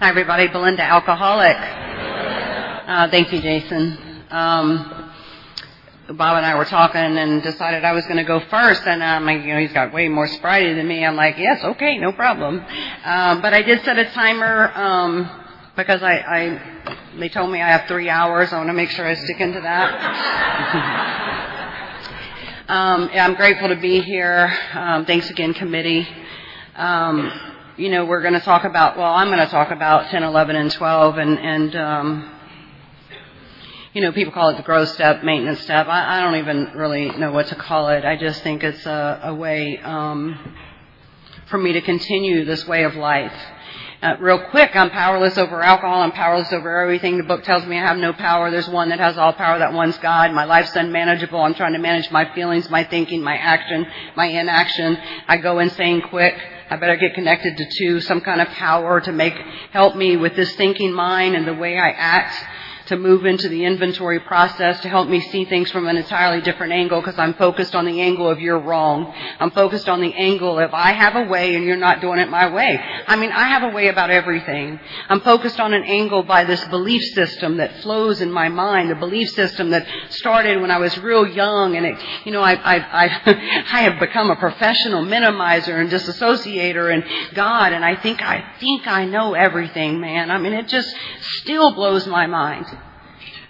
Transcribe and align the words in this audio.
Hi, 0.00 0.08
everybody. 0.08 0.48
Belinda, 0.48 0.82
alcoholic. 0.82 1.56
Uh, 1.56 3.08
thank 3.10 3.32
you, 3.32 3.40
Jason. 3.40 3.96
Um, 4.28 5.12
Bob 6.08 6.36
and 6.36 6.44
I 6.44 6.56
were 6.56 6.64
talking 6.64 7.00
and 7.00 7.40
decided 7.44 7.84
I 7.84 7.92
was 7.92 8.04
going 8.06 8.16
to 8.16 8.24
go 8.24 8.40
first, 8.40 8.82
and 8.86 9.04
um, 9.04 9.28
you 9.28 9.54
know 9.54 9.60
he's 9.60 9.72
got 9.72 9.92
way 9.92 10.08
more 10.08 10.26
sobriety 10.26 10.74
than 10.74 10.88
me. 10.88 11.06
I'm 11.06 11.14
like, 11.14 11.38
yes, 11.38 11.62
okay, 11.62 11.96
no 11.98 12.10
problem. 12.10 12.58
Um, 13.04 13.40
but 13.40 13.54
I 13.54 13.62
did 13.62 13.84
set 13.84 13.96
a 13.96 14.10
timer 14.10 14.72
um, 14.74 15.30
because 15.76 16.02
I, 16.02 16.14
I 16.18 16.60
they 17.16 17.28
told 17.28 17.52
me 17.52 17.62
I 17.62 17.68
have 17.68 17.86
three 17.86 18.10
hours. 18.10 18.52
I 18.52 18.56
want 18.56 18.70
to 18.70 18.74
make 18.74 18.90
sure 18.90 19.06
I 19.06 19.14
stick 19.14 19.40
into 19.40 19.60
that. 19.60 19.94
um, 22.68 23.10
yeah, 23.14 23.24
I'm 23.24 23.34
grateful 23.34 23.68
to 23.68 23.76
be 23.76 24.00
here. 24.00 24.52
Um, 24.72 25.06
thanks 25.06 25.30
again, 25.30 25.54
committee. 25.54 26.08
Um, 26.74 27.53
you 27.76 27.88
know, 27.88 28.04
we're 28.04 28.22
going 28.22 28.34
to 28.34 28.40
talk 28.40 28.64
about, 28.64 28.96
well, 28.96 29.12
I'm 29.12 29.28
going 29.28 29.40
to 29.40 29.46
talk 29.46 29.70
about 29.70 30.10
10, 30.10 30.22
11, 30.22 30.56
and 30.56 30.70
12, 30.70 31.18
and, 31.18 31.38
and 31.38 31.76
um, 31.76 32.30
you 33.92 34.00
know, 34.00 34.12
people 34.12 34.32
call 34.32 34.50
it 34.50 34.56
the 34.56 34.62
growth 34.62 34.90
step, 34.90 35.24
maintenance 35.24 35.60
step. 35.60 35.88
I, 35.88 36.18
I 36.18 36.22
don't 36.22 36.36
even 36.36 36.70
really 36.76 37.10
know 37.10 37.32
what 37.32 37.48
to 37.48 37.56
call 37.56 37.88
it. 37.88 38.04
I 38.04 38.16
just 38.16 38.42
think 38.42 38.62
it's 38.62 38.86
a, 38.86 39.20
a 39.24 39.34
way 39.34 39.78
um, 39.78 40.56
for 41.48 41.58
me 41.58 41.72
to 41.72 41.80
continue 41.80 42.44
this 42.44 42.66
way 42.66 42.84
of 42.84 42.94
life. 42.94 43.32
Uh, 44.02 44.16
real 44.20 44.50
quick, 44.50 44.76
I'm 44.76 44.90
powerless 44.90 45.36
over 45.38 45.60
alcohol. 45.62 46.02
I'm 46.02 46.12
powerless 46.12 46.52
over 46.52 46.78
everything. 46.80 47.16
The 47.16 47.24
book 47.24 47.42
tells 47.42 47.64
me 47.66 47.78
I 47.78 47.86
have 47.86 47.96
no 47.96 48.12
power. 48.12 48.50
There's 48.50 48.68
one 48.68 48.90
that 48.90 49.00
has 49.00 49.16
all 49.16 49.32
power. 49.32 49.58
That 49.58 49.72
one's 49.72 49.96
God. 49.98 50.30
My 50.32 50.44
life's 50.44 50.76
unmanageable. 50.76 51.40
I'm 51.40 51.54
trying 51.54 51.72
to 51.72 51.78
manage 51.78 52.10
my 52.10 52.32
feelings, 52.34 52.70
my 52.70 52.84
thinking, 52.84 53.22
my 53.22 53.36
action, 53.36 53.86
my 54.14 54.26
inaction. 54.26 54.98
I 55.26 55.38
go 55.38 55.58
insane 55.58 56.02
quick. 56.02 56.34
I 56.70 56.76
better 56.76 56.96
get 56.96 57.14
connected 57.14 57.56
to 57.56 57.66
two, 57.78 58.00
some 58.00 58.20
kind 58.20 58.40
of 58.40 58.48
power 58.48 59.00
to 59.00 59.12
make, 59.12 59.34
help 59.70 59.96
me 59.96 60.16
with 60.16 60.34
this 60.34 60.54
thinking 60.56 60.92
mind 60.92 61.36
and 61.36 61.46
the 61.46 61.54
way 61.54 61.78
I 61.78 61.90
act 61.90 62.34
to 62.86 62.96
move 62.96 63.24
into 63.24 63.48
the 63.48 63.64
inventory 63.64 64.20
process 64.20 64.80
to 64.82 64.88
help 64.88 65.08
me 65.08 65.20
see 65.20 65.44
things 65.44 65.70
from 65.70 65.86
an 65.86 65.96
entirely 65.96 66.42
different 66.42 66.72
angle 66.72 67.00
because 67.00 67.18
I'm 67.18 67.34
focused 67.34 67.74
on 67.74 67.86
the 67.86 68.00
angle 68.00 68.28
of 68.28 68.40
you're 68.40 68.58
wrong. 68.58 69.14
I'm 69.40 69.50
focused 69.52 69.88
on 69.88 70.00
the 70.00 70.12
angle 70.12 70.58
of 70.58 70.74
I 70.74 70.92
have 70.92 71.16
a 71.16 71.24
way 71.28 71.54
and 71.54 71.64
you're 71.64 71.76
not 71.76 72.00
doing 72.00 72.18
it 72.18 72.28
my 72.28 72.52
way. 72.52 72.78
I 73.06 73.16
mean, 73.16 73.32
I 73.32 73.48
have 73.48 73.62
a 73.62 73.74
way 73.74 73.88
about 73.88 74.10
everything. 74.10 74.78
I'm 75.08 75.20
focused 75.20 75.60
on 75.60 75.72
an 75.72 75.82
angle 75.84 76.22
by 76.22 76.44
this 76.44 76.62
belief 76.66 77.02
system 77.14 77.56
that 77.56 77.80
flows 77.80 78.20
in 78.20 78.30
my 78.30 78.48
mind, 78.48 78.90
the 78.90 78.96
belief 78.96 79.30
system 79.30 79.70
that 79.70 79.86
started 80.10 80.60
when 80.60 80.70
I 80.70 80.78
was 80.78 80.96
real 80.98 81.26
young 81.26 81.76
and 81.76 81.86
it, 81.86 81.98
you 82.24 82.32
know, 82.32 82.42
I, 82.42 82.54
I, 82.54 82.76
I, 83.04 83.64
I 83.72 83.82
have 83.82 83.98
become 83.98 84.30
a 84.30 84.36
professional 84.36 85.04
minimizer 85.04 85.80
and 85.80 85.90
disassociator 85.90 86.92
and 86.92 87.04
God 87.34 87.72
and 87.72 87.84
I 87.84 87.96
think 87.96 88.22
I 88.22 88.44
think 88.60 88.86
I 88.86 89.06
know 89.06 89.34
everything, 89.34 90.00
man. 90.00 90.30
I 90.30 90.38
mean, 90.38 90.52
it 90.52 90.68
just 90.68 90.94
still 91.20 91.74
blows 91.74 92.06
my 92.06 92.26
mind. 92.26 92.66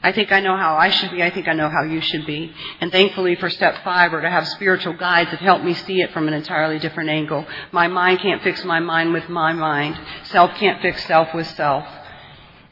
I 0.04 0.12
think 0.12 0.32
I 0.32 0.40
know 0.40 0.54
how 0.54 0.76
I 0.76 0.90
should 0.90 1.12
be. 1.12 1.22
I 1.22 1.30
think 1.30 1.48
I 1.48 1.54
know 1.54 1.70
how 1.70 1.82
you 1.82 2.02
should 2.02 2.26
be. 2.26 2.52
And 2.82 2.92
thankfully 2.92 3.36
for 3.36 3.48
step 3.48 3.82
five 3.82 4.12
or 4.12 4.20
to 4.20 4.28
have 4.28 4.46
spiritual 4.46 4.92
guides 4.92 5.30
that 5.30 5.40
help 5.40 5.64
me 5.64 5.72
see 5.72 6.02
it 6.02 6.12
from 6.12 6.28
an 6.28 6.34
entirely 6.34 6.78
different 6.78 7.08
angle. 7.08 7.46
My 7.72 7.88
mind 7.88 8.20
can't 8.20 8.42
fix 8.42 8.62
my 8.66 8.80
mind 8.80 9.14
with 9.14 9.30
my 9.30 9.54
mind. 9.54 9.98
Self 10.24 10.54
can't 10.56 10.82
fix 10.82 11.06
self 11.06 11.32
with 11.32 11.46
self. 11.46 11.86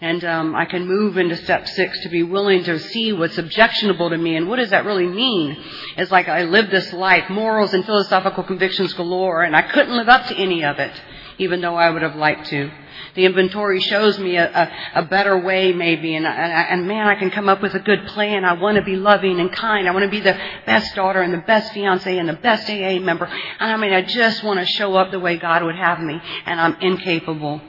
And 0.03 0.22
um, 0.27 0.55
I 0.55 0.66
can 0.66 0.86
move 0.86 1.16
into 1.16 1.36
step 1.36 1.66
six 1.66 2.00
to 2.00 2.10
be 2.10 2.22
willing 2.22 2.64
to 2.64 2.78
see 2.78 3.14
what's 3.14 3.38
objectionable 3.38 4.10
to 4.10 4.19
me. 4.19 4.36
And 4.36 4.47
what 4.47 4.56
does 4.56 4.70
that 4.70 4.84
really 4.84 5.06
mean? 5.06 5.56
It's 5.97 6.10
like 6.10 6.28
I 6.28 6.42
live 6.42 6.70
this 6.70 6.92
life, 6.92 7.30
morals 7.30 7.72
and 7.72 7.83
philosophical 7.86 8.42
convictions 8.42 8.92
galore, 8.92 9.42
and 9.42 9.56
I 9.56 9.62
couldn't 9.62 9.97
live 9.97 10.10
up 10.10 10.27
to 10.27 10.34
any 10.34 10.64
of 10.64 10.78
it, 10.78 10.92
even 11.38 11.61
though 11.61 11.77
I 11.77 11.91
would 11.91 12.02
have 12.02 12.16
liked 12.16 12.47
to. 12.48 12.70
The 13.14 13.27
inventory 13.27 13.80
shows 13.80 14.19
me 14.19 14.36
a, 14.36 14.48
a, 14.94 15.00
a 15.00 15.02
better 15.05 15.38
way, 15.38 15.72
maybe, 15.72 16.14
and, 16.14 16.27
and, 16.27 16.86
man, 16.86 17.06
I 17.08 17.14
can 17.14 17.30
come 17.30 17.48
up 17.48 17.61
with 17.61 17.75
a 17.75 17.78
good 17.78 18.06
plan. 18.06 18.44
I 18.44 18.55
want 18.55 18.76
to 18.76 18.82
be 18.82 18.97
loving 18.97 19.38
and 19.38 19.53
kind. 19.53 19.87
I 19.87 19.92
want 19.92 20.04
to 20.04 20.10
be 20.10 20.21
the 20.21 20.38
best 20.65 20.94
daughter 20.94 21.21
and 21.21 21.32
the 21.32 21.38
best 21.38 21.72
fiance 21.72 22.16
and 22.16 22.28
the 22.28 22.34
best 22.34 22.71
AA 22.71 22.98
member. 23.00 23.26
And 23.26 23.71
I 23.71 23.76
mean, 23.76 23.92
I 23.92 24.03
just 24.03 24.42
want 24.42 24.60
to 24.60 24.66
show 24.66 24.94
up 24.94 25.10
the 25.10 25.19
way 25.19 25.37
God 25.37 25.62
would 25.62 25.76
have 25.76 26.00
me, 26.00 26.21
and 26.47 26.60
I'm 26.60 26.76
incapable. 26.81 27.60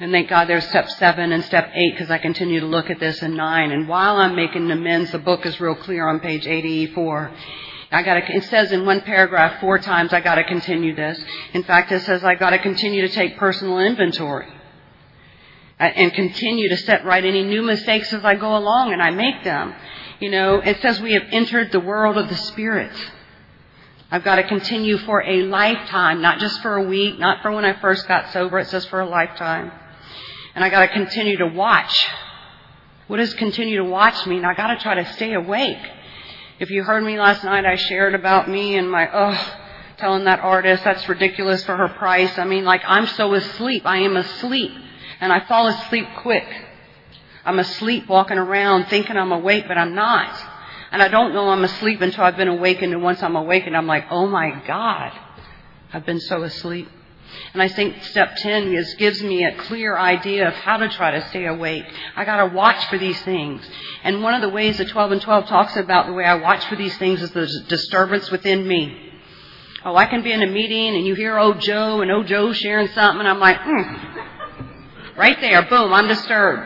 And 0.00 0.10
thank 0.10 0.28
God 0.28 0.48
there's 0.48 0.66
step 0.68 0.88
seven 0.90 1.30
and 1.30 1.44
step 1.44 1.70
eight 1.74 1.92
because 1.92 2.10
I 2.10 2.18
continue 2.18 2.58
to 2.58 2.66
look 2.66 2.90
at 2.90 2.98
this 2.98 3.22
and 3.22 3.36
nine. 3.36 3.70
And 3.70 3.86
while 3.86 4.16
I'm 4.16 4.34
making 4.34 4.68
amends, 4.68 5.12
the 5.12 5.20
book 5.20 5.46
is 5.46 5.60
real 5.60 5.76
clear 5.76 6.08
on 6.08 6.18
page 6.18 6.44
84. 6.44 7.30
I 7.92 8.02
got 8.02 8.14
to, 8.14 8.34
it 8.34 8.44
says 8.44 8.72
in 8.72 8.86
one 8.86 9.02
paragraph 9.02 9.60
four 9.60 9.78
times 9.78 10.12
I 10.14 10.20
got 10.20 10.36
to 10.36 10.44
continue 10.44 10.94
this. 10.94 11.22
In 11.52 11.62
fact, 11.62 11.92
it 11.92 12.00
says 12.00 12.24
I 12.24 12.34
got 12.34 12.50
to 12.50 12.58
continue 12.58 13.06
to 13.06 13.12
take 13.12 13.36
personal 13.36 13.78
inventory 13.80 14.48
uh, 15.78 15.82
and 15.84 16.12
continue 16.14 16.70
to 16.70 16.76
set 16.78 17.04
right 17.04 17.22
any 17.22 17.44
new 17.44 17.60
mistakes 17.60 18.12
as 18.12 18.24
I 18.24 18.34
go 18.34 18.56
along 18.56 18.94
and 18.94 19.02
I 19.02 19.10
make 19.10 19.44
them. 19.44 19.74
You 20.20 20.30
know, 20.30 20.60
it 20.60 20.80
says 20.80 21.00
we 21.00 21.12
have 21.12 21.24
entered 21.32 21.70
the 21.70 21.80
world 21.80 22.16
of 22.16 22.30
the 22.30 22.36
Spirit. 22.36 22.92
I've 24.10 24.24
got 24.24 24.36
to 24.36 24.44
continue 24.44 24.96
for 24.98 25.22
a 25.22 25.42
lifetime, 25.42 26.22
not 26.22 26.38
just 26.38 26.62
for 26.62 26.76
a 26.76 26.82
week, 26.82 27.18
not 27.18 27.42
for 27.42 27.50
when 27.50 27.64
I 27.64 27.78
first 27.80 28.08
got 28.08 28.32
sober. 28.32 28.58
It 28.58 28.68
says 28.68 28.84
for 28.86 29.00
a 29.00 29.08
lifetime. 29.08 29.70
And 30.54 30.64
I 30.64 30.70
got 30.70 30.80
to 30.80 30.88
continue 30.88 31.38
to 31.38 31.46
watch. 31.46 31.94
What 33.06 33.18
does 33.18 33.34
continue 33.34 33.78
to 33.78 33.84
watch 33.84 34.26
mean? 34.26 34.44
I 34.44 34.54
got 34.54 34.68
to 34.68 34.76
try 34.76 34.94
to 34.94 35.12
stay 35.14 35.34
awake. 35.34 35.78
If 36.62 36.70
you 36.70 36.84
heard 36.84 37.02
me 37.02 37.18
last 37.18 37.42
night, 37.42 37.66
I 37.66 37.74
shared 37.74 38.14
about 38.14 38.48
me 38.48 38.76
and 38.76 38.88
my, 38.88 39.10
oh, 39.12 39.56
telling 39.96 40.26
that 40.26 40.38
artist 40.38 40.84
that's 40.84 41.08
ridiculous 41.08 41.64
for 41.64 41.76
her 41.76 41.88
price. 41.88 42.38
I 42.38 42.44
mean, 42.44 42.64
like, 42.64 42.82
I'm 42.86 43.08
so 43.08 43.34
asleep. 43.34 43.84
I 43.84 43.96
am 43.96 44.16
asleep. 44.16 44.70
And 45.20 45.32
I 45.32 45.40
fall 45.40 45.66
asleep 45.66 46.06
quick. 46.18 46.46
I'm 47.44 47.58
asleep 47.58 48.08
walking 48.08 48.38
around 48.38 48.84
thinking 48.84 49.16
I'm 49.16 49.32
awake, 49.32 49.64
but 49.66 49.76
I'm 49.76 49.96
not. 49.96 50.32
And 50.92 51.02
I 51.02 51.08
don't 51.08 51.34
know 51.34 51.48
I'm 51.48 51.64
asleep 51.64 52.00
until 52.00 52.22
I've 52.22 52.36
been 52.36 52.46
awakened. 52.46 52.92
And 52.92 53.02
once 53.02 53.24
I'm 53.24 53.34
awakened, 53.34 53.76
I'm 53.76 53.88
like, 53.88 54.04
oh 54.12 54.28
my 54.28 54.62
God, 54.64 55.10
I've 55.92 56.06
been 56.06 56.20
so 56.20 56.44
asleep. 56.44 56.88
And 57.52 57.62
I 57.62 57.68
think 57.68 58.02
step 58.04 58.36
10 58.36 58.74
is, 58.74 58.94
gives 58.94 59.22
me 59.22 59.44
a 59.44 59.54
clear 59.56 59.96
idea 59.96 60.48
of 60.48 60.54
how 60.54 60.78
to 60.78 60.88
try 60.88 61.10
to 61.12 61.28
stay 61.28 61.46
awake. 61.46 61.84
I 62.16 62.24
gotta 62.24 62.54
watch 62.54 62.86
for 62.86 62.98
these 62.98 63.20
things. 63.22 63.62
And 64.04 64.22
one 64.22 64.34
of 64.34 64.42
the 64.42 64.48
ways 64.48 64.78
that 64.78 64.88
12 64.88 65.12
and 65.12 65.20
12 65.20 65.46
talks 65.46 65.76
about 65.76 66.06
the 66.06 66.12
way 66.12 66.24
I 66.24 66.36
watch 66.36 66.64
for 66.66 66.76
these 66.76 66.96
things 66.98 67.22
is 67.22 67.30
the 67.30 67.46
disturbance 67.68 68.30
within 68.30 68.66
me. 68.66 69.10
Oh, 69.84 69.96
I 69.96 70.06
can 70.06 70.22
be 70.22 70.32
in 70.32 70.42
a 70.42 70.46
meeting 70.46 70.94
and 70.94 71.06
you 71.06 71.14
hear 71.14 71.36
old 71.38 71.60
Joe 71.60 72.00
and 72.00 72.10
old 72.10 72.26
Joe 72.26 72.52
sharing 72.52 72.88
something 72.88 73.20
and 73.20 73.28
I'm 73.28 73.40
like, 73.40 73.60
hmm. 73.60 74.12
Right 75.16 75.38
there, 75.40 75.62
boom, 75.62 75.92
I'm 75.92 76.08
disturbed. 76.08 76.62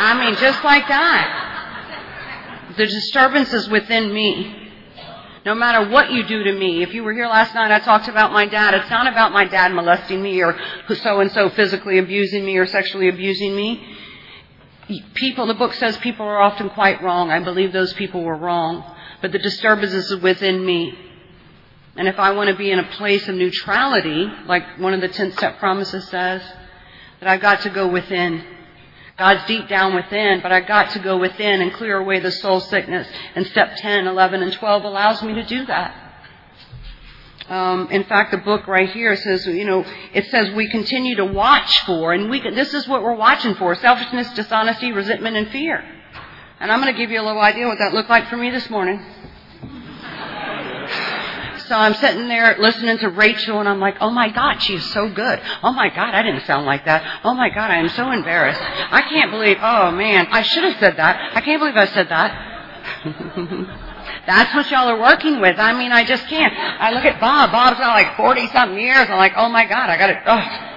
I 0.00 0.24
mean, 0.24 0.34
just 0.36 0.64
like 0.64 0.88
that. 0.88 2.74
The 2.76 2.86
disturbance 2.86 3.52
is 3.52 3.68
within 3.68 4.12
me. 4.12 4.57
No 5.48 5.54
matter 5.54 5.88
what 5.88 6.12
you 6.12 6.24
do 6.24 6.44
to 6.44 6.52
me. 6.52 6.82
If 6.82 6.92
you 6.92 7.02
were 7.02 7.14
here 7.14 7.26
last 7.26 7.54
night, 7.54 7.70
I 7.70 7.78
talked 7.78 8.06
about 8.06 8.34
my 8.34 8.44
dad. 8.44 8.74
It's 8.74 8.90
not 8.90 9.06
about 9.06 9.32
my 9.32 9.46
dad 9.46 9.72
molesting 9.72 10.20
me 10.20 10.42
or 10.42 10.54
so 10.94 11.20
and 11.20 11.32
so 11.32 11.48
physically 11.48 11.96
abusing 11.96 12.44
me 12.44 12.58
or 12.58 12.66
sexually 12.66 13.08
abusing 13.08 13.56
me. 13.56 13.82
People, 15.14 15.46
the 15.46 15.54
book 15.54 15.72
says 15.72 15.96
people 15.96 16.26
are 16.26 16.38
often 16.38 16.68
quite 16.68 17.02
wrong. 17.02 17.30
I 17.30 17.40
believe 17.40 17.72
those 17.72 17.94
people 17.94 18.24
were 18.24 18.36
wrong. 18.36 18.94
But 19.22 19.32
the 19.32 19.38
disturbance 19.38 19.94
is 19.94 20.14
within 20.16 20.66
me. 20.66 20.92
And 21.96 22.08
if 22.08 22.18
I 22.18 22.32
want 22.32 22.50
to 22.50 22.54
be 22.54 22.70
in 22.70 22.78
a 22.78 22.84
place 22.98 23.26
of 23.26 23.34
neutrality, 23.34 24.30
like 24.44 24.78
one 24.78 24.92
of 24.92 25.00
the 25.00 25.08
10 25.08 25.32
step 25.32 25.58
promises 25.58 26.06
says, 26.08 26.42
that 27.20 27.28
I've 27.30 27.40
got 27.40 27.62
to 27.62 27.70
go 27.70 27.88
within. 27.88 28.44
God's 29.18 29.44
deep 29.46 29.68
down 29.68 29.96
within, 29.96 30.40
but 30.42 30.52
I 30.52 30.60
got 30.60 30.90
to 30.90 31.00
go 31.00 31.18
within 31.18 31.60
and 31.60 31.72
clear 31.72 31.98
away 31.98 32.20
the 32.20 32.30
soul 32.30 32.60
sickness. 32.60 33.08
And 33.34 33.46
step 33.48 33.76
10, 33.76 34.06
11, 34.06 34.42
and 34.42 34.52
12 34.52 34.84
allows 34.84 35.22
me 35.22 35.34
to 35.34 35.44
do 35.44 35.66
that. 35.66 36.08
Um, 37.48 37.88
in 37.90 38.04
fact, 38.04 38.30
the 38.30 38.38
book 38.38 38.68
right 38.68 38.88
here 38.90 39.16
says, 39.16 39.46
you 39.46 39.64
know, 39.64 39.84
it 40.12 40.26
says 40.26 40.54
we 40.54 40.68
continue 40.68 41.16
to 41.16 41.24
watch 41.24 41.84
for, 41.84 42.12
and 42.12 42.30
we 42.30 42.40
can, 42.40 42.54
this 42.54 42.74
is 42.74 42.86
what 42.86 43.02
we're 43.02 43.14
watching 43.14 43.54
for: 43.54 43.74
selfishness, 43.74 44.30
dishonesty, 44.34 44.92
resentment, 44.92 45.36
and 45.36 45.48
fear. 45.48 45.82
And 46.60 46.70
I'm 46.70 46.80
going 46.80 46.92
to 46.92 46.98
give 46.98 47.10
you 47.10 47.20
a 47.20 47.24
little 47.24 47.40
idea 47.40 47.66
what 47.66 47.78
that 47.78 47.94
looked 47.94 48.10
like 48.10 48.28
for 48.28 48.36
me 48.36 48.50
this 48.50 48.68
morning. 48.68 49.02
So 51.68 51.74
I'm 51.74 51.92
sitting 51.94 52.28
there 52.28 52.56
listening 52.58 52.96
to 52.98 53.10
Rachel 53.10 53.60
and 53.60 53.68
I'm 53.68 53.78
like, 53.78 53.96
oh 54.00 54.10
my 54.10 54.30
God, 54.30 54.62
she's 54.62 54.84
so 54.92 55.10
good. 55.10 55.40
Oh 55.62 55.72
my 55.72 55.90
God, 55.90 56.14
I 56.14 56.22
didn't 56.22 56.46
sound 56.46 56.64
like 56.64 56.86
that. 56.86 57.20
Oh 57.24 57.34
my 57.34 57.50
God, 57.50 57.70
I 57.70 57.76
am 57.76 57.90
so 57.90 58.10
embarrassed. 58.10 58.60
I 58.60 59.02
can't 59.02 59.30
believe, 59.30 59.58
oh 59.60 59.90
man, 59.90 60.28
I 60.30 60.40
should 60.40 60.64
have 60.64 60.78
said 60.80 60.96
that. 60.96 61.36
I 61.36 61.42
can't 61.42 61.60
believe 61.60 61.76
I 61.76 61.84
said 61.84 62.08
that. 62.08 62.54
That's 64.26 64.54
what 64.54 64.70
y'all 64.70 64.88
are 64.88 64.98
working 64.98 65.40
with. 65.40 65.58
I 65.58 65.78
mean, 65.78 65.92
I 65.92 66.04
just 66.04 66.26
can't. 66.28 66.54
I 66.54 66.90
look 66.92 67.04
at 67.04 67.20
Bob. 67.20 67.52
Bob's 67.52 67.78
got 67.78 67.94
like 67.94 68.16
40 68.16 68.46
something 68.48 68.78
years. 68.78 69.06
I'm 69.10 69.18
like, 69.18 69.34
oh 69.36 69.50
my 69.50 69.66
God, 69.66 69.90
I 69.90 69.98
got 69.98 70.10
it. 70.10 70.18
Oh. 70.26 70.68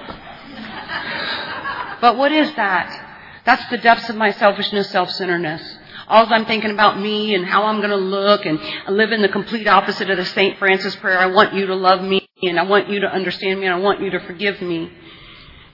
But 2.02 2.18
what 2.18 2.32
is 2.32 2.54
that? 2.56 3.40
That's 3.44 3.66
the 3.70 3.78
depths 3.78 4.10
of 4.10 4.16
my 4.16 4.30
selfishness, 4.32 4.90
self-centeredness. 4.90 5.78
All 6.08 6.32
I'm 6.32 6.46
thinking 6.46 6.70
about 6.70 6.98
me 6.98 7.34
and 7.34 7.44
how 7.44 7.64
I'm 7.64 7.78
going 7.78 7.90
to 7.90 7.96
look 7.96 8.44
and 8.44 8.58
I 8.60 8.90
live 8.90 9.12
in 9.12 9.22
the 9.22 9.28
complete 9.28 9.66
opposite 9.66 10.10
of 10.10 10.16
the 10.16 10.24
St. 10.24 10.58
Francis 10.58 10.96
prayer. 10.96 11.18
I 11.18 11.26
want 11.26 11.54
you 11.54 11.66
to 11.66 11.74
love 11.74 12.02
me 12.02 12.28
and 12.42 12.58
I 12.58 12.64
want 12.64 12.88
you 12.88 13.00
to 13.00 13.06
understand 13.06 13.60
me 13.60 13.66
and 13.66 13.74
I 13.74 13.78
want 13.78 14.00
you 14.00 14.10
to 14.10 14.20
forgive 14.20 14.60
me. 14.60 14.90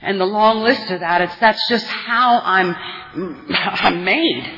And 0.00 0.20
the 0.20 0.26
long 0.26 0.62
list 0.62 0.90
of 0.90 1.00
that, 1.00 1.22
it's, 1.22 1.36
that's 1.36 1.68
just 1.68 1.86
how 1.86 2.40
I'm, 2.42 2.74
I'm 3.50 4.04
made. 4.04 4.52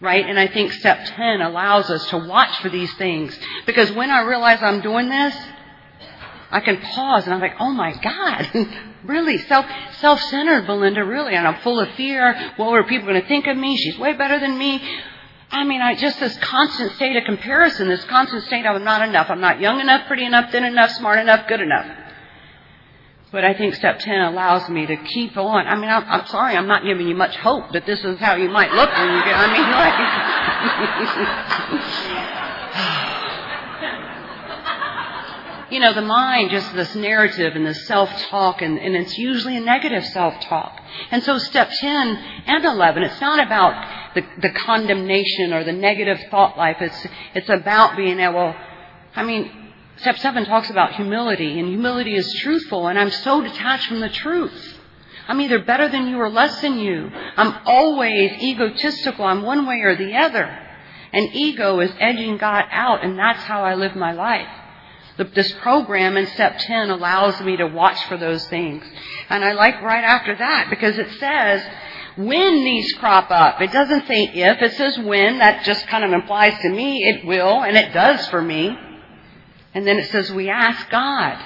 Right? 0.00 0.26
And 0.26 0.38
I 0.38 0.48
think 0.48 0.72
step 0.72 1.04
10 1.04 1.40
allows 1.40 1.88
us 1.90 2.06
to 2.08 2.18
watch 2.18 2.60
for 2.60 2.68
these 2.68 2.92
things. 2.94 3.38
Because 3.66 3.90
when 3.92 4.10
I 4.10 4.22
realize 4.22 4.62
I'm 4.62 4.80
doing 4.80 5.08
this, 5.08 5.34
I 6.50 6.60
can 6.60 6.78
pause 6.78 7.24
and 7.24 7.34
I'm 7.34 7.40
like, 7.40 7.56
oh 7.58 7.70
my 7.70 7.92
God, 7.92 8.48
really 9.06 9.38
self, 9.38 9.66
self-centered 9.98 10.66
Belinda, 10.66 11.04
really. 11.04 11.34
And 11.34 11.46
I'm 11.46 11.60
full 11.62 11.80
of 11.80 11.88
fear. 11.90 12.52
What 12.56 12.72
are 12.72 12.84
people 12.84 13.08
going 13.08 13.20
to 13.20 13.28
think 13.28 13.46
of 13.46 13.56
me? 13.56 13.76
She's 13.76 13.98
way 13.98 14.14
better 14.14 14.38
than 14.40 14.58
me. 14.58 14.82
I 15.50 15.64
mean, 15.64 15.80
I 15.80 15.94
just 15.94 16.18
this 16.18 16.36
constant 16.38 16.92
state 16.94 17.16
of 17.16 17.24
comparison, 17.24 17.88
this 17.88 18.04
constant 18.04 18.42
state 18.44 18.66
of 18.66 18.76
I'm 18.76 18.84
not 18.84 19.06
enough. 19.06 19.30
I'm 19.30 19.40
not 19.40 19.60
young 19.60 19.80
enough, 19.80 20.06
pretty 20.06 20.24
enough, 20.24 20.50
thin 20.50 20.64
enough, 20.64 20.90
smart 20.92 21.18
enough, 21.18 21.46
good 21.46 21.60
enough. 21.60 21.86
But 23.30 23.44
I 23.44 23.54
think 23.54 23.74
step 23.74 23.98
10 23.98 24.20
allows 24.20 24.68
me 24.68 24.86
to 24.86 24.96
keep 24.96 25.36
on. 25.36 25.66
I 25.66 25.74
mean, 25.76 25.90
I'm, 25.90 26.04
I'm 26.04 26.26
sorry, 26.26 26.56
I'm 26.56 26.68
not 26.68 26.84
giving 26.84 27.08
you 27.08 27.14
much 27.14 27.36
hope 27.36 27.72
that 27.72 27.84
this 27.84 28.04
is 28.04 28.18
how 28.18 28.34
you 28.36 28.48
might 28.48 28.72
look 28.72 28.90
when 28.90 29.08
you 29.12 29.24
get, 29.24 29.34
I 29.36 29.46
mean, 29.52 29.70
like, 32.94 33.10
you 35.74 35.80
know, 35.80 35.92
the 35.92 36.02
mind, 36.02 36.52
just 36.52 36.72
this 36.72 36.94
narrative 36.94 37.56
and 37.56 37.66
this 37.66 37.84
self-talk, 37.88 38.62
and, 38.62 38.78
and 38.78 38.94
it's 38.94 39.18
usually 39.18 39.56
a 39.56 39.60
negative 39.60 40.04
self-talk. 40.04 40.80
And 41.10 41.20
so 41.24 41.36
step 41.38 41.68
10 41.68 42.16
and 42.46 42.64
11, 42.64 43.02
it's 43.02 43.20
not 43.20 43.44
about 43.44 44.14
the, 44.14 44.24
the 44.40 44.50
condemnation 44.50 45.52
or 45.52 45.64
the 45.64 45.72
negative 45.72 46.20
thought 46.30 46.56
life. 46.56 46.76
It's, 46.80 47.06
it's 47.34 47.48
about 47.48 47.96
being 47.96 48.20
able, 48.20 48.54
I 49.16 49.24
mean, 49.24 49.50
step 49.96 50.16
7 50.16 50.44
talks 50.44 50.70
about 50.70 50.94
humility, 50.94 51.58
and 51.58 51.68
humility 51.68 52.14
is 52.14 52.32
truthful, 52.34 52.86
and 52.86 52.96
I'm 52.96 53.10
so 53.10 53.42
detached 53.42 53.88
from 53.88 53.98
the 53.98 54.08
truth. 54.08 54.78
I'm 55.26 55.40
either 55.40 55.58
better 55.58 55.88
than 55.88 56.06
you 56.06 56.18
or 56.18 56.30
less 56.30 56.60
than 56.60 56.78
you. 56.78 57.10
I'm 57.36 57.66
always 57.66 58.30
egotistical. 58.40 59.24
I'm 59.24 59.42
one 59.42 59.66
way 59.66 59.80
or 59.80 59.96
the 59.96 60.14
other. 60.14 60.56
And 61.12 61.34
ego 61.34 61.80
is 61.80 61.90
edging 61.98 62.36
God 62.36 62.64
out, 62.70 63.04
and 63.04 63.18
that's 63.18 63.42
how 63.42 63.64
I 63.64 63.74
live 63.74 63.96
my 63.96 64.12
life. 64.12 64.46
This 65.16 65.52
program 65.60 66.16
in 66.16 66.26
step 66.28 66.58
10 66.58 66.90
allows 66.90 67.40
me 67.40 67.56
to 67.56 67.66
watch 67.66 68.04
for 68.06 68.16
those 68.16 68.46
things. 68.48 68.84
And 69.28 69.44
I 69.44 69.52
like 69.52 69.80
right 69.80 70.02
after 70.02 70.34
that 70.36 70.68
because 70.70 70.98
it 70.98 71.08
says 71.20 71.64
when 72.16 72.64
these 72.64 72.92
crop 72.94 73.30
up. 73.30 73.60
It 73.60 73.72
doesn't 73.72 74.06
say 74.06 74.24
if, 74.24 74.62
it 74.62 74.72
says 74.74 74.98
when. 74.98 75.38
That 75.38 75.64
just 75.64 75.86
kind 75.86 76.04
of 76.04 76.12
implies 76.12 76.60
to 76.62 76.68
me 76.68 77.04
it 77.04 77.24
will, 77.24 77.62
and 77.62 77.76
it 77.76 77.92
does 77.92 78.26
for 78.28 78.42
me. 78.42 78.76
And 79.72 79.86
then 79.86 79.98
it 79.98 80.10
says 80.10 80.32
we 80.32 80.48
ask 80.48 80.88
God. 80.90 81.38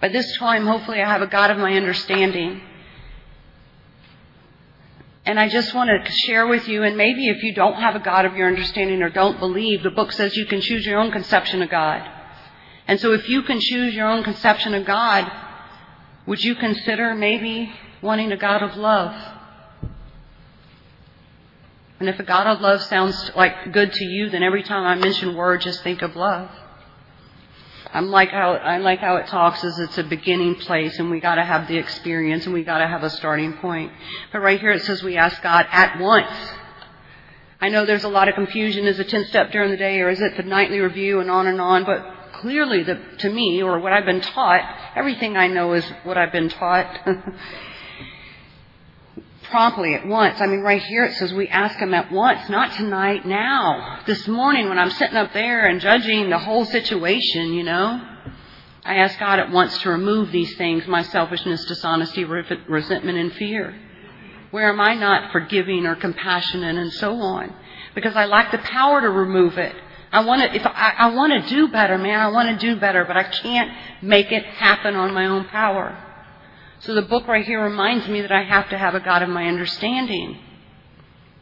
By 0.00 0.08
this 0.08 0.36
time, 0.36 0.66
hopefully 0.66 1.00
I 1.00 1.08
have 1.08 1.22
a 1.22 1.26
God 1.26 1.50
of 1.50 1.58
my 1.58 1.74
understanding. 1.74 2.60
And 5.26 5.40
I 5.40 5.48
just 5.48 5.74
want 5.74 5.88
to 5.88 6.12
share 6.12 6.46
with 6.46 6.68
you, 6.68 6.82
and 6.82 6.98
maybe 6.98 7.28
if 7.28 7.42
you 7.42 7.54
don't 7.54 7.80
have 7.80 7.94
a 7.94 8.00
God 8.00 8.26
of 8.26 8.36
your 8.36 8.46
understanding 8.46 9.02
or 9.02 9.08
don't 9.08 9.38
believe, 9.38 9.82
the 9.82 9.90
book 9.90 10.12
says 10.12 10.36
you 10.36 10.44
can 10.44 10.60
choose 10.60 10.84
your 10.84 11.00
own 11.00 11.10
conception 11.10 11.62
of 11.62 11.70
God. 11.70 12.06
And 12.86 13.00
so 13.00 13.12
if 13.12 13.28
you 13.28 13.42
can 13.42 13.60
choose 13.60 13.94
your 13.94 14.08
own 14.08 14.24
conception 14.24 14.74
of 14.74 14.84
God, 14.84 15.30
would 16.26 16.42
you 16.42 16.54
consider 16.54 17.14
maybe 17.14 17.72
wanting 18.02 18.32
a 18.32 18.36
God 18.36 18.62
of 18.62 18.76
love? 18.76 19.14
And 22.00 22.08
if 22.08 22.18
a 22.18 22.24
God 22.24 22.46
of 22.46 22.60
love 22.60 22.82
sounds 22.82 23.30
like 23.34 23.72
good 23.72 23.92
to 23.92 24.04
you, 24.04 24.28
then 24.28 24.42
every 24.42 24.62
time 24.62 24.84
I 24.84 24.94
mention 24.96 25.36
word, 25.36 25.60
just 25.60 25.82
think 25.82 26.02
of 26.02 26.16
love. 26.16 26.50
I'm 27.92 28.08
like 28.08 28.30
how 28.30 28.54
I 28.54 28.78
like 28.78 28.98
how 28.98 29.16
it 29.16 29.28
talks 29.28 29.62
as 29.62 29.78
it's 29.78 29.96
a 29.98 30.02
beginning 30.02 30.56
place, 30.56 30.98
and 30.98 31.10
we 31.10 31.20
got 31.20 31.36
to 31.36 31.44
have 31.44 31.68
the 31.68 31.76
experience, 31.76 32.44
and 32.44 32.52
we 32.52 32.64
got 32.64 32.78
to 32.78 32.88
have 32.88 33.04
a 33.04 33.10
starting 33.10 33.52
point. 33.54 33.92
But 34.32 34.40
right 34.40 34.58
here 34.58 34.72
it 34.72 34.82
says 34.82 35.02
we 35.02 35.16
ask 35.16 35.40
God 35.42 35.66
at 35.70 36.00
once. 36.00 36.32
I 37.60 37.68
know 37.68 37.86
there's 37.86 38.04
a 38.04 38.08
lot 38.08 38.28
of 38.28 38.34
confusion. 38.34 38.86
Is 38.86 38.98
it 38.98 39.08
10 39.08 39.26
step 39.26 39.52
during 39.52 39.70
the 39.70 39.76
day, 39.76 40.00
or 40.00 40.08
is 40.08 40.20
it 40.20 40.36
the 40.36 40.42
nightly 40.42 40.80
review, 40.80 41.20
and 41.20 41.30
on 41.30 41.46
and 41.46 41.60
on? 41.60 41.84
But 41.84 42.13
clearly 42.44 42.84
to 42.84 43.30
me, 43.30 43.62
or 43.62 43.80
what 43.80 43.94
I've 43.94 44.04
been 44.04 44.20
taught, 44.20 44.60
everything 44.94 45.34
I 45.34 45.46
know 45.46 45.72
is 45.72 45.84
what 46.02 46.18
I've 46.18 46.30
been 46.30 46.50
taught. 46.50 47.08
promptly 49.44 49.94
at 49.94 50.06
once. 50.06 50.40
I 50.40 50.46
mean, 50.46 50.60
right 50.60 50.82
here 50.82 51.04
it 51.04 51.14
says 51.14 51.32
we 51.32 51.48
ask 51.48 51.78
Him 51.78 51.94
at 51.94 52.12
once, 52.12 52.50
not 52.50 52.72
tonight, 52.72 53.24
now. 53.24 54.00
This 54.04 54.28
morning 54.28 54.68
when 54.68 54.78
I'm 54.78 54.90
sitting 54.90 55.16
up 55.16 55.32
there 55.32 55.66
and 55.66 55.80
judging 55.80 56.28
the 56.28 56.38
whole 56.38 56.66
situation, 56.66 57.54
you 57.54 57.62
know, 57.62 58.02
I 58.84 58.96
ask 58.96 59.18
God 59.18 59.38
at 59.38 59.50
once 59.50 59.78
to 59.78 59.90
remove 59.90 60.32
these 60.32 60.54
things 60.56 60.86
my 60.86 61.02
selfishness, 61.02 61.64
dishonesty, 61.64 62.24
resentment, 62.24 63.16
and 63.16 63.32
fear. 63.32 63.74
Where 64.50 64.68
am 64.70 64.80
I 64.80 64.94
not 64.94 65.32
forgiving 65.32 65.86
or 65.86 65.94
compassionate 65.96 66.76
and 66.76 66.92
so 66.92 67.14
on? 67.14 67.54
Because 67.94 68.16
I 68.16 68.26
lack 68.26 68.52
the 68.52 68.58
power 68.58 69.00
to 69.00 69.08
remove 69.08 69.56
it. 69.56 69.74
I 70.14 70.24
want 70.24 70.42
to, 70.42 70.54
if 70.54 70.64
I, 70.64 70.94
I 70.96 71.14
want 71.14 71.32
to 71.42 71.48
do 71.52 71.68
better, 71.72 71.98
man, 71.98 72.20
I 72.20 72.28
want 72.28 72.48
to 72.48 72.56
do 72.56 72.78
better, 72.78 73.04
but 73.04 73.16
I 73.16 73.24
can't 73.24 73.70
make 74.00 74.30
it 74.30 74.44
happen 74.44 74.94
on 74.94 75.12
my 75.12 75.26
own 75.26 75.46
power. 75.46 75.98
So 76.78 76.94
the 76.94 77.02
book 77.02 77.26
right 77.26 77.44
here 77.44 77.60
reminds 77.60 78.06
me 78.06 78.20
that 78.20 78.30
I 78.30 78.44
have 78.44 78.68
to 78.70 78.78
have 78.78 78.94
a 78.94 79.00
God 79.00 79.22
of 79.22 79.28
my 79.28 79.46
understanding. 79.46 80.38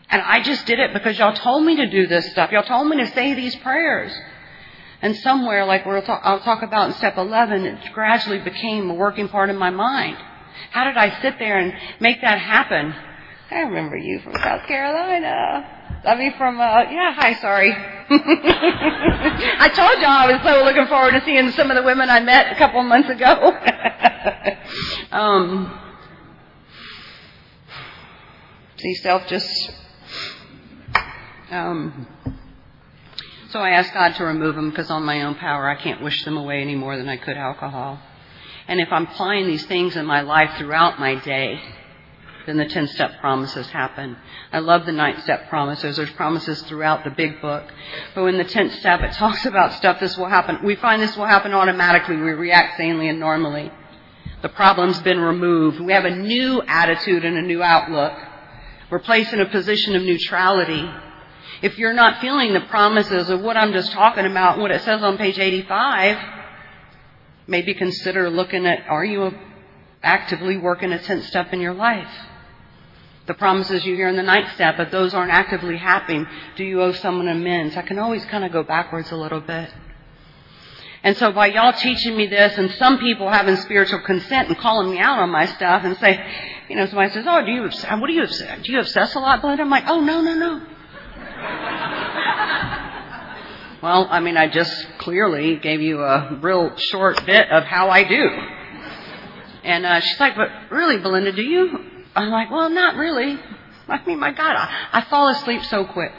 And 0.08 0.22
I 0.22 0.42
just 0.42 0.64
did 0.64 0.78
it 0.78 0.94
because 0.94 1.18
y'all 1.18 1.34
told 1.34 1.66
me 1.66 1.76
to 1.76 1.90
do 1.90 2.06
this 2.06 2.30
stuff. 2.30 2.50
Y'all 2.50 2.62
told 2.62 2.88
me 2.88 2.96
to 2.96 3.06
say 3.08 3.34
these 3.34 3.54
prayers. 3.56 4.10
And 5.02 5.16
somewhere, 5.16 5.66
like 5.66 5.84
we'll 5.84 6.00
talk, 6.00 6.22
I'll 6.24 6.40
talk 6.40 6.62
about 6.62 6.88
in 6.88 6.94
step 6.94 7.18
11, 7.18 7.66
it 7.66 7.92
gradually 7.92 8.38
became 8.38 8.88
a 8.88 8.94
working 8.94 9.28
part 9.28 9.50
of 9.50 9.56
my 9.56 9.70
mind. 9.70 10.16
How 10.70 10.84
did 10.84 10.96
I 10.96 11.20
sit 11.20 11.38
there 11.38 11.58
and 11.58 11.74
make 12.00 12.22
that 12.22 12.38
happen? 12.38 12.94
I 13.50 13.60
remember 13.60 13.98
you 13.98 14.20
from 14.20 14.34
South 14.36 14.66
Carolina. 14.66 15.81
I 16.04 16.16
mean, 16.16 16.34
from, 16.36 16.60
uh, 16.60 16.82
yeah, 16.90 17.14
hi, 17.14 17.34
sorry. 17.34 17.70
I 18.10 19.68
told 19.68 20.02
y'all 20.02 20.10
I 20.10 20.32
was 20.32 20.42
so 20.42 20.64
looking 20.64 20.86
forward 20.88 21.12
to 21.12 21.24
seeing 21.24 21.52
some 21.52 21.70
of 21.70 21.76
the 21.76 21.84
women 21.84 22.10
I 22.10 22.18
met 22.18 22.52
a 22.52 22.56
couple 22.56 22.80
of 22.80 22.86
months 22.86 23.08
ago. 23.08 23.56
um, 25.12 25.78
see, 28.78 28.94
self 28.94 29.28
just, 29.28 29.70
um, 31.50 32.08
so 33.50 33.60
I 33.60 33.70
asked 33.70 33.94
God 33.94 34.16
to 34.16 34.24
remove 34.24 34.56
them 34.56 34.70
because 34.70 34.90
on 34.90 35.04
my 35.04 35.22
own 35.22 35.36
power 35.36 35.70
I 35.70 35.76
can't 35.76 36.02
wish 36.02 36.24
them 36.24 36.36
away 36.36 36.62
any 36.62 36.74
more 36.74 36.96
than 36.96 37.08
I 37.08 37.16
could 37.16 37.36
alcohol. 37.36 38.00
And 38.66 38.80
if 38.80 38.88
I'm 38.90 39.06
applying 39.06 39.46
these 39.46 39.66
things 39.66 39.94
in 39.94 40.06
my 40.06 40.22
life 40.22 40.58
throughout 40.58 40.98
my 40.98 41.14
day, 41.14 41.60
then 42.46 42.56
the 42.56 42.66
10 42.66 42.88
step 42.88 43.20
promises 43.20 43.68
happen. 43.68 44.16
I 44.52 44.58
love 44.58 44.86
the 44.86 44.92
9 44.92 45.20
step 45.22 45.48
promises. 45.48 45.96
There's 45.96 46.10
promises 46.12 46.62
throughout 46.62 47.04
the 47.04 47.10
big 47.10 47.40
book. 47.40 47.64
But 48.14 48.24
when 48.24 48.38
the 48.38 48.44
10th 48.44 48.78
step, 48.78 49.00
it 49.02 49.12
talks 49.16 49.46
about 49.46 49.72
stuff 49.74 50.00
this 50.00 50.16
will 50.16 50.28
happen. 50.28 50.58
We 50.64 50.74
find 50.76 51.00
this 51.00 51.16
will 51.16 51.26
happen 51.26 51.52
automatically. 51.52 52.16
We 52.16 52.32
react 52.32 52.76
sanely 52.76 53.08
and 53.08 53.20
normally. 53.20 53.70
The 54.42 54.48
problem's 54.48 54.98
been 55.00 55.20
removed. 55.20 55.80
We 55.80 55.92
have 55.92 56.04
a 56.04 56.16
new 56.16 56.62
attitude 56.62 57.24
and 57.24 57.36
a 57.36 57.42
new 57.42 57.62
outlook. 57.62 58.12
We're 58.90 58.98
placed 58.98 59.32
in 59.32 59.40
a 59.40 59.48
position 59.48 59.94
of 59.94 60.02
neutrality. 60.02 60.90
If 61.62 61.78
you're 61.78 61.92
not 61.92 62.20
feeling 62.20 62.52
the 62.52 62.60
promises 62.62 63.30
of 63.30 63.40
what 63.40 63.56
I'm 63.56 63.72
just 63.72 63.92
talking 63.92 64.26
about, 64.26 64.58
what 64.58 64.72
it 64.72 64.82
says 64.82 65.02
on 65.02 65.16
page 65.16 65.38
85, 65.38 66.18
maybe 67.46 67.74
consider 67.74 68.28
looking 68.28 68.66
at 68.66 68.80
are 68.88 69.04
you 69.04 69.32
actively 70.02 70.56
working 70.56 70.92
a 70.92 70.98
10th 70.98 71.22
step 71.22 71.52
in 71.52 71.60
your 71.60 71.74
life? 71.74 72.10
The 73.26 73.34
promises 73.34 73.84
you 73.84 73.94
hear 73.94 74.08
in 74.08 74.16
the 74.16 74.22
ninth 74.22 74.52
step, 74.54 74.76
but 74.76 74.90
those 74.90 75.14
aren't 75.14 75.32
actively 75.32 75.76
happening, 75.76 76.26
do 76.56 76.64
you 76.64 76.82
owe 76.82 76.92
someone 76.92 77.28
amends? 77.28 77.76
I 77.76 77.82
can 77.82 77.98
always 77.98 78.24
kind 78.26 78.44
of 78.44 78.52
go 78.52 78.62
backwards 78.62 79.10
a 79.12 79.16
little 79.16 79.40
bit. 79.40 79.72
And 81.04 81.16
so 81.16 81.32
by 81.32 81.46
y'all 81.48 81.72
teaching 81.72 82.16
me 82.16 82.28
this 82.28 82.56
and 82.58 82.70
some 82.72 82.98
people 82.98 83.28
having 83.28 83.56
spiritual 83.56 84.00
consent 84.00 84.48
and 84.48 84.58
calling 84.58 84.90
me 84.90 84.98
out 84.98 85.18
on 85.18 85.30
my 85.30 85.46
stuff 85.46 85.84
and 85.84 85.96
say, 85.98 86.24
you 86.68 86.76
know, 86.76 86.86
somebody 86.86 87.12
says, 87.12 87.24
oh, 87.28 87.44
do 87.44 87.50
you, 87.50 87.62
what 87.62 88.06
do 88.06 88.12
you, 88.12 88.26
do 88.26 88.72
you 88.72 88.80
obsess 88.80 89.14
a 89.14 89.18
lot, 89.18 89.40
Belinda? 89.40 89.62
I'm 89.62 89.70
like, 89.70 89.84
oh, 89.88 90.00
no, 90.00 90.20
no, 90.20 90.34
no. 90.34 90.54
well, 93.82 94.06
I 94.10 94.20
mean, 94.20 94.36
I 94.36 94.46
just 94.48 94.98
clearly 94.98 95.56
gave 95.56 95.80
you 95.80 96.02
a 96.02 96.38
real 96.40 96.76
short 96.76 97.26
bit 97.26 97.50
of 97.50 97.64
how 97.64 97.90
I 97.90 98.04
do. 98.04 98.28
And 99.64 99.84
uh, 99.84 100.00
she's 100.00 100.20
like, 100.20 100.36
but 100.36 100.48
really, 100.70 100.98
Belinda, 100.98 101.32
do 101.32 101.42
you 101.42 101.91
I'm 102.14 102.30
like, 102.30 102.50
well, 102.50 102.68
not 102.70 102.96
really. 102.96 103.38
I 103.88 104.04
mean, 104.06 104.18
my 104.18 104.32
God, 104.32 104.56
I, 104.56 104.88
I 104.92 105.00
fall 105.02 105.28
asleep 105.28 105.64
so 105.64 105.84
quick. 105.84 106.12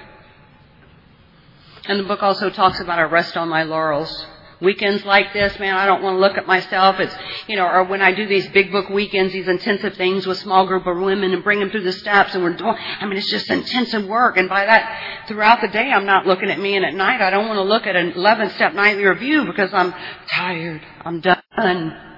And 1.86 2.00
the 2.00 2.04
book 2.04 2.24
also 2.24 2.50
talks 2.50 2.80
about 2.80 3.00
I 3.00 3.04
rest 3.04 3.36
on 3.36 3.50
my 3.50 3.64
laurels. 3.64 4.26
weekends 4.62 5.04
like 5.04 5.34
this, 5.34 5.60
man, 5.60 5.76
I 5.76 5.86
don't 5.86 6.02
want 6.02 6.16
to 6.16 6.20
look 6.20 6.38
at 6.38 6.48
myself. 6.48 7.00
It's, 7.00 7.16
you 7.48 7.58
know, 7.58 7.68
or 7.68 7.84
when 7.84 8.02
I 8.02 8.14
do 8.14 8.26
these 8.26 8.48
big 8.50 8.72
book 8.72 8.90
weekends, 8.90 9.34
these 9.34 9.48
intensive 9.48 9.96
things 9.96 10.26
with 10.26 10.38
small 10.38 10.66
group 10.66 10.88
of 10.88 10.98
women 10.98 11.34
and 11.34 11.44
bring 11.44 11.60
them 11.60 11.70
through 11.70 11.84
the 11.84 11.92
steps 11.92 12.34
and 12.36 12.44
we're 12.44 12.54
doing, 12.56 12.76
I 12.78 13.06
mean, 13.06 13.18
it's 13.18 13.30
just 13.30 13.50
intensive 13.50 14.06
work. 14.06 14.38
And 14.38 14.48
by 14.48 14.66
that, 14.66 15.26
throughout 15.28 15.62
the 15.62 15.68
day, 15.68 15.92
I'm 15.92 16.06
not 16.06 16.26
looking 16.26 16.50
at 16.50 16.60
me 16.60 16.76
and 16.76 16.86
at 16.86 16.94
night, 16.94 17.22
I 17.22 17.30
don't 17.30 17.48
want 17.48 17.58
to 17.58 17.64
look 17.64 17.86
at 17.86 17.96
an 17.96 18.14
11 18.14 18.52
step 18.52 18.74
nightly 18.74 19.04
review 19.04 19.46
because 19.46 19.74
I'm 19.74 19.94
tired. 20.32 20.82
I'm 21.04 21.20
done. 21.20 22.13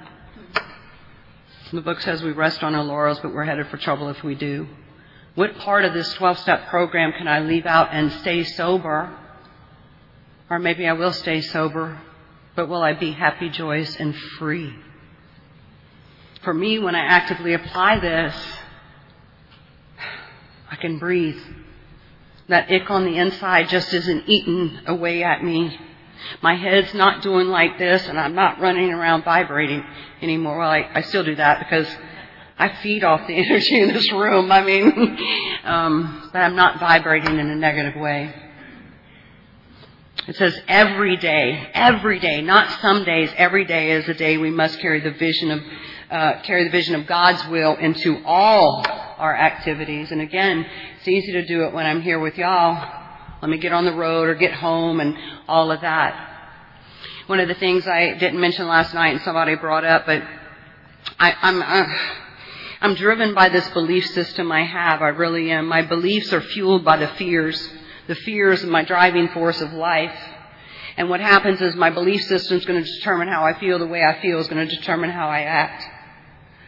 The 1.74 1.81
book 1.81 2.00
says 2.01 2.22
we 2.22 2.31
rest 2.31 2.63
on 2.63 2.75
our 2.75 2.84
laurels, 2.84 3.19
but 3.22 3.34
we're 3.34 3.43
headed 3.43 3.67
for 3.67 3.77
trouble 3.77 4.10
if 4.10 4.24
we 4.24 4.36
do. 4.36 4.67
What 5.34 5.57
part 5.57 5.84
of 5.84 5.93
this 5.93 6.13
12 6.13 6.38
step 6.39 6.67
program 6.67 7.12
can 7.12 7.27
I 7.27 7.39
leave 7.39 7.65
out 7.65 7.89
and 7.91 8.12
stay 8.12 8.43
sober? 8.43 9.12
Or 10.50 10.60
maybe 10.60 10.88
I 10.88 10.93
will 10.93 11.12
stay 11.12 11.41
sober, 11.41 12.00
but 12.55 12.69
will 12.69 12.84
I 12.84 12.93
be 12.93 13.12
happy, 13.12 13.50
joyous, 13.50 13.95
and 13.95 14.15
free? 14.15 14.75
For 16.43 16.53
me, 16.53 16.77
when 16.77 16.93
I 16.93 17.00
actively 17.00 17.53
apply 17.53 18.00
this, 18.00 18.36
I 20.69 20.75
can 20.75 21.00
breathe. 21.00 21.41
That 22.48 22.72
ick 22.72 22.91
on 22.91 23.05
the 23.05 23.17
inside 23.17 23.69
just 23.69 23.91
isn't 23.91 24.25
eating 24.27 24.79
away 24.86 25.24
at 25.24 25.43
me. 25.43 25.79
My 26.41 26.55
head's 26.55 26.94
not 26.94 27.22
doing 27.22 27.48
like 27.48 27.77
this, 27.77 28.08
and 28.08 28.20
I'm 28.20 28.36
not 28.36 28.60
running 28.60 28.91
around 28.91 29.24
vibrating 29.24 29.84
anymore. 30.22 30.60
Well, 30.60 30.70
I, 30.70 30.89
I 30.94 31.01
still 31.01 31.24
do 31.24 31.36
that 31.36 31.60
because 31.60 31.88
I 32.58 32.70
feed 32.82 33.03
off 33.03 33.27
the 33.27 33.36
energy 33.46 33.79
in 33.79 33.89
this 33.89 34.12
room. 34.12 34.51
I 34.51 34.63
mean, 34.63 35.17
um, 35.63 36.29
but 36.32 36.39
I'm 36.39 36.55
not 36.55 36.79
vibrating 36.79 37.39
in 37.39 37.50
a 37.50 37.55
negative 37.55 38.00
way. 38.00 38.34
It 40.27 40.36
says 40.38 40.60
every 40.67 41.17
day, 41.17 41.70
every 41.74 42.20
day, 42.20 42.41
not 42.41 42.82
some 42.82 43.03
days, 43.03 43.29
every 43.38 43.65
day 43.65 43.91
is 43.91 44.10
a 44.10 44.13
day 44.13 44.38
we 44.38 44.50
must 44.50 44.79
carry 44.79 45.00
the 45.00 45.12
vision 45.12 45.51
of, 45.51 45.62
uh, 46.10 46.41
carry 46.41 46.63
the 46.63 46.72
vision 46.72 46.96
of 46.96 47.05
God's 47.05 47.46
will 47.48 47.75
into 47.75 48.24
all 48.25 48.84
our 48.88 49.36
activities. 49.36 50.12
And 50.12 50.22
again, 50.22 50.65
it's 50.98 51.08
easy 51.08 51.34
to 51.34 51.46
do 51.46 51.65
it 51.65 51.74
when 51.74 51.86
I'm 51.86 52.01
here 52.01 52.20
with 52.20 52.38
y'all. 52.38 53.04
Let 53.45 53.51
me 53.51 53.59
get 53.59 53.73
on 53.73 53.85
the 53.85 53.93
road 53.93 54.27
or 54.27 54.33
get 54.33 54.53
home 54.53 54.99
and 54.99 55.15
all 55.47 55.71
of 55.71 55.81
that. 55.81 56.31
One 57.27 57.39
of 57.39 57.47
the 57.47 57.53
things 57.53 57.85
I 57.85 58.13
didn't 58.13 58.39
mention 58.39 58.67
last 58.67 58.93
night 58.95 59.13
and 59.13 59.21
somebody 59.21 59.53
brought 59.55 59.85
up, 59.85 60.07
but 60.07 60.23
I, 61.19 61.35
I'm, 61.41 61.61
uh, 61.61 61.95
I'm 62.81 62.95
driven 62.95 63.35
by 63.35 63.49
this 63.49 63.69
belief 63.69 64.07
system 64.07 64.51
I 64.51 64.63
have. 64.63 65.03
I 65.03 65.09
really 65.09 65.51
am. 65.51 65.67
My 65.67 65.83
beliefs 65.83 66.33
are 66.33 66.41
fueled 66.41 66.83
by 66.83 66.97
the 66.97 67.07
fears 67.07 67.69
the 68.07 68.15
fears 68.15 68.63
are 68.63 68.67
my 68.67 68.83
driving 68.83 69.29
force 69.29 69.61
of 69.61 69.73
life. 69.73 70.17
And 70.97 71.09
what 71.09 71.19
happens 71.19 71.61
is 71.61 71.75
my 71.75 71.89
belief 71.89 72.23
system 72.23 72.57
is 72.57 72.65
going 72.65 72.83
to 72.83 72.91
determine 72.99 73.27
how 73.27 73.45
I 73.45 73.59
feel. 73.59 73.79
The 73.79 73.87
way 73.87 74.03
I 74.03 74.21
feel 74.21 74.39
is 74.39 74.47
going 74.47 74.67
to 74.67 74.75
determine 74.75 75.09
how 75.09 75.27
I 75.27 75.41
act. 75.41 75.83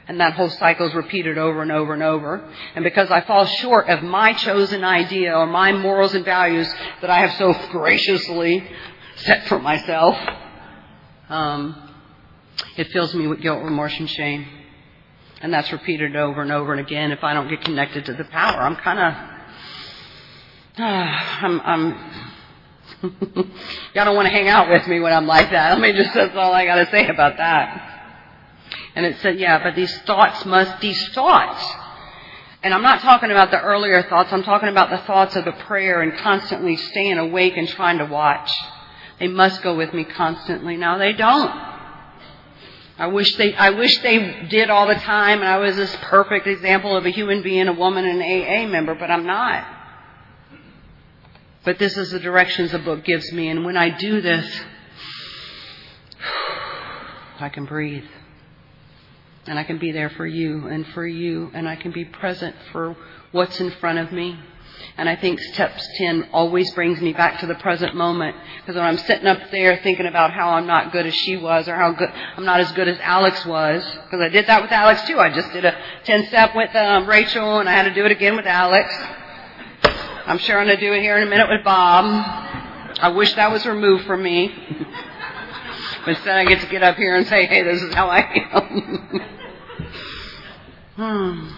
And 0.07 0.21
that 0.21 0.33
whole 0.33 0.49
cycle 0.49 0.87
is 0.87 0.93
repeated 0.93 1.37
over 1.37 1.61
and 1.61 1.71
over 1.71 1.93
and 1.93 2.01
over. 2.01 2.49
And 2.75 2.83
because 2.83 3.11
I 3.11 3.21
fall 3.21 3.45
short 3.45 3.89
of 3.89 4.03
my 4.03 4.33
chosen 4.33 4.83
idea 4.83 5.35
or 5.35 5.45
my 5.45 5.73
morals 5.73 6.15
and 6.15 6.23
values 6.23 6.73
that 7.01 7.09
I 7.09 7.19
have 7.19 7.37
so 7.37 7.53
graciously 7.71 8.65
set 9.17 9.47
for 9.47 9.59
myself, 9.59 10.17
um, 11.27 11.91
it 12.77 12.87
fills 12.91 13.13
me 13.13 13.27
with 13.27 13.41
guilt, 13.41 13.63
remorse, 13.63 13.99
and 13.99 14.09
shame. 14.09 14.47
And 15.41 15.53
that's 15.53 15.71
repeated 15.71 16.15
over 16.15 16.41
and 16.41 16.51
over 16.51 16.71
and 16.71 16.79
again. 16.79 17.11
If 17.11 17.23
I 17.23 17.33
don't 17.33 17.49
get 17.49 17.61
connected 17.61 18.05
to 18.05 18.13
the 18.13 18.23
power, 18.23 18.61
I'm 18.61 18.77
kind 18.77 18.99
of 18.99 19.37
I'm, 20.83 21.61
I'm 21.61 22.11
y'all 23.93 24.05
don't 24.05 24.15
want 24.15 24.25
to 24.25 24.31
hang 24.31 24.47
out 24.47 24.69
with 24.69 24.87
me 24.87 24.99
when 24.99 25.13
I'm 25.13 25.27
like 25.27 25.51
that. 25.51 25.71
Let 25.73 25.81
me 25.81 25.91
just, 25.91 26.13
that's 26.13 26.35
all 26.35 26.53
I 26.53 26.65
got 26.65 26.75
to 26.75 26.89
say 26.89 27.07
about 27.07 27.37
that. 27.37 27.96
And 28.95 29.05
it 29.05 29.17
said, 29.21 29.39
yeah, 29.39 29.61
but 29.61 29.75
these 29.75 29.95
thoughts 30.01 30.45
must, 30.45 30.81
these 30.81 31.09
thoughts, 31.09 31.63
and 32.63 32.73
I'm 32.73 32.81
not 32.81 33.01
talking 33.01 33.31
about 33.31 33.51
the 33.51 33.61
earlier 33.61 34.03
thoughts, 34.03 34.33
I'm 34.33 34.43
talking 34.43 34.69
about 34.69 34.89
the 34.89 34.97
thoughts 35.05 35.35
of 35.35 35.45
the 35.45 35.51
prayer 35.51 36.01
and 36.01 36.17
constantly 36.17 36.75
staying 36.75 37.17
awake 37.17 37.55
and 37.55 37.67
trying 37.67 37.99
to 37.99 38.05
watch. 38.05 38.51
They 39.19 39.27
must 39.27 39.61
go 39.61 39.75
with 39.75 39.93
me 39.93 40.03
constantly. 40.03 40.77
Now 40.77 40.97
they 40.97 41.13
don't. 41.13 41.51
I 42.99 43.07
wish 43.07 43.35
they, 43.35 43.53
I 43.53 43.69
wish 43.69 43.99
they 43.99 44.47
did 44.49 44.71
all 44.71 44.87
the 44.87 44.95
time 44.95 45.39
and 45.39 45.47
I 45.47 45.57
was 45.57 45.75
this 45.75 45.95
perfect 46.01 46.47
example 46.47 46.97
of 46.97 47.05
a 47.05 47.09
human 47.09 47.43
being, 47.43 47.67
a 47.67 47.73
woman, 47.73 48.05
an 48.05 48.21
AA 48.21 48.67
member, 48.67 48.95
but 48.95 49.11
I'm 49.11 49.25
not. 49.25 49.65
But 51.63 51.77
this 51.77 51.95
is 51.95 52.11
the 52.11 52.19
directions 52.19 52.71
the 52.71 52.79
book 52.79 53.03
gives 53.03 53.31
me. 53.31 53.49
And 53.49 53.65
when 53.65 53.77
I 53.77 53.89
do 53.89 54.21
this, 54.21 54.61
I 57.39 57.49
can 57.49 57.65
breathe. 57.65 58.05
And 59.47 59.57
I 59.57 59.63
can 59.63 59.77
be 59.77 59.91
there 59.91 60.09
for 60.11 60.25
you 60.25 60.67
and 60.67 60.85
for 60.87 61.05
you. 61.05 61.51
And 61.53 61.67
I 61.67 61.75
can 61.75 61.91
be 61.91 62.05
present 62.05 62.55
for 62.71 62.95
what's 63.31 63.59
in 63.59 63.71
front 63.71 63.99
of 63.99 64.11
me. 64.11 64.39
And 64.97 65.07
I 65.07 65.15
think 65.15 65.39
steps 65.39 65.87
10 65.97 66.29
always 66.33 66.71
brings 66.71 66.99
me 67.01 67.13
back 67.13 67.39
to 67.39 67.45
the 67.47 67.55
present 67.55 67.95
moment. 67.95 68.35
Because 68.59 68.75
when 68.75 68.85
I'm 68.85 68.97
sitting 68.97 69.27
up 69.27 69.51
there 69.51 69.79
thinking 69.83 70.05
about 70.05 70.33
how 70.33 70.49
I'm 70.49 70.67
not 70.67 70.91
good 70.91 71.05
as 71.05 71.13
she 71.13 71.37
was 71.37 71.67
or 71.67 71.75
how 71.75 71.91
good, 71.91 72.09
I'm 72.35 72.45
not 72.45 72.59
as 72.59 72.71
good 72.73 72.87
as 72.87 72.97
Alex 72.99 73.45
was. 73.45 73.83
Because 74.05 74.21
I 74.21 74.29
did 74.29 74.47
that 74.47 74.61
with 74.61 74.71
Alex 74.71 75.01
too. 75.07 75.19
I 75.19 75.33
just 75.33 75.51
did 75.53 75.65
a 75.65 75.77
10 76.03 76.27
step 76.27 76.55
with 76.55 76.75
um, 76.75 77.07
Rachel 77.07 77.59
and 77.59 77.69
I 77.69 77.73
had 77.73 77.83
to 77.83 77.93
do 77.93 78.05
it 78.05 78.11
again 78.11 78.35
with 78.35 78.45
Alex. 78.45 78.93
I'm 80.25 80.39
sure 80.39 80.59
I'm 80.59 80.67
going 80.67 80.77
to 80.77 80.85
do 80.85 80.93
it 80.93 81.01
here 81.01 81.17
in 81.17 81.27
a 81.27 81.29
minute 81.29 81.47
with 81.49 81.63
Bob. 81.63 82.05
I 82.99 83.09
wish 83.09 83.33
that 83.35 83.51
was 83.51 83.65
removed 83.65 84.05
from 84.05 84.23
me. 84.23 84.53
but 86.07 86.15
instead 86.15 86.37
I 86.37 86.45
get 86.45 86.61
to 86.61 86.67
get 86.67 86.83
up 86.83 86.95
here 86.95 87.17
and 87.17 87.27
say, 87.27 87.47
hey, 87.47 87.63
this 87.63 87.81
is 87.81 87.93
how 87.93 88.07
I 88.07 88.19
am. 88.53 89.19
hmm. 90.95 91.49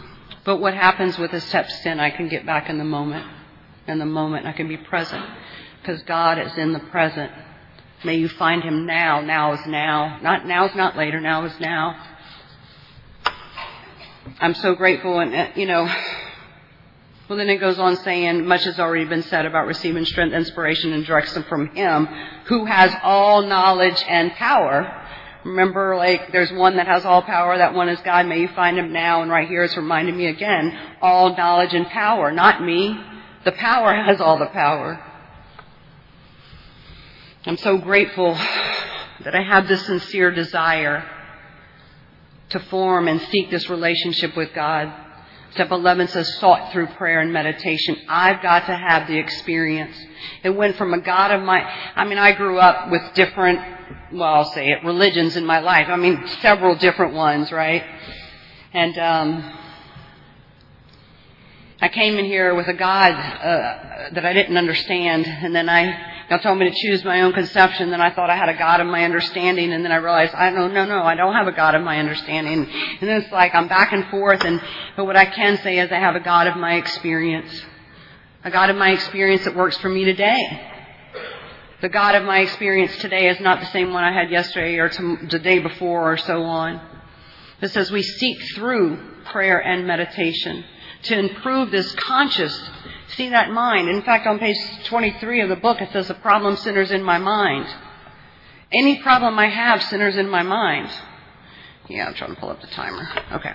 But 0.43 0.57
what 0.57 0.73
happens 0.73 1.19
with 1.19 1.29
the 1.29 1.39
steps 1.39 1.85
in, 1.85 1.99
I 1.99 2.09
can 2.09 2.29
get 2.29 2.47
back 2.47 2.67
in 2.67 2.79
the 2.79 2.83
moment. 2.83 3.27
In 3.85 3.99
the 3.99 4.07
moment, 4.07 4.47
I 4.47 4.53
can 4.53 4.67
be 4.67 4.75
present. 4.75 5.23
Because 5.79 6.01
God 6.01 6.39
is 6.39 6.57
in 6.57 6.73
the 6.73 6.79
present. 6.79 7.31
May 8.03 8.15
you 8.15 8.27
find 8.27 8.63
Him 8.63 8.87
now. 8.87 9.21
Now 9.21 9.53
is 9.53 9.63
now. 9.67 10.17
Not 10.23 10.47
now 10.47 10.65
is 10.65 10.73
not 10.73 10.97
later. 10.97 11.21
Now 11.21 11.45
is 11.45 11.53
now. 11.59 12.03
I'm 14.39 14.55
so 14.55 14.73
grateful 14.73 15.19
and, 15.19 15.35
uh, 15.35 15.49
you 15.55 15.67
know, 15.67 15.87
well, 17.29 17.37
then 17.37 17.49
it 17.49 17.57
goes 17.57 17.77
on 17.77 17.95
saying, 17.97 18.47
much 18.47 18.63
has 18.63 18.79
already 18.79 19.05
been 19.05 19.21
said 19.21 19.45
about 19.45 19.67
receiving 19.67 20.03
strength, 20.03 20.33
inspiration, 20.33 20.93
and 20.93 21.05
direction 21.05 21.43
from 21.43 21.67
Him, 21.75 22.07
who 22.45 22.65
has 22.65 22.91
all 23.03 23.43
knowledge 23.43 24.03
and 24.07 24.31
power. 24.31 25.05
Remember, 25.43 25.95
like, 25.95 26.31
there's 26.31 26.51
one 26.51 26.77
that 26.77 26.87
has 26.87 27.05
all 27.05 27.21
power, 27.21 27.55
that 27.55 27.75
one 27.75 27.87
is 27.87 27.99
God. 28.01 28.25
May 28.25 28.41
you 28.41 28.47
find 28.47 28.79
Him 28.79 28.91
now. 28.91 29.21
And 29.21 29.29
right 29.29 29.47
here 29.47 29.63
it's 29.63 29.77
reminding 29.77 30.17
me 30.17 30.25
again, 30.25 30.75
all 31.03 31.37
knowledge 31.37 31.75
and 31.75 31.85
power. 31.85 32.31
Not 32.31 32.63
me. 32.63 32.99
The 33.45 33.51
power 33.51 33.93
has 34.05 34.19
all 34.19 34.39
the 34.39 34.47
power. 34.47 34.99
I'm 37.45 37.57
so 37.57 37.77
grateful 37.77 38.33
that 38.33 39.35
I 39.35 39.43
have 39.43 39.67
this 39.67 39.85
sincere 39.85 40.31
desire 40.31 41.07
to 42.49 42.59
form 42.59 43.07
and 43.07 43.21
seek 43.21 43.51
this 43.51 43.69
relationship 43.69 44.35
with 44.35 44.51
God. 44.55 44.91
Step 45.51 45.71
11 45.71 46.09
says 46.09 46.37
sought 46.37 46.71
through 46.71 46.87
prayer 46.87 47.21
and 47.21 47.33
meditation. 47.33 47.97
I've 48.07 48.41
got 48.41 48.67
to 48.67 48.75
have 48.75 49.07
the 49.07 49.17
experience. 49.17 49.95
It 50.43 50.51
went 50.51 50.75
from 50.77 50.93
a 50.93 50.99
God 50.99 51.31
of 51.31 51.41
my, 51.41 51.61
I 51.95 52.05
mean, 52.05 52.19
I 52.19 52.33
grew 52.33 52.59
up 52.59 52.91
with 52.91 53.01
different, 53.15 53.59
well, 54.11 54.33
I'll 54.33 54.51
say 54.53 54.69
it, 54.69 54.83
religions 54.83 55.35
in 55.35 55.45
my 55.45 55.59
life. 55.59 55.87
I 55.89 55.95
mean, 55.95 56.23
several 56.41 56.75
different 56.75 57.13
ones, 57.13 57.51
right? 57.51 57.83
And, 58.73 58.97
um, 58.99 59.58
I 61.81 61.87
came 61.87 62.17
in 62.17 62.25
here 62.25 62.55
with 62.55 62.67
a 62.67 62.73
God 62.73 63.13
uh, 63.13 64.09
that 64.11 64.25
I 64.25 64.33
didn't 64.33 64.57
understand, 64.57 65.25
and 65.25 65.55
then 65.55 65.69
I 65.69 66.25
God 66.29 66.41
told 66.41 66.59
me 66.59 66.69
to 66.69 66.75
choose 66.75 67.05
my 67.05 67.21
own 67.21 67.31
conception. 67.31 67.89
Then 67.89 68.01
I 68.01 68.13
thought 68.13 68.29
I 68.29 68.35
had 68.35 68.49
a 68.49 68.57
God 68.57 68.81
of 68.81 68.87
my 68.87 69.05
understanding, 69.05 69.71
and 69.71 69.85
then 69.85 69.91
I 69.93 69.95
realized 69.95 70.35
I 70.35 70.51
don't. 70.51 70.73
No, 70.73 70.85
no, 70.85 71.03
I 71.03 71.15
don't 71.15 71.33
have 71.33 71.47
a 71.47 71.53
God 71.53 71.75
of 71.75 71.81
my 71.81 71.97
understanding. 71.97 72.69
And 72.99 73.09
it's 73.09 73.31
like 73.31 73.55
I'm 73.55 73.69
back 73.69 73.93
and 73.93 74.05
forth. 74.09 74.43
And 74.43 74.61
but 74.97 75.05
what 75.05 75.15
I 75.15 75.23
can 75.25 75.57
say 75.59 75.79
is 75.79 75.89
I 75.89 75.99
have 75.99 76.15
a 76.15 76.19
God 76.19 76.47
of 76.47 76.57
my 76.57 76.75
experience, 76.75 77.49
a 78.43 78.51
God 78.51 78.69
of 78.69 78.75
my 78.75 78.91
experience 78.91 79.45
that 79.45 79.55
works 79.55 79.77
for 79.77 79.89
me 79.89 80.03
today. 80.03 80.65
The 81.81 81.89
God 81.89 82.13
of 82.15 82.25
my 82.25 82.39
experience 82.39 82.97
today 82.97 83.29
is 83.29 83.39
not 83.39 83.61
the 83.61 83.67
same 83.67 83.93
one 83.93 84.03
I 84.03 84.11
had 84.11 84.29
yesterday 84.29 84.79
or 84.79 84.89
the 84.89 85.39
day 85.39 85.59
before 85.59 86.11
or 86.11 86.17
so 86.17 86.43
on. 86.43 86.81
It 87.61 87.69
says 87.69 87.89
we 87.89 88.03
seek 88.03 88.37
through 88.55 88.99
prayer 89.31 89.59
and 89.65 89.87
meditation 89.87 90.65
to 91.03 91.17
improve 91.17 91.71
this 91.71 91.93
conscious 91.95 92.69
see 93.19 93.29
that 93.29 93.51
mind. 93.51 93.89
In 93.89 94.01
fact, 94.01 94.25
on 94.27 94.39
page 94.39 94.57
23 94.85 95.41
of 95.41 95.49
the 95.49 95.55
book, 95.55 95.81
it 95.81 95.91
says 95.91 96.07
the 96.07 96.13
problem 96.13 96.55
centers 96.55 96.91
in 96.91 97.03
my 97.03 97.17
mind. 97.17 97.67
Any 98.71 99.01
problem 99.01 99.37
I 99.37 99.47
have 99.47 99.83
centers 99.83 100.15
in 100.15 100.29
my 100.29 100.43
mind. 100.43 100.89
Yeah, 101.89 102.07
I'm 102.07 102.13
trying 102.13 102.35
to 102.35 102.39
pull 102.39 102.49
up 102.49 102.61
the 102.61 102.67
timer. 102.67 103.07
Okay. 103.33 103.51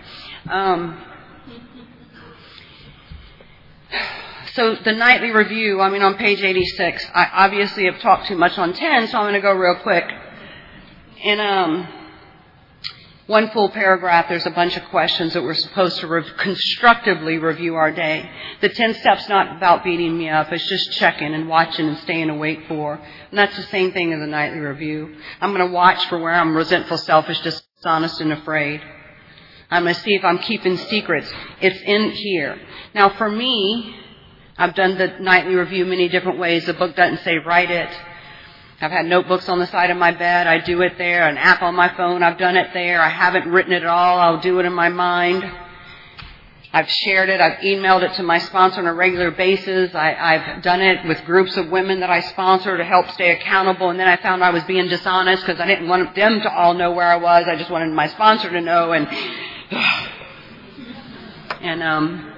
Um, 0.51 1.03
so 4.53 4.75
the 4.75 4.93
nightly 4.93 5.31
review, 5.31 5.81
I 5.81 5.89
mean, 5.89 6.03
on 6.03 6.17
page 6.17 6.43
86, 6.43 7.07
I 7.15 7.31
obviously 7.33 7.85
have 7.85 8.01
talked 8.01 8.27
too 8.27 8.37
much 8.37 8.59
on 8.59 8.73
10, 8.73 9.09
so 9.09 9.19
I'm 9.19 9.25
going 9.25 9.35
to 9.35 9.41
go 9.41 9.53
real 9.53 9.81
quick. 9.83 10.05
And 11.25 11.41
um, 11.41 11.89
one 13.27 13.51
full 13.51 13.71
paragraph, 13.71 14.27
there's 14.29 14.45
a 14.45 14.51
bunch 14.51 14.77
of 14.77 14.85
questions 14.91 15.33
that 15.33 15.43
we're 15.43 15.55
supposed 15.55 15.99
to 16.01 16.07
re- 16.07 16.25
constructively 16.39 17.39
review 17.39 17.75
our 17.75 17.91
day. 17.91 18.29
The 18.61 18.69
10 18.69 18.95
steps 18.95 19.29
not 19.31 19.57
about 19.57 19.83
beating 19.83 20.19
me 20.19 20.29
up. 20.29 20.53
It's 20.53 20.69
just 20.69 20.93
checking 20.93 21.33
and 21.35 21.49
watching 21.49 21.89
and 21.89 21.97
staying 21.99 22.29
awake 22.29 22.65
for. 22.69 22.95
And 22.95 23.39
that's 23.39 23.57
the 23.57 23.63
same 23.65 23.93
thing 23.93 24.13
as 24.13 24.21
a 24.21 24.27
nightly 24.27 24.59
review. 24.59 25.17
I'm 25.41 25.55
going 25.55 25.67
to 25.67 25.73
watch 25.73 26.07
for 26.09 26.19
where 26.19 26.35
I'm 26.35 26.55
resentful, 26.55 26.99
selfish, 26.99 27.41
dishonest, 27.41 28.21
and 28.21 28.33
afraid. 28.33 28.83
I'm 29.71 29.85
going 29.85 29.95
to 29.95 30.01
see 30.03 30.15
if 30.15 30.23
I'm 30.23 30.39
keeping 30.39 30.77
secrets. 30.77 31.33
It's 31.63 31.81
in 31.81 32.11
here. 32.11 32.61
Now 32.95 33.17
for 33.17 33.31
me, 33.31 33.97
I've 34.59 34.75
done 34.75 34.99
the 34.99 35.17
nightly 35.19 35.55
review 35.55 35.87
many 35.87 36.09
different 36.09 36.39
ways. 36.39 36.67
The 36.67 36.75
book 36.75 36.95
doesn't 36.95 37.25
say 37.25 37.39
write 37.39 37.71
it. 37.71 37.89
I've 38.81 38.91
had 38.91 39.07
notebooks 39.07 39.49
on 39.49 39.59
the 39.61 39.67
side 39.69 39.91
of 39.91 39.97
my 39.97 40.11
bed. 40.11 40.47
I 40.47 40.59
do 40.59 40.83
it 40.83 40.99
there. 40.99 41.29
An 41.29 41.39
app 41.39 41.63
on 41.63 41.75
my 41.75 41.95
phone. 41.97 42.23
I've 42.23 42.39
done 42.39 42.57
it 42.57 42.71
there. 42.75 43.01
I 43.01 43.09
haven't 43.09 43.49
written 43.49 43.73
it 43.73 43.83
at 43.83 43.89
all. 43.89 44.19
I'll 44.19 44.41
do 44.41 44.59
it 44.59 44.67
in 44.67 44.73
my 44.73 44.89
mind. 44.89 45.45
I've 46.73 46.91
shared 46.91 47.29
it. 47.29 47.41
I've 47.41 47.61
emailed 47.61 48.03
it 48.03 48.15
to 48.15 48.25
my 48.25 48.39
sponsor 48.39 48.81
on 48.81 48.87
a 48.87 48.93
regular 48.93 49.31
basis. 49.31 49.95
I, 49.95 50.15
I've 50.15 50.61
done 50.63 50.81
it 50.81 51.07
with 51.07 51.25
groups 51.25 51.57
of 51.57 51.69
women 51.69 52.01
that 52.01 52.11
I 52.11 52.19
sponsor 52.19 52.77
to 52.77 52.85
help 52.85 53.09
stay 53.13 53.31
accountable. 53.31 53.91
And 53.91 54.01
then 54.01 54.09
I 54.09 54.17
found 54.17 54.43
I 54.43 54.51
was 54.51 54.65
being 54.65 54.89
dishonest 54.89 55.47
because 55.47 55.61
I 55.61 55.67
didn't 55.67 55.87
want 55.87 56.17
them 56.17 56.41
to 56.41 56.53
all 56.53 56.75
know 56.75 56.91
where 56.91 57.07
I 57.07 57.17
was. 57.17 57.47
I 57.47 57.55
just 57.55 57.71
wanted 57.71 57.93
my 57.93 58.09
sponsor 58.09 58.51
to 58.51 58.61
know. 58.61 58.91
And 58.91 59.07
and 61.61 61.81
um, 61.81 62.33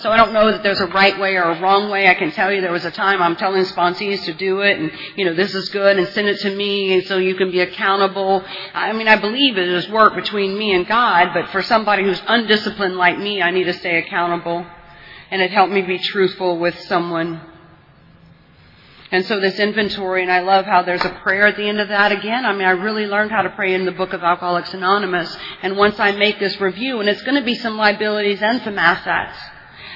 so 0.00 0.10
I 0.10 0.16
don't 0.16 0.32
know 0.32 0.50
that 0.50 0.62
there's 0.62 0.80
a 0.80 0.86
right 0.86 1.18
way 1.20 1.36
or 1.36 1.42
a 1.42 1.60
wrong 1.60 1.90
way. 1.90 2.08
I 2.08 2.14
can 2.14 2.32
tell 2.32 2.50
you 2.50 2.62
there 2.62 2.72
was 2.72 2.86
a 2.86 2.90
time 2.90 3.20
I'm 3.20 3.36
telling 3.36 3.64
sponsees 3.64 4.24
to 4.24 4.32
do 4.32 4.60
it 4.60 4.78
and, 4.78 4.90
you 5.14 5.26
know, 5.26 5.34
this 5.34 5.54
is 5.54 5.68
good 5.68 5.98
and 5.98 6.08
send 6.08 6.26
it 6.26 6.40
to 6.40 6.56
me 6.56 6.94
and 6.94 7.06
so 7.06 7.18
you 7.18 7.34
can 7.34 7.50
be 7.50 7.60
accountable. 7.60 8.42
I 8.72 8.92
mean, 8.94 9.08
I 9.08 9.16
believe 9.16 9.58
it 9.58 9.68
is 9.68 9.88
work 9.90 10.14
between 10.14 10.56
me 10.56 10.72
and 10.72 10.86
God, 10.86 11.34
but 11.34 11.50
for 11.50 11.60
somebody 11.60 12.02
who's 12.04 12.20
undisciplined 12.26 12.96
like 12.96 13.18
me, 13.18 13.42
I 13.42 13.50
need 13.50 13.64
to 13.64 13.74
stay 13.74 13.98
accountable. 13.98 14.64
And 15.30 15.42
it 15.42 15.50
helped 15.50 15.72
me 15.72 15.82
be 15.82 15.98
truthful 15.98 16.58
with 16.58 16.78
someone. 16.80 17.42
And 19.12 19.26
so 19.26 19.38
this 19.38 19.58
inventory, 19.58 20.22
and 20.22 20.32
I 20.32 20.40
love 20.40 20.64
how 20.64 20.82
there's 20.82 21.04
a 21.04 21.20
prayer 21.22 21.46
at 21.46 21.56
the 21.56 21.68
end 21.68 21.80
of 21.80 21.88
that 21.88 22.10
again. 22.10 22.46
I 22.46 22.52
mean, 22.52 22.66
I 22.66 22.70
really 22.70 23.06
learned 23.06 23.32
how 23.32 23.42
to 23.42 23.50
pray 23.50 23.74
in 23.74 23.84
the 23.84 23.92
book 23.92 24.12
of 24.12 24.22
Alcoholics 24.22 24.72
Anonymous. 24.72 25.36
And 25.62 25.76
once 25.76 25.98
I 25.98 26.12
make 26.12 26.38
this 26.38 26.60
review, 26.60 27.00
and 27.00 27.08
it's 27.08 27.22
going 27.22 27.34
to 27.34 27.44
be 27.44 27.56
some 27.56 27.76
liabilities 27.76 28.40
and 28.40 28.62
some 28.62 28.78
assets. 28.78 29.36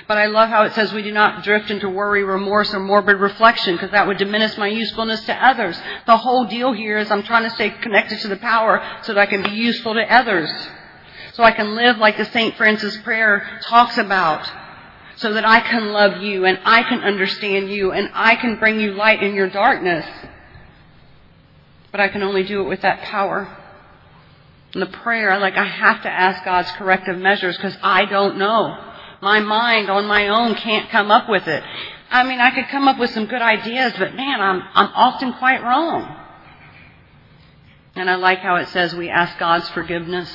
But 0.06 0.18
I 0.18 0.26
love 0.26 0.50
how 0.50 0.64
it 0.64 0.74
says 0.74 0.92
we 0.92 1.02
do 1.02 1.12
not 1.12 1.44
drift 1.44 1.70
into 1.70 1.88
worry, 1.88 2.24
remorse, 2.24 2.74
or 2.74 2.80
morbid 2.80 3.16
reflection 3.16 3.74
because 3.74 3.90
that 3.92 4.06
would 4.06 4.18
diminish 4.18 4.56
my 4.58 4.68
usefulness 4.68 5.24
to 5.26 5.34
others. 5.34 5.80
The 6.06 6.16
whole 6.16 6.44
deal 6.44 6.72
here 6.72 6.98
is 6.98 7.10
I'm 7.10 7.22
trying 7.22 7.44
to 7.44 7.50
stay 7.50 7.70
connected 7.70 8.20
to 8.20 8.28
the 8.28 8.36
power 8.36 8.82
so 9.02 9.14
that 9.14 9.20
I 9.20 9.26
can 9.26 9.42
be 9.42 9.50
useful 9.50 9.94
to 9.94 10.14
others. 10.14 10.50
So 11.32 11.42
I 11.42 11.52
can 11.52 11.74
live 11.74 11.98
like 11.98 12.16
the 12.16 12.26
St. 12.26 12.56
Francis 12.56 12.96
prayer 12.98 13.60
talks 13.62 13.98
about. 13.98 14.48
So 15.16 15.32
that 15.34 15.46
I 15.46 15.60
can 15.60 15.92
love 15.92 16.22
you 16.22 16.44
and 16.44 16.58
I 16.64 16.82
can 16.82 17.00
understand 17.00 17.70
you 17.70 17.92
and 17.92 18.10
I 18.14 18.34
can 18.34 18.56
bring 18.56 18.80
you 18.80 18.92
light 18.92 19.22
in 19.22 19.34
your 19.34 19.48
darkness. 19.48 20.04
But 21.92 22.00
I 22.00 22.08
can 22.08 22.22
only 22.22 22.42
do 22.42 22.60
it 22.60 22.68
with 22.68 22.82
that 22.82 23.02
power. 23.02 23.48
And 24.74 24.82
the 24.82 24.86
prayer, 24.86 25.38
like 25.38 25.56
I 25.56 25.64
have 25.64 26.02
to 26.02 26.10
ask 26.10 26.44
God's 26.44 26.70
corrective 26.72 27.16
measures 27.16 27.56
because 27.56 27.76
I 27.80 28.06
don't 28.06 28.38
know. 28.38 28.93
My 29.24 29.40
mind 29.40 29.88
on 29.88 30.06
my 30.06 30.28
own 30.28 30.54
can't 30.54 30.90
come 30.90 31.10
up 31.10 31.30
with 31.30 31.48
it. 31.48 31.64
I 32.10 32.24
mean, 32.24 32.40
I 32.40 32.50
could 32.50 32.68
come 32.68 32.86
up 32.88 32.98
with 32.98 33.08
some 33.08 33.24
good 33.24 33.40
ideas, 33.40 33.94
but 33.98 34.14
man, 34.14 34.38
I'm, 34.38 34.60
I'm 34.74 34.90
often 34.94 35.32
quite 35.32 35.62
wrong. 35.62 36.14
And 37.96 38.10
I 38.10 38.16
like 38.16 38.40
how 38.40 38.56
it 38.56 38.68
says 38.68 38.94
we 38.94 39.08
ask 39.08 39.38
God's 39.38 39.66
forgiveness. 39.70 40.30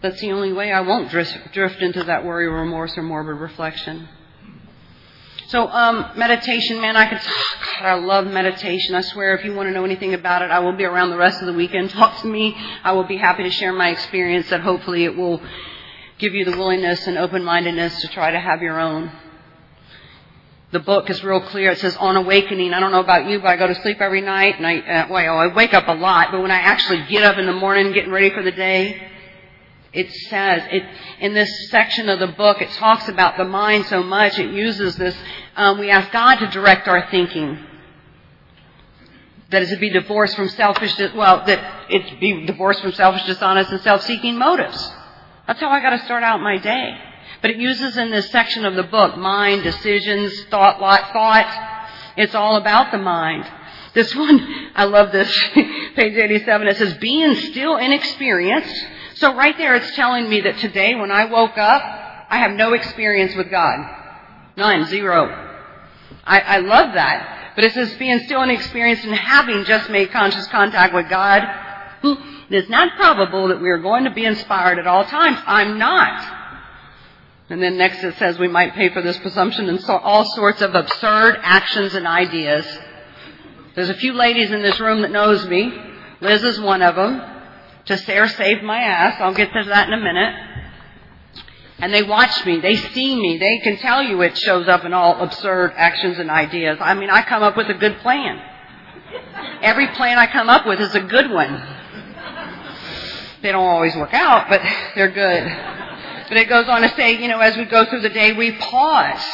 That's 0.00 0.18
the 0.22 0.32
only 0.32 0.54
way 0.54 0.72
I 0.72 0.80
won't 0.80 1.10
drift, 1.10 1.52
drift 1.52 1.82
into 1.82 2.04
that 2.04 2.24
worry, 2.24 2.48
remorse, 2.48 2.96
or 2.96 3.02
morbid 3.02 3.36
reflection. 3.36 4.08
So, 5.48 5.68
um, 5.68 6.12
meditation, 6.16 6.80
man, 6.80 6.96
I 6.96 7.06
could, 7.06 7.20
God, 7.20 7.86
I 7.86 7.94
love 7.96 8.26
meditation. 8.28 8.94
I 8.94 9.02
swear, 9.02 9.36
if 9.36 9.44
you 9.44 9.54
want 9.54 9.68
to 9.68 9.74
know 9.74 9.84
anything 9.84 10.14
about 10.14 10.40
it, 10.40 10.50
I 10.50 10.60
will 10.60 10.74
be 10.74 10.84
around 10.84 11.10
the 11.10 11.18
rest 11.18 11.42
of 11.42 11.48
the 11.48 11.52
weekend. 11.52 11.90
Talk 11.90 12.22
to 12.22 12.26
me. 12.26 12.56
I 12.82 12.92
will 12.92 13.04
be 13.04 13.18
happy 13.18 13.42
to 13.42 13.50
share 13.50 13.74
my 13.74 13.90
experience 13.90 14.48
that 14.48 14.62
hopefully 14.62 15.04
it 15.04 15.14
will 15.14 15.42
give 16.18 16.34
you 16.34 16.44
the 16.44 16.56
willingness 16.56 17.06
and 17.06 17.16
open-mindedness 17.16 18.00
to 18.02 18.08
try 18.08 18.30
to 18.30 18.40
have 18.40 18.60
your 18.62 18.78
own. 18.78 19.10
The 20.70 20.80
book 20.80 21.08
is 21.08 21.24
real 21.24 21.40
clear. 21.40 21.70
It 21.70 21.78
says 21.78 21.96
on 21.96 22.16
awakening. 22.16 22.74
I 22.74 22.80
don't 22.80 22.92
know 22.92 23.00
about 23.00 23.28
you, 23.28 23.38
but 23.38 23.48
I 23.48 23.56
go 23.56 23.68
to 23.68 23.74
sleep 23.76 24.00
every 24.00 24.20
night 24.20 24.56
and 24.56 24.66
I, 24.66 24.78
uh, 24.78 25.06
well, 25.08 25.38
I 25.38 25.46
wake 25.46 25.72
up 25.72 25.88
a 25.88 25.94
lot, 25.94 26.28
but 26.30 26.42
when 26.42 26.50
I 26.50 26.58
actually 26.58 27.06
get 27.08 27.22
up 27.22 27.38
in 27.38 27.46
the 27.46 27.54
morning 27.54 27.92
getting 27.92 28.10
ready 28.10 28.30
for 28.30 28.42
the 28.42 28.52
day, 28.52 29.00
it 29.92 30.12
says, 30.28 30.62
it, 30.70 30.82
in 31.20 31.32
this 31.32 31.70
section 31.70 32.10
of 32.10 32.18
the 32.18 32.26
book, 32.26 32.60
it 32.60 32.68
talks 32.72 33.08
about 33.08 33.38
the 33.38 33.46
mind 33.46 33.86
so 33.86 34.02
much, 34.02 34.38
it 34.38 34.52
uses 34.52 34.96
this, 34.96 35.16
um, 35.56 35.78
we 35.78 35.88
ask 35.90 36.12
God 36.12 36.36
to 36.36 36.48
direct 36.48 36.86
our 36.86 37.10
thinking. 37.10 37.58
That 39.50 39.62
is 39.62 39.70
to 39.70 39.78
be 39.78 39.88
divorced 39.88 40.36
from 40.36 40.50
selfish, 40.50 40.94
well, 41.14 41.46
that 41.46 41.90
it 41.90 42.20
be 42.20 42.44
divorced 42.44 42.82
from 42.82 42.92
selfish, 42.92 43.24
dishonest, 43.24 43.70
and 43.70 43.80
self-seeking 43.80 44.36
motives. 44.36 44.92
That's 45.48 45.60
how 45.60 45.70
I 45.70 45.80
got 45.80 45.90
to 45.90 46.04
start 46.04 46.22
out 46.22 46.42
my 46.42 46.58
day. 46.58 46.98
But 47.40 47.52
it 47.52 47.56
uses 47.56 47.96
in 47.96 48.10
this 48.10 48.30
section 48.30 48.66
of 48.66 48.74
the 48.74 48.82
book 48.82 49.16
mind, 49.16 49.62
decisions, 49.62 50.44
thought, 50.50 50.78
thought. 50.78 51.88
It's 52.18 52.34
all 52.34 52.56
about 52.56 52.92
the 52.92 52.98
mind. 52.98 53.50
This 53.94 54.14
one, 54.14 54.70
I 54.74 54.84
love 54.84 55.10
this, 55.10 55.34
page 55.54 56.16
87, 56.16 56.68
it 56.68 56.76
says, 56.76 56.98
being 56.98 57.34
still 57.34 57.78
inexperienced. 57.78 58.86
So 59.14 59.34
right 59.34 59.56
there 59.56 59.74
it's 59.74 59.96
telling 59.96 60.28
me 60.28 60.42
that 60.42 60.58
today 60.58 60.94
when 60.94 61.10
I 61.10 61.24
woke 61.24 61.56
up, 61.56 61.82
I 62.30 62.38
have 62.38 62.52
no 62.52 62.74
experience 62.74 63.34
with 63.34 63.50
God. 63.50 63.78
None, 64.58 64.84
zero. 64.84 65.46
I, 66.24 66.40
I 66.40 66.58
love 66.58 66.92
that. 66.92 67.54
But 67.54 67.64
it 67.64 67.72
says 67.72 67.96
being 67.96 68.20
still 68.26 68.42
inexperienced 68.42 69.04
and 69.04 69.14
having 69.14 69.64
just 69.64 69.88
made 69.88 70.10
conscious 70.10 70.46
contact 70.48 70.92
with 70.94 71.08
God. 71.08 71.42
Hmm. 72.02 72.37
It's 72.50 72.68
not 72.68 72.96
probable 72.96 73.48
that 73.48 73.60
we 73.60 73.68
are 73.68 73.78
going 73.78 74.04
to 74.04 74.10
be 74.10 74.24
inspired 74.24 74.78
at 74.78 74.86
all 74.86 75.04
times. 75.04 75.38
I'm 75.46 75.78
not. 75.78 76.36
And 77.50 77.62
then 77.62 77.76
next 77.78 78.02
it 78.02 78.16
says 78.16 78.38
we 78.38 78.48
might 78.48 78.74
pay 78.74 78.90
for 78.90 79.02
this 79.02 79.18
presumption 79.18 79.68
in 79.68 79.78
so, 79.78 79.96
all 79.96 80.24
sorts 80.24 80.60
of 80.60 80.74
absurd 80.74 81.38
actions 81.42 81.94
and 81.94 82.06
ideas. 82.06 82.66
There's 83.74 83.90
a 83.90 83.94
few 83.94 84.12
ladies 84.12 84.50
in 84.50 84.62
this 84.62 84.80
room 84.80 85.02
that 85.02 85.10
knows 85.10 85.46
me. 85.46 85.72
Liz 86.20 86.42
is 86.42 86.60
one 86.60 86.82
of 86.82 86.96
them. 86.96 87.22
To 87.86 87.96
Sarah 87.96 88.28
saved 88.28 88.62
my 88.62 88.78
ass. 88.78 89.20
I'll 89.20 89.34
get 89.34 89.52
to 89.52 89.64
that 89.64 89.88
in 89.88 89.94
a 89.94 90.02
minute. 90.02 90.34
And 91.78 91.94
they 91.94 92.02
watch 92.02 92.44
me. 92.44 92.60
They 92.60 92.76
see 92.76 93.14
me. 93.14 93.38
They 93.38 93.58
can 93.58 93.76
tell 93.78 94.02
you 94.02 94.20
it 94.22 94.36
shows 94.36 94.68
up 94.68 94.84
in 94.84 94.92
all 94.92 95.22
absurd 95.22 95.72
actions 95.76 96.18
and 96.18 96.30
ideas. 96.30 96.78
I 96.80 96.94
mean, 96.94 97.08
I 97.08 97.22
come 97.22 97.42
up 97.42 97.56
with 97.56 97.68
a 97.68 97.74
good 97.74 97.98
plan. 97.98 98.42
Every 99.62 99.86
plan 99.88 100.18
I 100.18 100.26
come 100.26 100.50
up 100.50 100.66
with 100.66 100.80
is 100.80 100.94
a 100.94 101.00
good 101.00 101.30
one. 101.30 101.77
They 103.42 103.52
don't 103.52 103.64
always 103.64 103.94
work 103.96 104.14
out, 104.14 104.48
but 104.48 104.60
they're 104.94 105.10
good. 105.10 105.44
But 106.28 106.36
it 106.36 106.48
goes 106.48 106.68
on 106.68 106.82
to 106.82 106.88
say, 106.96 107.20
you 107.20 107.28
know, 107.28 107.38
as 107.38 107.56
we 107.56 107.64
go 107.64 107.84
through 107.84 108.02
the 108.02 108.10
day, 108.10 108.32
we 108.32 108.52
pause. 108.52 109.24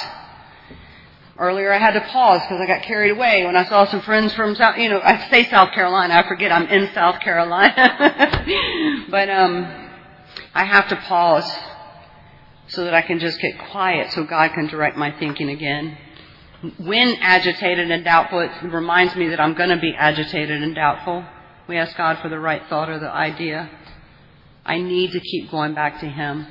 Earlier 1.36 1.72
I 1.72 1.78
had 1.78 1.94
to 1.94 2.00
pause 2.00 2.42
because 2.42 2.60
I 2.60 2.66
got 2.66 2.82
carried 2.82 3.10
away 3.10 3.44
when 3.44 3.56
I 3.56 3.64
saw 3.64 3.86
some 3.86 4.02
friends 4.02 4.32
from 4.34 4.54
South, 4.54 4.78
you 4.78 4.88
know, 4.88 5.00
I 5.02 5.28
say 5.30 5.48
South 5.50 5.72
Carolina, 5.72 6.14
I 6.14 6.28
forget 6.28 6.52
I'm 6.52 6.68
in 6.68 6.92
South 6.94 7.20
Carolina. 7.20 9.06
but, 9.10 9.28
um, 9.28 9.84
I 10.54 10.64
have 10.64 10.88
to 10.90 10.96
pause 10.96 11.50
so 12.68 12.84
that 12.84 12.94
I 12.94 13.02
can 13.02 13.18
just 13.18 13.40
get 13.40 13.58
quiet 13.70 14.12
so 14.12 14.24
God 14.24 14.52
can 14.52 14.68
direct 14.68 14.96
my 14.96 15.10
thinking 15.18 15.48
again. 15.48 15.98
When 16.78 17.16
agitated 17.20 17.90
and 17.90 18.04
doubtful, 18.04 18.40
it 18.40 18.50
reminds 18.62 19.16
me 19.16 19.28
that 19.28 19.40
I'm 19.40 19.54
going 19.54 19.70
to 19.70 19.76
be 19.76 19.94
agitated 19.96 20.62
and 20.62 20.74
doubtful. 20.74 21.24
We 21.66 21.76
ask 21.76 21.96
God 21.96 22.18
for 22.20 22.28
the 22.28 22.38
right 22.38 22.62
thought 22.68 22.88
or 22.88 22.98
the 22.98 23.10
idea. 23.10 23.68
I 24.64 24.78
need 24.78 25.12
to 25.12 25.20
keep 25.20 25.50
going 25.50 25.74
back 25.74 26.00
to 26.00 26.08
Him. 26.08 26.46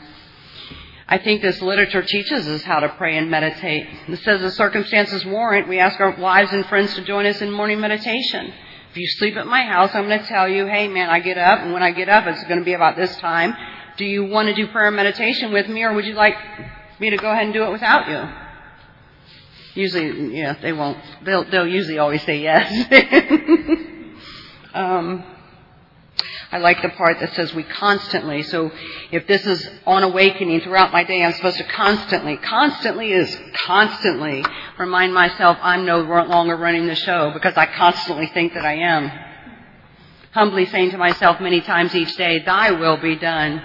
I 1.08 1.18
think 1.18 1.42
this 1.42 1.62
literature 1.62 2.02
teaches 2.02 2.48
us 2.48 2.64
how 2.64 2.80
to 2.80 2.90
pray 2.90 3.18
and 3.18 3.30
meditate. 3.30 3.88
It 4.08 4.20
says 4.24 4.42
the 4.42 4.52
circumstances 4.52 5.26
warrant, 5.26 5.68
we 5.68 5.80
ask 5.80 6.00
our 6.00 6.16
wives 6.16 6.52
and 6.54 6.66
friends 6.68 6.96
to 6.96 7.04
join 7.04 7.26
us 7.26 7.42
in 7.42 7.52
morning 7.52 7.80
meditation. 7.80 8.54
If 8.92 8.98
you 8.98 9.08
sleep 9.08 9.36
at 9.36 9.48
my 9.48 9.64
house, 9.64 9.94
I'm 9.94 10.08
going 10.08 10.20
to 10.20 10.26
tell 10.26 10.48
you, 10.48 10.66
hey 10.66 10.88
man, 10.88 11.10
I 11.10 11.20
get 11.20 11.38
up, 11.38 11.60
and 11.60 11.74
when 11.74 11.84
I 11.84 11.92
get 11.92 12.10
up, 12.10 12.26
it's 12.28 12.44
going 12.44 12.60
to 12.60 12.66
be 12.66 12.74
about 12.74 12.96
this 12.96 13.16
time. 13.18 13.56
Do 13.98 14.06
you 14.06 14.26
want 14.26 14.48
to 14.48 14.54
do 14.54 14.68
prayer 14.68 14.88
and 14.88 14.96
meditation 14.96 15.52
with 15.52 15.68
me, 15.68 15.84
or 15.84 15.94
would 15.94 16.06
you 16.06 16.14
like 16.14 16.36
me 17.00 17.10
to 17.10 17.18
go 17.18 17.32
ahead 17.32 17.46
and 17.46 17.54
do 17.54 17.64
it 17.64 17.72
without 17.72 18.08
you? 18.08 19.82
Usually, 19.82 20.38
yeah, 20.38 20.54
they 20.62 20.74
won't. 20.74 21.00
They'll, 21.24 21.50
they'll 21.50 21.68
usually 21.68 21.98
always 21.98 22.22
say 22.24 22.40
yes. 22.40 22.72
um, 24.74 25.24
I 26.52 26.60
like 26.60 26.82
the 26.84 26.90
part 26.90 27.20
that 27.20 27.34
says 27.34 27.54
we 27.54 27.64
constantly. 27.64 28.44
So 28.44 28.72
if 29.12 29.26
this 29.26 29.46
is 29.46 29.68
on 29.88 30.04
awakening 30.04 30.62
throughout 30.62 30.94
my 30.94 31.04
day, 31.04 31.24
I'm 31.24 31.34
supposed 31.34 31.58
to 31.58 31.64
constantly, 31.64 32.38
constantly 32.38 33.12
is 33.12 33.36
constantly 33.66 34.46
remind 34.78 35.14
myself 35.14 35.58
I'm 35.62 35.86
no 35.86 36.02
longer 36.02 36.56
running 36.56 36.86
the 36.86 36.96
show 36.96 37.32
because 37.34 37.58
I 37.58 37.66
constantly 37.66 38.28
think 38.28 38.54
that 38.54 38.66
I 38.66 38.76
am. 38.76 39.12
humbly 40.32 40.66
saying 40.68 40.92
to 40.92 40.98
myself 40.98 41.40
many 41.42 41.62
times 41.62 41.96
each 41.96 42.16
day, 42.18 42.40
Thy 42.40 42.72
will 42.72 42.98
be 42.98 43.16
done. 43.16 43.62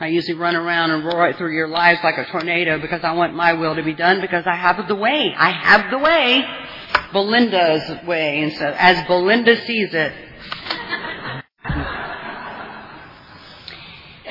I 0.00 0.08
usually 0.08 0.36
run 0.38 0.56
around 0.56 0.90
and 0.90 1.04
roar 1.04 1.32
through 1.34 1.54
your 1.54 1.68
lives 1.68 2.00
like 2.02 2.18
a 2.18 2.24
tornado 2.26 2.80
because 2.80 3.04
I 3.04 3.12
want 3.12 3.34
my 3.34 3.52
will 3.52 3.76
to 3.76 3.82
be 3.82 3.94
done 3.94 4.20
because 4.20 4.44
I 4.46 4.56
have 4.56 4.88
the 4.88 4.96
way. 4.96 5.32
I 5.36 5.50
have 5.50 5.90
the 5.90 5.98
way. 5.98 6.44
Belinda's 7.12 8.04
way. 8.04 8.42
And 8.42 8.52
so 8.54 8.74
as 8.76 9.06
Belinda 9.06 9.64
sees 9.64 9.94
it, 9.94 10.12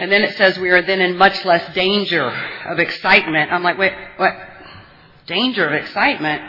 And 0.02 0.12
then 0.12 0.24
it 0.24 0.36
says 0.36 0.58
we 0.58 0.72
are 0.72 0.82
then 0.82 1.00
in 1.00 1.16
much 1.16 1.46
less 1.46 1.76
danger 1.76 2.28
of 2.66 2.80
excitement. 2.80 3.52
I'm 3.52 3.62
like, 3.62 3.78
wait, 3.78 3.94
what? 4.18 4.34
Danger 5.28 5.68
of 5.68 5.74
excitement? 5.74 6.42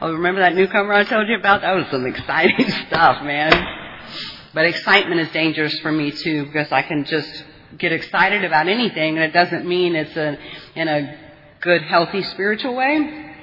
Oh, 0.00 0.12
remember 0.12 0.40
that 0.42 0.54
newcomer 0.54 0.92
I 0.92 1.02
told 1.02 1.26
you 1.26 1.34
about? 1.34 1.62
That 1.62 1.72
was 1.72 1.88
some 1.90 2.06
exciting 2.06 2.70
stuff, 2.86 3.24
man. 3.24 3.50
But 4.54 4.66
excitement 4.66 5.20
is 5.22 5.28
dangerous 5.32 5.76
for 5.80 5.90
me 5.90 6.12
too 6.12 6.46
because 6.46 6.70
I 6.70 6.82
can 6.82 7.04
just 7.04 7.44
get 7.78 7.90
excited 7.90 8.44
about 8.44 8.68
anything 8.68 9.18
and 9.18 9.24
it 9.24 9.32
doesn't 9.32 9.66
mean 9.66 9.96
it's 9.96 10.16
a, 10.16 10.38
in 10.76 10.86
a 10.86 11.18
good, 11.62 11.82
healthy 11.82 12.22
spiritual 12.22 12.76
way. 12.76 13.34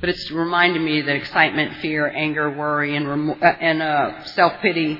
But 0.00 0.08
it's 0.08 0.28
reminding 0.32 0.84
me 0.84 1.02
that 1.02 1.14
excitement, 1.14 1.76
fear, 1.76 2.08
anger, 2.08 2.50
worry, 2.50 2.96
and, 2.96 3.08
remo- 3.08 3.38
uh, 3.40 3.56
and 3.60 3.80
uh, 3.80 4.24
self-pity 4.24 4.98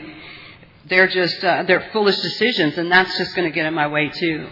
they're 0.89 1.09
just, 1.09 1.43
uh, 1.43 1.65
they're 1.65 1.89
foolish 1.93 2.17
decisions 2.21 2.79
and 2.79 2.91
that's 2.91 3.17
just 3.19 3.35
going 3.35 3.49
to 3.49 3.55
get 3.55 3.67
in 3.67 3.75
my 3.75 3.89
way 3.89 4.09
too. 4.09 4.49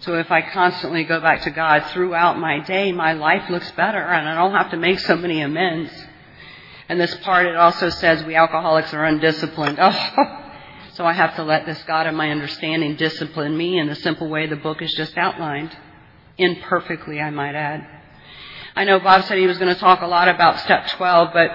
So 0.00 0.14
if 0.14 0.30
I 0.30 0.40
constantly 0.40 1.04
go 1.04 1.20
back 1.20 1.42
to 1.42 1.50
God 1.50 1.84
throughout 1.92 2.38
my 2.38 2.60
day, 2.60 2.90
my 2.90 3.12
life 3.12 3.50
looks 3.50 3.70
better 3.72 3.98
and 3.98 4.28
I 4.28 4.34
don't 4.34 4.52
have 4.52 4.70
to 4.70 4.76
make 4.76 4.98
so 4.98 5.16
many 5.16 5.40
amends. 5.42 5.92
And 6.88 7.00
this 7.00 7.14
part, 7.16 7.46
it 7.46 7.56
also 7.56 7.90
says 7.90 8.24
we 8.24 8.34
alcoholics 8.34 8.92
are 8.94 9.04
undisciplined. 9.04 9.78
Oh, 9.80 10.46
so 10.94 11.04
I 11.04 11.12
have 11.12 11.36
to 11.36 11.44
let 11.44 11.66
this 11.66 11.80
God 11.84 12.06
of 12.06 12.14
my 12.14 12.30
understanding 12.30 12.96
discipline 12.96 13.56
me 13.56 13.78
in 13.78 13.88
the 13.88 13.94
simple 13.94 14.28
way 14.28 14.46
the 14.46 14.56
book 14.56 14.82
is 14.82 14.92
just 14.94 15.16
outlined. 15.16 15.76
Imperfectly, 16.38 17.20
I 17.20 17.30
might 17.30 17.54
add. 17.54 17.86
I 18.74 18.84
know 18.84 18.98
Bob 18.98 19.24
said 19.24 19.36
he 19.36 19.46
was 19.46 19.58
going 19.58 19.72
to 19.72 19.78
talk 19.78 20.00
a 20.00 20.06
lot 20.06 20.28
about 20.28 20.60
step 20.60 20.88
12, 20.88 21.28
but 21.34 21.50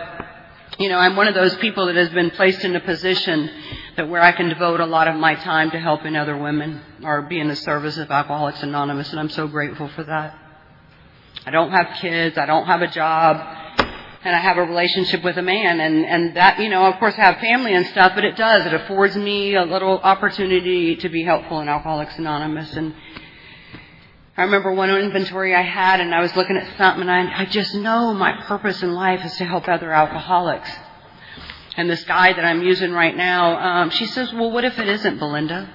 you 0.77 0.89
know, 0.89 0.97
I'm 0.97 1.15
one 1.15 1.27
of 1.27 1.33
those 1.33 1.55
people 1.57 1.87
that 1.87 1.95
has 1.95 2.09
been 2.09 2.31
placed 2.31 2.63
in 2.63 2.75
a 2.75 2.79
position 2.79 3.49
that 3.95 4.09
where 4.09 4.21
I 4.21 4.31
can 4.31 4.49
devote 4.49 4.81
a 4.81 4.85
lot 4.85 5.07
of 5.07 5.15
my 5.15 5.35
time 5.35 5.71
to 5.71 5.79
helping 5.79 6.15
other 6.15 6.37
women 6.37 6.81
or 7.03 7.21
be 7.21 7.39
in 7.39 7.47
the 7.47 7.55
service 7.55 7.97
of 7.97 8.11
Alcoholics 8.11 8.61
Anonymous, 8.61 9.11
and 9.11 9.19
I'm 9.19 9.29
so 9.29 9.47
grateful 9.47 9.87
for 9.89 10.03
that. 10.03 10.37
I 11.45 11.51
don't 11.51 11.71
have 11.71 11.87
kids, 12.01 12.37
I 12.37 12.45
don't 12.45 12.65
have 12.65 12.81
a 12.81 12.87
job, 12.87 13.37
and 14.23 14.35
I 14.35 14.39
have 14.39 14.57
a 14.57 14.63
relationship 14.63 15.23
with 15.23 15.37
a 15.37 15.41
man, 15.41 15.79
and, 15.79 16.05
and 16.05 16.35
that, 16.35 16.59
you 16.59 16.69
know, 16.69 16.85
of 16.85 16.99
course 16.99 17.13
I 17.17 17.21
have 17.21 17.37
family 17.37 17.73
and 17.73 17.85
stuff, 17.87 18.13
but 18.15 18.25
it 18.25 18.35
does. 18.35 18.65
It 18.65 18.73
affords 18.73 19.15
me 19.15 19.55
a 19.55 19.63
little 19.63 19.99
opportunity 19.99 20.97
to 20.97 21.09
be 21.09 21.23
helpful 21.23 21.61
in 21.61 21.69
Alcoholics 21.69 22.17
Anonymous, 22.17 22.75
and 22.75 22.93
I 24.37 24.43
remember 24.43 24.73
one 24.73 24.89
inventory 24.89 25.55
I 25.55 25.61
had 25.61 26.01
and 26.01 26.13
I 26.13 26.19
was 26.19 26.35
looking 26.35 26.57
at 26.57 26.77
something 26.77 27.07
and 27.07 27.11
I, 27.11 27.43
I 27.43 27.45
just 27.45 27.73
know 27.73 28.13
my 28.13 28.33
purpose 28.41 28.83
in 28.83 28.91
life 28.91 29.23
is 29.23 29.33
to 29.37 29.45
help 29.45 29.69
other 29.69 29.93
alcoholics. 29.93 30.69
And 31.77 31.89
this 31.89 32.03
guy 32.05 32.33
that 32.33 32.45
I'm 32.45 32.61
using 32.61 32.91
right 32.91 33.15
now, 33.15 33.57
um, 33.57 33.89
she 33.89 34.05
says, 34.05 34.31
well, 34.33 34.51
what 34.51 34.63
if 34.63 34.79
it 34.79 34.87
isn't 34.87 35.19
Belinda? 35.19 35.69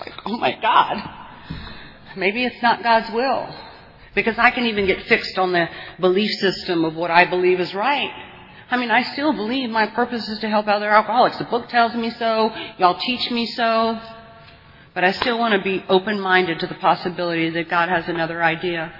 like, 0.00 0.14
oh 0.26 0.36
my 0.36 0.58
God. 0.60 1.10
Maybe 2.16 2.44
it's 2.44 2.62
not 2.62 2.82
God's 2.82 3.10
will. 3.10 3.54
Because 4.14 4.38
I 4.38 4.50
can 4.50 4.66
even 4.66 4.86
get 4.86 5.02
fixed 5.02 5.38
on 5.38 5.52
the 5.52 5.68
belief 6.00 6.30
system 6.38 6.84
of 6.84 6.94
what 6.94 7.10
I 7.10 7.24
believe 7.24 7.60
is 7.60 7.74
right. 7.74 8.10
I 8.70 8.76
mean, 8.76 8.90
I 8.90 9.02
still 9.02 9.32
believe 9.32 9.70
my 9.70 9.86
purpose 9.86 10.28
is 10.28 10.38
to 10.40 10.48
help 10.48 10.68
other 10.68 10.88
alcoholics. 10.88 11.38
The 11.38 11.44
book 11.44 11.68
tells 11.68 11.94
me 11.94 12.10
so. 12.10 12.54
Y'all 12.78 12.98
teach 12.98 13.30
me 13.30 13.46
so. 13.46 14.00
But 14.94 15.04
I 15.04 15.10
still 15.10 15.38
want 15.38 15.54
to 15.54 15.62
be 15.62 15.84
open 15.88 16.20
minded 16.20 16.60
to 16.60 16.66
the 16.68 16.74
possibility 16.74 17.50
that 17.50 17.68
God 17.68 17.88
has 17.88 18.08
another 18.08 18.42
idea. 18.42 18.92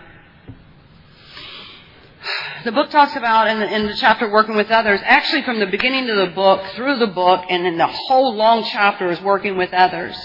The 2.64 2.72
book 2.72 2.90
talks 2.90 3.14
about 3.16 3.48
in 3.48 3.60
the, 3.60 3.74
in 3.74 3.86
the 3.86 3.94
chapter 3.94 4.30
working 4.30 4.56
with 4.56 4.70
others, 4.70 5.00
actually 5.04 5.42
from 5.42 5.60
the 5.60 5.66
beginning 5.66 6.08
of 6.08 6.16
the 6.16 6.34
book, 6.34 6.64
through 6.74 6.98
the 6.98 7.06
book, 7.06 7.44
and 7.50 7.66
in 7.66 7.76
the 7.76 7.86
whole 7.86 8.34
long 8.34 8.64
chapter 8.64 9.10
is 9.10 9.20
working 9.20 9.56
with 9.56 9.72
others. 9.74 10.16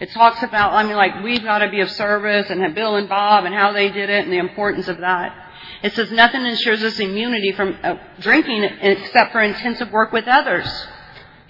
It 0.00 0.10
talks 0.12 0.42
about, 0.42 0.72
I 0.72 0.84
mean, 0.84 0.96
like, 0.96 1.22
we've 1.22 1.42
got 1.42 1.58
to 1.58 1.70
be 1.70 1.80
of 1.80 1.90
service, 1.90 2.48
and 2.50 2.74
Bill 2.74 2.96
and 2.96 3.08
Bob, 3.08 3.44
and 3.44 3.54
how 3.54 3.72
they 3.72 3.90
did 3.90 4.08
it, 4.08 4.24
and 4.24 4.32
the 4.32 4.38
importance 4.38 4.88
of 4.88 4.98
that. 4.98 5.50
It 5.82 5.92
says 5.94 6.10
nothing 6.10 6.46
ensures 6.46 6.82
us 6.82 6.98
immunity 6.98 7.52
from 7.52 7.76
uh, 7.82 7.96
drinking 8.20 8.64
except 8.64 9.32
for 9.32 9.40
intensive 9.40 9.90
work 9.90 10.12
with 10.12 10.26
others. 10.26 10.66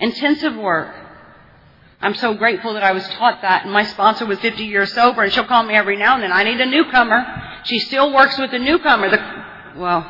Intensive 0.00 0.56
work. 0.56 0.94
I'm 2.00 2.14
so 2.14 2.34
grateful 2.34 2.74
that 2.74 2.84
I 2.84 2.92
was 2.92 3.06
taught 3.08 3.42
that. 3.42 3.64
And 3.64 3.72
my 3.72 3.84
sponsor 3.84 4.24
was 4.24 4.38
50 4.40 4.64
years 4.64 4.92
sober, 4.92 5.22
and 5.22 5.32
she'll 5.32 5.46
call 5.46 5.62
me 5.64 5.74
every 5.74 5.96
now 5.96 6.14
and 6.14 6.22
then. 6.22 6.32
I 6.32 6.44
need 6.44 6.60
a 6.60 6.66
newcomer. 6.66 7.24
She 7.64 7.80
still 7.80 8.12
works 8.12 8.38
with 8.38 8.50
the 8.50 8.58
newcomer. 8.58 9.10
The, 9.10 9.47
well, 9.78 10.02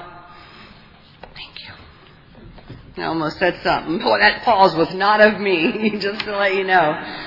thank 1.35 1.61
you. 1.61 3.02
I 3.02 3.07
almost 3.07 3.38
said 3.38 3.61
something. 3.62 3.98
Boy, 3.98 4.18
that 4.18 4.42
pause 4.42 4.74
was 4.74 4.92
not 4.94 5.20
of 5.20 5.40
me, 5.40 5.90
just 5.98 6.20
to 6.24 6.37
let 6.37 6.54
you 6.54 6.64
know. 6.64 7.26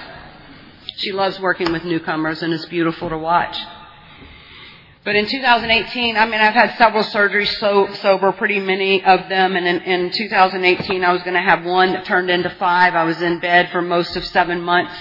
She 0.97 1.11
loves 1.11 1.39
working 1.39 1.71
with 1.71 1.83
newcomers, 1.83 2.41
and 2.41 2.51
it's 2.51 2.65
beautiful 2.65 3.09
to 3.09 3.17
watch. 3.17 3.57
But 5.03 5.15
in 5.15 5.25
2018, 5.25 6.15
I 6.15 6.25
mean, 6.25 6.39
I've 6.39 6.53
had 6.53 6.77
several 6.77 7.03
surgeries 7.03 7.57
so 7.57 7.91
sober, 7.95 8.31
pretty 8.33 8.59
many 8.59 9.03
of 9.03 9.29
them. 9.29 9.55
And 9.55 9.65
in, 9.65 9.81
in 9.81 10.11
2018, 10.11 11.03
I 11.03 11.11
was 11.11 11.23
going 11.23 11.33
to 11.33 11.41
have 11.41 11.65
one 11.65 11.93
that 11.93 12.05
turned 12.05 12.29
into 12.29 12.51
five. 12.51 12.93
I 12.93 13.03
was 13.03 13.19
in 13.19 13.39
bed 13.39 13.71
for 13.71 13.81
most 13.81 14.15
of 14.15 14.23
seven 14.25 14.61
months. 14.61 14.93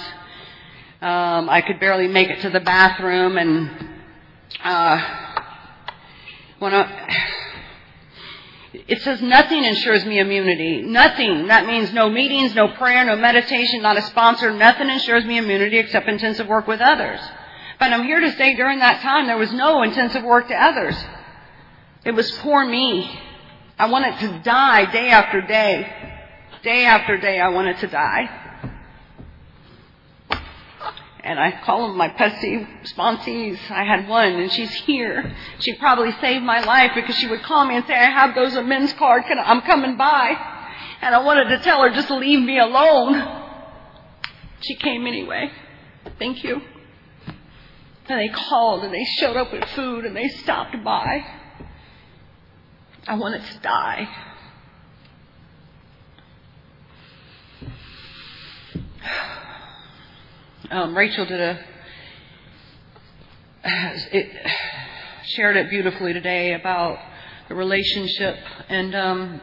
Um, 1.03 1.51
I 1.51 1.61
could 1.61 1.81
barely 1.81 2.09
make 2.09 2.31
it 2.31 2.41
to 2.43 2.51
the 2.51 2.61
bathroom, 2.61 3.37
and 3.37 3.71
uh, 4.63 5.30
when 6.61 6.75
I, 6.75 7.17
it 8.73 9.01
says 9.03 9.21
nothing 9.23 9.65
ensures 9.65 10.05
me 10.05 10.19
immunity. 10.19 10.83
Nothing. 10.83 11.49
That 11.49 11.67
means 11.67 11.93
no 11.93 12.09
meetings, 12.11 12.55
no 12.55 12.69
prayer, 12.69 13.05
no 13.05 13.17
meditation, 13.17 13.83
not 13.83 13.97
a 13.97 14.03
sponsor. 14.03 14.53
Nothing 14.53 14.91
ensures 14.91 15.25
me 15.25 15.39
immunity 15.39 15.79
except 15.79 16.07
intensive 16.09 16.47
work 16.47 16.67
with 16.67 16.81
others. 16.81 17.19
But 17.79 17.95
I'm 17.95 18.05
here 18.05 18.21
to 18.21 18.33
say 18.37 18.55
during 18.57 18.79
that 18.81 19.01
time 19.01 19.27
there 19.27 19.39
was 19.39 19.53
no 19.53 19.83
intensive 19.83 20.23
work 20.23 20.49
to 20.49 20.55
others. 20.55 20.95
It 22.05 22.13
was 22.13 22.31
poor 22.31 22.65
me. 22.65 23.11
I 23.79 23.87
wanted 23.87 24.19
to 24.21 24.41
die 24.45 24.91
day 24.93 25.09
after 25.09 25.41
day. 25.41 26.19
Day 26.63 26.85
after 26.85 27.17
day 27.17 27.41
I 27.41 27.49
wanted 27.49 27.79
to 27.79 27.87
die. 27.87 28.50
And 31.23 31.39
I 31.39 31.61
call 31.65 31.89
them 31.89 31.97
my 31.97 32.09
pesky 32.09 32.67
sponsees. 32.85 33.59
I 33.71 33.85
had 33.85 34.09
one 34.09 34.27
and 34.27 34.51
she's 34.51 34.73
here. 34.73 35.35
She 35.59 35.75
probably 35.75 36.13
saved 36.21 36.45
my 36.45 36.61
life 36.61 36.93
because 36.95 37.17
she 37.17 37.27
would 37.27 37.43
call 37.43 37.67
me 37.67 37.77
and 37.77 37.87
say, 37.87 37.95
I 37.95 38.11
have 38.11 38.35
those 38.35 38.57
amends 38.57 38.93
card. 38.95 39.25
Can 39.25 39.39
I, 39.39 39.43
I'm 39.43 39.61
coming 39.63 39.97
by. 39.97 40.35
And 41.03 41.15
I 41.15 41.19
wanted 41.19 41.49
to 41.51 41.59
tell 41.59 41.83
her 41.83 41.91
just 41.91 42.11
leave 42.11 42.41
me 42.41 42.59
alone. 42.59 43.41
She 44.61 44.77
came 44.77 45.07
anyway. 45.07 45.51
Thank 46.19 46.43
you. 46.43 46.61
And 48.09 48.19
they 48.19 48.29
called 48.29 48.85
and 48.85 48.93
they 48.93 49.05
showed 49.05 49.37
up 49.37 49.53
with 49.53 49.65
food 49.71 50.05
and 50.05 50.17
they 50.17 50.29
stopped 50.29 50.77
by. 50.85 51.25
I 53.07 53.15
wanted 53.15 53.45
to 53.45 53.59
die. 53.61 54.09
Um, 60.71 60.97
Rachel 60.97 61.27
did 61.27 61.41
a 61.41 61.59
it, 63.65 64.31
shared 65.25 65.57
it 65.57 65.69
beautifully 65.69 66.13
today 66.13 66.55
about 66.55 66.99
the 67.49 67.57
relationship 67.57 68.37
and 68.69 68.95
um, 68.95 69.41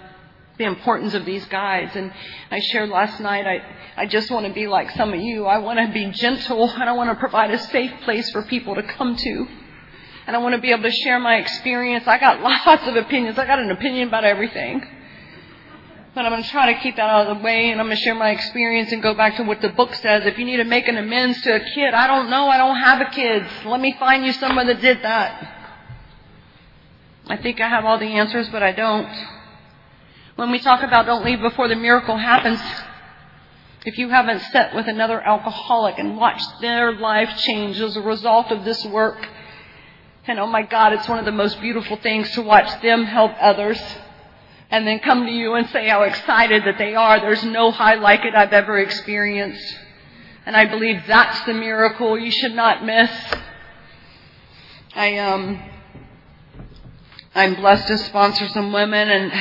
the 0.57 0.63
importance 0.63 1.13
of 1.13 1.25
these 1.25 1.43
guides. 1.47 1.91
And 1.95 2.13
I 2.49 2.59
shared 2.59 2.89
last 2.89 3.19
night, 3.19 3.45
I, 3.45 3.61
I 4.01 4.05
just 4.05 4.31
want 4.31 4.47
to 4.47 4.53
be 4.53 4.67
like 4.67 4.89
some 4.91 5.13
of 5.13 5.19
you. 5.19 5.45
I 5.45 5.57
want 5.57 5.79
to 5.79 5.91
be 5.93 6.09
gentle 6.11 6.69
and 6.69 6.83
I 6.83 6.93
want 6.93 7.09
to 7.09 7.15
provide 7.15 7.51
a 7.51 7.59
safe 7.59 7.91
place 8.03 8.29
for 8.31 8.43
people 8.43 8.75
to 8.75 8.83
come 8.83 9.17
to. 9.17 9.47
And 10.27 10.35
I 10.35 10.39
want 10.39 10.55
to 10.55 10.61
be 10.61 10.71
able 10.71 10.83
to 10.83 10.91
share 10.91 11.19
my 11.19 11.35
experience. 11.35 12.07
I 12.07 12.19
got 12.19 12.41
lots 12.65 12.87
of 12.87 12.95
opinions. 12.95 13.37
I 13.37 13.45
got 13.45 13.59
an 13.59 13.71
opinion 13.71 14.07
about 14.07 14.23
everything. 14.23 14.96
But 16.17 16.25
I'm 16.25 16.31
going 16.31 16.41
to 16.41 16.49
try 16.49 16.73
to 16.73 16.79
keep 16.79 16.95
that 16.95 17.11
out 17.11 17.27
of 17.27 17.37
the 17.37 17.43
way 17.43 17.69
and 17.69 17.79
I'm 17.79 17.85
going 17.85 17.95
to 17.95 18.01
share 18.01 18.15
my 18.15 18.31
experience 18.31 18.91
and 18.91 19.03
go 19.03 19.13
back 19.13 19.35
to 19.35 19.43
what 19.43 19.61
the 19.61 19.69
book 19.69 19.93
says. 19.93 20.25
If 20.25 20.39
you 20.39 20.45
need 20.45 20.57
to 20.57 20.63
make 20.63 20.87
an 20.87 20.97
amends 20.97 21.39
to 21.43 21.57
a 21.57 21.59
kid, 21.59 21.93
I 21.93 22.07
don't 22.07 22.31
know. 22.31 22.47
I 22.47 22.57
don't 22.57 22.75
have 22.75 23.01
a 23.01 23.11
kid. 23.11 23.45
Let 23.67 23.79
me 23.79 23.95
find 23.99 24.25
you 24.25 24.31
someone 24.31 24.65
that 24.65 24.81
did 24.81 25.03
that. 25.03 25.69
I 27.27 27.37
think 27.37 27.61
I 27.61 27.69
have 27.69 27.85
all 27.85 27.99
the 27.99 28.07
answers, 28.07 28.49
but 28.49 28.63
I 28.63 28.71
don't. 28.71 29.07
When 30.37 30.49
we 30.49 30.57
talk 30.57 30.81
about 30.81 31.05
don't 31.05 31.23
leave 31.23 31.39
before 31.39 31.67
the 31.67 31.75
miracle 31.75 32.17
happens, 32.17 32.59
if 33.85 33.99
you 33.99 34.09
haven't 34.09 34.39
sat 34.39 34.73
with 34.73 34.87
another 34.87 35.21
alcoholic 35.21 35.99
and 35.99 36.17
watched 36.17 36.61
their 36.61 36.93
life 36.93 37.37
change 37.37 37.79
as 37.79 37.95
a 37.95 38.01
result 38.01 38.51
of 38.51 38.65
this 38.65 38.83
work, 38.85 39.29
and 40.25 40.39
oh 40.39 40.47
my 40.47 40.63
God, 40.63 40.93
it's 40.93 41.07
one 41.07 41.19
of 41.19 41.25
the 41.25 41.31
most 41.31 41.61
beautiful 41.61 41.95
things 41.97 42.31
to 42.31 42.41
watch 42.41 42.81
them 42.81 43.05
help 43.05 43.33
others. 43.39 43.79
And 44.69 44.85
then 44.85 44.99
come 44.99 45.25
to 45.25 45.31
you 45.31 45.53
and 45.55 45.69
say 45.69 45.87
how 45.87 46.03
excited 46.03 46.63
that 46.65 46.77
they 46.77 46.95
are. 46.95 47.19
There's 47.19 47.43
no 47.43 47.71
high 47.71 47.95
like 47.95 48.25
it 48.25 48.35
I've 48.35 48.53
ever 48.53 48.77
experienced. 48.79 49.77
And 50.45 50.55
I 50.55 50.65
believe 50.65 51.03
that's 51.07 51.45
the 51.45 51.53
miracle 51.53 52.17
you 52.17 52.31
should 52.31 52.53
not 52.53 52.85
miss. 52.85 53.11
I 54.95 55.17
um 55.19 55.61
I'm 57.35 57.55
blessed 57.55 57.87
to 57.87 57.97
sponsor 57.97 58.47
some 58.49 58.73
women 58.73 59.09
and 59.09 59.31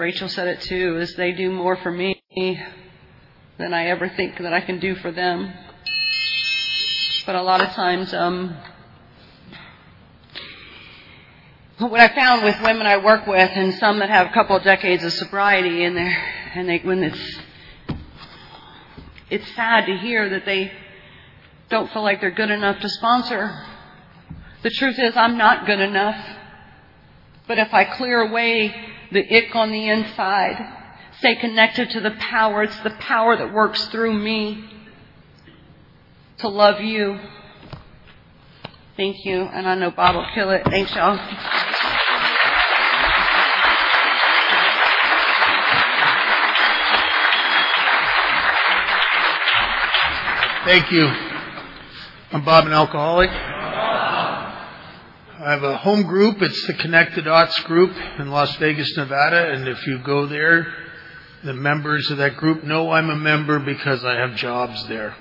Rachel 0.00 0.28
said 0.28 0.48
it 0.48 0.62
too, 0.62 0.96
is 0.98 1.14
they 1.14 1.32
do 1.32 1.50
more 1.50 1.76
for 1.76 1.90
me 1.90 2.22
than 3.58 3.74
I 3.74 3.88
ever 3.88 4.08
think 4.08 4.38
that 4.38 4.52
I 4.52 4.62
can 4.62 4.80
do 4.80 4.94
for 4.94 5.12
them. 5.12 5.52
But 7.26 7.34
a 7.34 7.42
lot 7.42 7.60
of 7.60 7.68
times, 7.72 8.14
um, 8.14 8.56
what 11.88 12.00
I 12.00 12.14
found 12.14 12.44
with 12.44 12.60
women 12.62 12.86
I 12.86 12.98
work 12.98 13.26
with 13.26 13.50
and 13.54 13.72
some 13.74 14.00
that 14.00 14.10
have 14.10 14.26
a 14.26 14.30
couple 14.34 14.54
of 14.54 14.62
decades 14.62 15.02
of 15.02 15.14
sobriety 15.14 15.82
in 15.82 15.94
there, 15.94 16.14
and 16.54 16.68
they 16.68 16.78
when 16.78 17.02
it's 17.02 17.38
it's 19.30 19.50
sad 19.54 19.86
to 19.86 19.96
hear 19.96 20.28
that 20.28 20.44
they 20.44 20.72
don't 21.70 21.90
feel 21.90 22.02
like 22.02 22.20
they're 22.20 22.32
good 22.32 22.50
enough 22.50 22.80
to 22.80 22.88
sponsor. 22.88 23.66
The 24.62 24.70
truth 24.70 24.98
is 24.98 25.16
I'm 25.16 25.38
not 25.38 25.64
good 25.64 25.80
enough. 25.80 26.22
But 27.48 27.58
if 27.58 27.72
I 27.72 27.84
clear 27.84 28.20
away 28.20 28.74
the 29.10 29.36
ick 29.36 29.54
on 29.56 29.72
the 29.72 29.88
inside, 29.88 30.58
stay 31.18 31.36
connected 31.36 31.90
to 31.90 32.00
the 32.00 32.10
power, 32.12 32.62
it's 32.64 32.80
the 32.80 32.90
power 32.90 33.36
that 33.38 33.54
works 33.54 33.86
through 33.86 34.12
me 34.12 34.64
to 36.38 36.48
love 36.48 36.80
you. 36.80 37.18
Thank 38.96 39.24
you. 39.24 39.42
And 39.42 39.68
I 39.68 39.74
know 39.74 39.90
Bob 39.90 40.16
will 40.16 40.26
kill 40.34 40.50
it. 40.50 40.64
Thanks 40.64 40.94
y'all. 40.94 41.16
Thank 50.64 50.92
you. 50.92 51.06
I'm 52.32 52.44
Bob, 52.44 52.66
an 52.66 52.72
alcoholic. 52.72 53.30
I 53.30 54.52
have 55.52 55.62
a 55.62 55.78
home 55.78 56.02
group. 56.02 56.42
It's 56.42 56.66
the 56.66 56.74
Connect 56.74 57.14
the 57.14 57.22
Dots 57.22 57.58
group 57.60 57.96
in 58.18 58.30
Las 58.30 58.54
Vegas, 58.56 58.94
Nevada. 58.96 59.52
And 59.52 59.66
if 59.66 59.86
you 59.86 59.98
go 60.00 60.26
there, 60.26 60.66
the 61.42 61.54
members 61.54 62.10
of 62.10 62.18
that 62.18 62.36
group 62.36 62.62
know 62.62 62.90
I'm 62.90 63.08
a 63.08 63.16
member 63.16 63.58
because 63.58 64.04
I 64.04 64.16
have 64.16 64.36
jobs 64.36 64.86
there. 64.86 65.16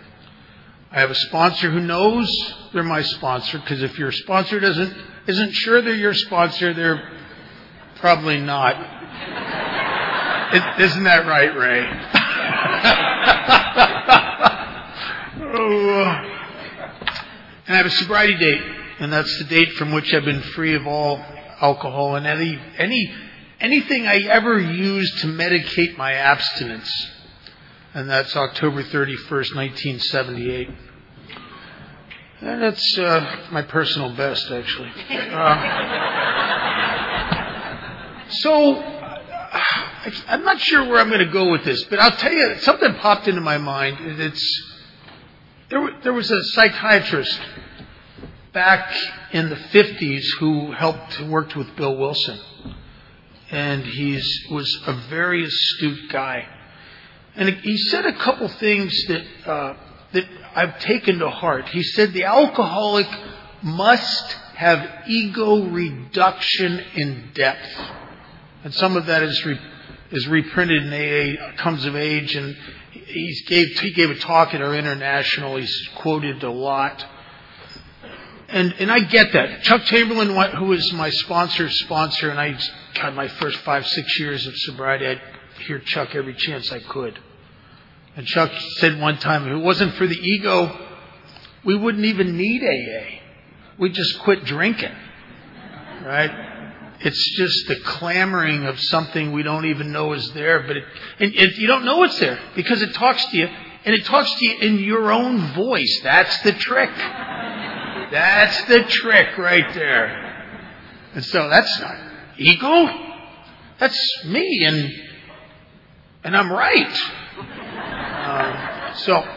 I 0.92 1.02
have 1.02 1.12
a 1.12 1.16
sponsor 1.16 1.70
who 1.70 1.82
knows 1.82 2.54
they're 2.74 2.84
my 2.84 3.04
sponsor 3.04 3.60
because 3.60 3.84
if 3.84 4.00
your 4.00 4.12
sponsor 4.12 4.60
doesn't 4.60 4.92
isn't 5.28 5.52
sure 5.52 5.82
they're 5.82 5.94
your 5.94 6.16
sponsor, 6.16 6.74
they're 6.74 7.12
probably 7.98 8.40
not. 8.40 8.76
is 10.56 10.92
isn't 10.92 11.04
that 11.04 11.28
right, 11.28 11.56
Ray? 11.56 11.86
oh. 15.54 16.26
And 17.68 17.76
I 17.76 17.78
have 17.78 17.86
a 17.86 17.92
sobriety 17.92 18.36
date 18.36 18.64
and 19.00 19.14
that's 19.14 19.38
the 19.38 19.44
date 19.46 19.74
from 19.74 19.92
which 19.92 20.12
I've 20.12 20.26
been 20.26 20.42
free 20.42 20.74
of 20.74 20.88
all 20.88 21.24
alcohol 21.62 22.16
and 22.16 22.26
any 22.26 22.60
any 22.78 23.14
anything 23.60 24.08
I 24.08 24.22
ever 24.24 24.60
used 24.60 25.20
to 25.20 25.28
medicate 25.28 25.98
my 25.98 26.14
abstinence. 26.14 26.92
And 27.94 28.10
that's 28.10 28.36
October 28.36 28.84
31st, 28.84 29.56
1978. 29.56 30.70
And 32.42 32.62
that's 32.62 32.98
uh, 32.98 33.48
my 33.52 33.64
personal 33.64 34.16
best, 34.16 34.50
actually. 34.52 34.92
Uh, 35.10 35.90
so, 38.30 38.76
I'm 40.28 40.44
not 40.46 40.62
sure 40.62 40.86
where 40.88 41.00
I'm 41.00 41.10
going 41.10 41.26
to 41.26 41.34
go 41.34 41.52
with 41.52 41.64
this, 41.66 41.84
but 41.86 42.00
I'll 42.00 42.12
tell 42.12 42.32
you, 42.32 42.60
something 42.60 42.94
popped 42.96 43.28
into 43.28 43.42
my 43.42 43.58
mind. 43.58 43.98
It's 44.22 44.64
there, 45.70 45.90
there 46.04 46.14
was 46.14 46.32
a 46.32 46.44
psychiatrist 46.44 47.40
back 48.54 48.96
in 49.32 49.50
the 49.50 49.56
50s 49.56 50.26
who 50.40 50.72
helped 50.72 51.20
worked 51.22 51.56
with 51.56 51.76
Bill 51.76 51.96
Wilson. 51.98 52.40
And 53.52 53.84
he 53.84 54.22
was 54.52 54.82
a 54.86 54.94
very 55.10 55.44
astute 55.44 56.10
guy. 56.12 56.48
And 57.40 57.48
he 57.62 57.78
said 57.78 58.06
a 58.06 58.12
couple 58.18 58.50
things 58.50 58.94
that, 59.08 59.24
uh, 59.46 59.74
that 60.12 60.26
I've 60.56 60.78
taken 60.80 61.20
to 61.20 61.30
heart. 61.30 61.70
He 61.70 61.84
said 61.84 62.12
the 62.12 62.26
alcoholic 62.26 63.08
must 63.62 64.34
have 64.58 65.08
ego 65.08 65.64
reduction 65.70 66.84
in 66.96 67.30
depth. 67.34 67.66
And 68.66 68.74
some 68.74 68.98
of 68.98 69.06
that 69.06 69.24
is, 69.24 69.46
re, 69.46 69.58
is 70.12 70.28
reprinted 70.28 70.84
in 70.84 71.38
AA 71.38 71.54
Comes 71.56 71.86
of 71.86 71.96
Age. 71.96 72.36
And 72.36 72.58
he 72.92 73.42
gave, 73.48 73.68
he 73.80 73.94
gave 73.94 74.10
a 74.10 74.16
talk 74.16 74.54
at 74.54 74.62
our 74.62 74.76
international. 74.76 75.56
He's 75.56 75.90
quoted 75.96 76.44
a 76.44 76.52
lot. 76.52 77.06
And, 78.50 78.74
and 78.80 78.92
I 78.92 79.00
get 79.00 79.32
that. 79.32 79.62
Chuck 79.64 79.84
Chamberlain, 79.84 80.52
who 80.56 80.66
was 80.66 80.92
my 80.92 81.10
sponsor's 81.10 81.80
sponsor, 81.80 82.32
and 82.32 82.38
I 82.38 82.60
had 82.96 83.16
my 83.16 83.30
first 83.30 83.60
five, 83.60 83.88
six 83.88 84.20
years 84.20 84.46
of 84.46 84.58
sobriety, 84.58 85.08
I'd 85.08 85.22
hear 85.68 85.80
Chuck 85.80 86.16
every 86.16 86.34
chance 86.34 86.70
I 86.74 86.80
could. 86.80 87.18
And 88.20 88.28
Chuck 88.28 88.52
said 88.80 89.00
one 89.00 89.18
time, 89.18 89.48
if 89.48 89.54
it 89.54 89.64
wasn't 89.64 89.96
for 89.96 90.06
the 90.06 90.18
ego, 90.18 90.78
we 91.64 91.74
wouldn't 91.74 92.04
even 92.04 92.36
need 92.36 92.62
AA. 92.62 93.22
We'd 93.78 93.94
just 93.94 94.20
quit 94.20 94.44
drinking. 94.44 94.92
Right? 96.04 96.30
It's 97.00 97.38
just 97.38 97.70
the 97.70 97.78
clamoring 97.78 98.66
of 98.66 98.78
something 98.78 99.32
we 99.32 99.42
don't 99.42 99.68
even 99.68 99.94
know 99.94 100.12
is 100.12 100.34
there, 100.34 100.64
but 100.68 100.76
it, 100.76 100.84
and, 101.20 101.34
and 101.34 101.56
you 101.56 101.68
don't 101.68 101.86
know 101.86 102.04
it's 102.04 102.20
there 102.20 102.38
because 102.58 102.82
it 102.82 102.94
talks 102.94 103.26
to 103.28 103.38
you, 103.38 103.48
and 103.86 103.96
it 103.96 104.04
talks 104.04 104.36
to 104.36 104.46
you 104.46 104.58
in 104.60 104.80
your 104.80 105.14
own 105.14 105.54
voice. 105.54 106.02
That's 106.04 106.42
the 106.42 106.52
trick. 106.52 106.94
That's 108.12 108.66
the 108.66 108.84
trick 108.84 109.38
right 109.38 109.74
there. 109.74 110.68
And 111.14 111.24
so 111.24 111.48
that's 111.48 111.80
not 111.80 111.96
ego. 112.38 112.90
That's 113.80 114.26
me, 114.26 114.66
and 114.66 114.94
and 116.26 116.36
I'm 116.36 116.52
right. 116.52 117.00
So, 118.98 119.28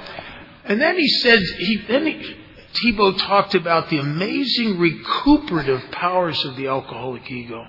and 0.64 0.80
then 0.80 0.96
he 0.98 1.08
said 1.08 1.40
he 1.40 1.84
then 1.88 2.06
he, 2.06 2.36
Tiebout 2.74 3.18
talked 3.18 3.54
about 3.54 3.90
the 3.90 3.98
amazing 3.98 4.78
recuperative 4.78 5.90
powers 5.90 6.42
of 6.44 6.56
the 6.56 6.68
alcoholic 6.68 7.30
ego. 7.30 7.66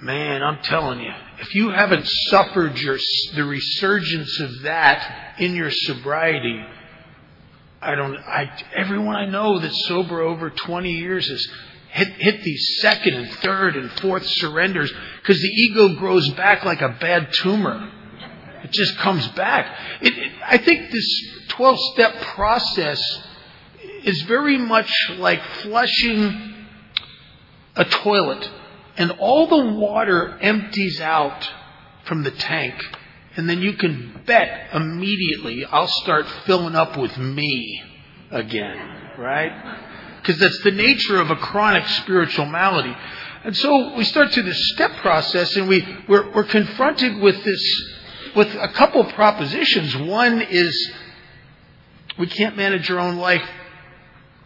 Man, 0.00 0.42
I'm 0.42 0.60
telling 0.62 1.00
you, 1.00 1.12
if 1.38 1.54
you 1.54 1.70
haven't 1.70 2.04
suffered 2.28 2.76
your, 2.80 2.98
the 3.36 3.44
resurgence 3.44 4.40
of 4.40 4.62
that 4.62 5.36
in 5.38 5.54
your 5.54 5.70
sobriety, 5.70 6.60
I 7.80 7.94
don't, 7.94 8.16
I, 8.16 8.50
everyone 8.74 9.14
I 9.14 9.26
know 9.26 9.60
that's 9.60 9.86
sober 9.86 10.20
over 10.20 10.50
20 10.50 10.90
years 10.90 11.28
has 11.28 11.46
hit, 11.90 12.08
hit 12.14 12.42
these 12.42 12.78
second 12.80 13.14
and 13.14 13.30
third 13.30 13.76
and 13.76 13.92
fourth 14.00 14.26
surrenders 14.26 14.92
because 15.20 15.40
the 15.40 15.48
ego 15.48 15.94
grows 15.94 16.28
back 16.30 16.64
like 16.64 16.80
a 16.80 16.96
bad 17.00 17.32
tumor. 17.34 17.91
Just 18.72 18.96
comes 18.98 19.26
back. 19.28 19.78
It, 20.00 20.16
it, 20.16 20.32
I 20.46 20.58
think 20.58 20.90
this 20.90 21.24
12 21.48 21.78
step 21.94 22.14
process 22.22 23.02
is 24.04 24.22
very 24.22 24.58
much 24.58 24.90
like 25.16 25.42
flushing 25.62 26.66
a 27.76 27.84
toilet 27.84 28.50
and 28.96 29.12
all 29.12 29.46
the 29.46 29.74
water 29.74 30.38
empties 30.40 31.00
out 31.00 31.50
from 32.04 32.22
the 32.22 32.30
tank 32.30 32.74
and 33.36 33.48
then 33.48 33.62
you 33.62 33.74
can 33.74 34.22
bet 34.26 34.68
immediately 34.74 35.64
I'll 35.64 35.86
start 35.86 36.26
filling 36.44 36.74
up 36.74 36.96
with 36.98 37.16
me 37.16 37.82
again, 38.30 39.10
right? 39.18 39.78
Because 40.20 40.38
that's 40.38 40.60
the 40.62 40.70
nature 40.70 41.20
of 41.20 41.30
a 41.30 41.36
chronic 41.36 41.86
spiritual 41.86 42.46
malady. 42.46 42.94
And 43.44 43.56
so 43.56 43.94
we 43.94 44.04
start 44.04 44.32
through 44.32 44.44
this 44.44 44.72
step 44.74 44.92
process 44.98 45.56
and 45.56 45.66
we, 45.66 45.84
we're, 46.06 46.30
we're 46.32 46.44
confronted 46.44 47.16
with 47.18 47.42
this, 47.42 47.84
with 48.34 48.48
a 48.54 48.68
couple 48.68 49.04
propositions. 49.04 49.96
One 49.96 50.40
is 50.42 50.92
we 52.18 52.26
can't 52.26 52.56
manage 52.56 52.90
our 52.90 52.98
own 52.98 53.16
life 53.16 53.46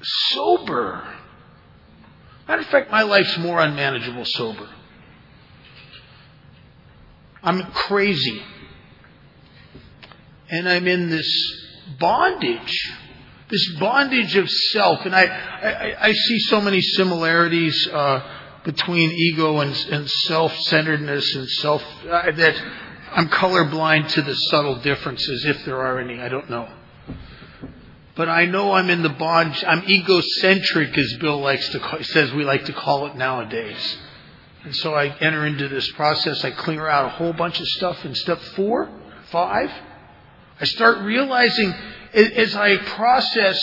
sober. 0.02 1.06
Matter 2.48 2.62
of 2.62 2.68
fact, 2.68 2.90
my 2.90 3.02
life's 3.02 3.36
more 3.38 3.60
unmanageable 3.60 4.24
sober. 4.24 4.68
I'm 7.42 7.62
crazy 7.72 8.42
and 10.48 10.68
I'm 10.68 10.86
in 10.86 11.10
this 11.10 11.62
bondage, 11.98 12.92
this 13.50 13.76
bondage 13.78 14.36
of 14.36 14.50
self. 14.50 15.04
And 15.04 15.14
I, 15.14 15.24
I, 15.24 15.96
I 16.08 16.12
see 16.12 16.38
so 16.40 16.60
many 16.60 16.80
similarities 16.80 17.86
uh, 17.88 18.20
between 18.64 19.12
ego 19.12 19.60
and, 19.60 19.74
and 19.90 20.10
self-centeredness 20.10 21.34
and 21.34 21.48
self 21.48 21.82
uh, 22.08 22.30
that 22.32 22.62
I'm 23.16 23.30
colorblind 23.30 24.08
to 24.08 24.20
the 24.20 24.34
subtle 24.34 24.76
differences, 24.76 25.46
if 25.46 25.64
there 25.64 25.80
are 25.80 25.98
any. 25.98 26.20
I 26.20 26.28
don't 26.28 26.50
know. 26.50 26.68
but 28.14 28.28
I 28.28 28.44
know 28.44 28.72
I'm 28.72 28.90
in 28.90 29.02
the 29.02 29.08
bond. 29.08 29.64
I'm 29.66 29.88
egocentric, 29.88 30.96
as 30.98 31.16
Bill 31.18 31.40
likes 31.40 31.66
to 31.70 31.80
call, 31.80 32.02
says 32.02 32.30
we 32.34 32.44
like 32.44 32.66
to 32.66 32.74
call 32.74 33.06
it 33.06 33.16
nowadays. 33.16 33.98
And 34.64 34.76
so 34.76 34.94
I 34.94 35.06
enter 35.06 35.46
into 35.46 35.66
this 35.68 35.90
process. 35.92 36.44
I 36.44 36.50
clear 36.50 36.86
out 36.86 37.06
a 37.06 37.08
whole 37.08 37.32
bunch 37.32 37.58
of 37.58 37.66
stuff. 37.68 38.04
In 38.04 38.14
step 38.14 38.38
four, 38.54 38.90
five, 39.30 39.70
I 40.60 40.66
start 40.66 40.98
realizing 40.98 41.72
as 42.12 42.54
I 42.54 42.76
process 42.76 43.58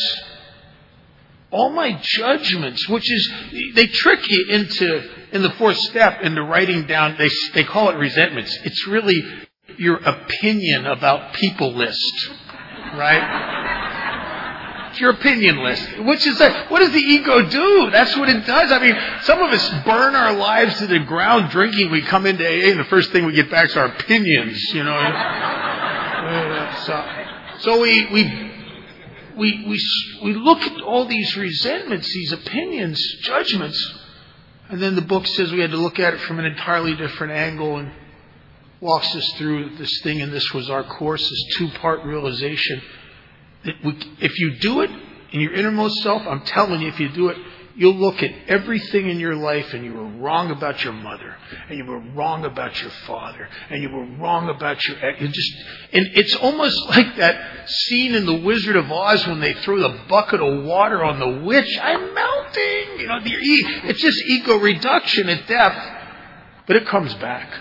all 1.51 1.69
my 1.69 1.99
judgments, 2.01 2.89
which 2.89 3.11
is 3.11 3.33
they 3.75 3.85
trick 3.85 4.27
you 4.31 4.47
into 4.49 5.22
in 5.33 5.41
the 5.41 5.49
fourth 5.51 5.77
step 5.77 6.21
into 6.21 6.43
writing 6.43 6.85
down. 6.85 7.15
They 7.17 7.29
they 7.53 7.63
call 7.63 7.89
it 7.89 7.97
resentments. 7.97 8.57
It's 8.63 8.87
really 8.87 9.21
your 9.77 9.97
opinion 9.97 10.85
about 10.85 11.33
people 11.33 11.73
list, 11.73 12.29
right? 12.95 14.89
It's 14.91 14.99
your 14.99 15.09
opinion 15.09 15.63
list. 15.63 15.99
Which 15.99 16.27
is 16.27 16.37
that? 16.37 16.69
What 16.69 16.79
does 16.79 16.91
the 16.91 16.99
ego 16.99 17.49
do? 17.49 17.89
That's 17.89 18.15
what 18.15 18.29
it 18.29 18.45
does. 18.45 18.71
I 18.71 18.77
mean, 18.79 18.95
some 19.23 19.41
of 19.41 19.51
us 19.51 19.67
burn 19.83 20.13
our 20.13 20.33
lives 20.33 20.77
to 20.77 20.87
the 20.87 20.99
ground 20.99 21.49
drinking. 21.49 21.89
We 21.89 22.03
come 22.03 22.27
into 22.27 22.45
AA, 22.45 22.69
and 22.69 22.79
the 22.79 22.85
first 22.85 23.11
thing 23.11 23.25
we 23.25 23.33
get 23.33 23.49
back 23.49 23.69
is 23.69 23.75
our 23.75 23.87
opinions. 23.87 24.61
You 24.71 24.83
know. 24.83 24.99
so, 26.85 27.05
so 27.59 27.81
we 27.81 28.07
we. 28.13 28.49
We, 29.35 29.65
we, 29.67 29.81
we 30.23 30.35
look 30.35 30.61
at 30.61 30.79
all 30.83 31.07
these 31.07 31.35
resentments, 31.35 32.07
these 32.13 32.31
opinions, 32.33 33.03
judgments, 33.21 34.02
and 34.73 34.81
then 34.81 34.95
the 34.95 35.03
book 35.03 35.27
says 35.27 35.51
we 35.51 35.59
had 35.59 35.69
to 35.69 35.77
look 35.77 35.99
at 35.99 36.15
it 36.15 36.19
from 36.21 36.39
an 36.39 36.45
entirely 36.45 36.95
different 36.95 37.31
angle 37.31 37.77
and 37.77 37.91
walks 38.81 39.15
us 39.15 39.33
through 39.33 39.69
this 39.77 40.01
thing, 40.01 40.19
and 40.19 40.33
this 40.33 40.51
was 40.51 40.67
our 40.67 40.83
course, 40.83 41.21
this 41.21 41.57
two 41.57 41.69
part 41.77 42.03
realization 42.03 42.81
that 43.65 43.75
we, 43.85 43.95
if 44.19 44.39
you 44.39 44.55
do 44.55 44.81
it 44.81 44.89
in 45.31 45.41
your 45.41 45.53
innermost 45.53 46.01
self, 46.01 46.25
I'm 46.25 46.41
telling 46.41 46.81
you, 46.81 46.87
if 46.87 46.99
you 46.99 47.09
do 47.09 47.29
it, 47.29 47.37
you'll 47.75 47.95
look 47.95 48.21
at 48.21 48.31
everything 48.47 49.09
in 49.09 49.19
your 49.19 49.35
life 49.35 49.73
and 49.73 49.83
you 49.83 49.93
were 49.93 50.05
wrong 50.05 50.51
about 50.51 50.83
your 50.83 50.93
mother 50.93 51.35
and 51.69 51.77
you 51.77 51.85
were 51.85 51.99
wrong 51.99 52.45
about 52.45 52.79
your 52.81 52.91
father 53.07 53.49
and 53.69 53.81
you 53.81 53.89
were 53.89 54.05
wrong 54.17 54.49
about 54.49 54.85
your 54.87 54.97
ex. 55.03 55.19
just 55.19 55.53
and 55.91 56.07
it's 56.15 56.35
almost 56.35 56.77
like 56.89 57.15
that 57.17 57.69
scene 57.69 58.13
in 58.13 58.25
the 58.25 58.35
Wizard 58.35 58.75
of 58.75 58.91
Oz 58.91 59.25
when 59.27 59.39
they 59.39 59.53
throw 59.53 59.79
the 59.79 59.99
bucket 60.07 60.39
of 60.39 60.63
water 60.63 61.03
on 61.03 61.19
the 61.19 61.45
witch. 61.45 61.77
I'm 61.81 62.13
melting. 62.13 62.99
You 62.99 63.07
know, 63.07 63.19
it's 63.23 64.01
just 64.01 64.21
ego 64.25 64.57
reduction 64.57 65.29
at 65.29 65.47
depth, 65.47 65.87
but 66.67 66.75
it 66.75 66.87
comes 66.87 67.13
back. 67.15 67.51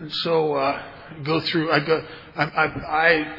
And 0.00 0.12
so 0.12 0.54
uh, 0.54 0.82
go 1.22 1.40
through. 1.40 1.72
I 1.72 1.80
go. 1.80 2.04
I, 2.36 2.44
I, 2.44 2.64
I 2.64 3.36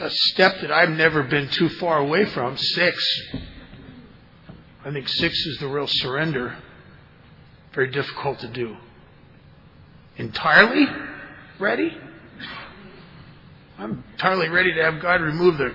a 0.00 0.10
step 0.10 0.60
that 0.60 0.72
I've 0.72 0.90
never 0.90 1.22
been 1.22 1.48
too 1.48 1.68
far 1.68 1.98
away 1.98 2.24
from. 2.26 2.56
Six. 2.56 3.22
I 4.84 4.92
think 4.92 5.08
six 5.08 5.34
is 5.46 5.58
the 5.58 5.68
real 5.68 5.86
surrender. 5.86 6.56
Very 7.74 7.90
difficult 7.90 8.40
to 8.40 8.48
do. 8.48 8.76
Entirely 10.16 10.86
ready? 11.58 11.96
I'm 13.78 14.04
entirely 14.12 14.48
ready 14.48 14.74
to 14.74 14.82
have 14.82 15.00
God 15.00 15.20
remove 15.20 15.58
the 15.58 15.74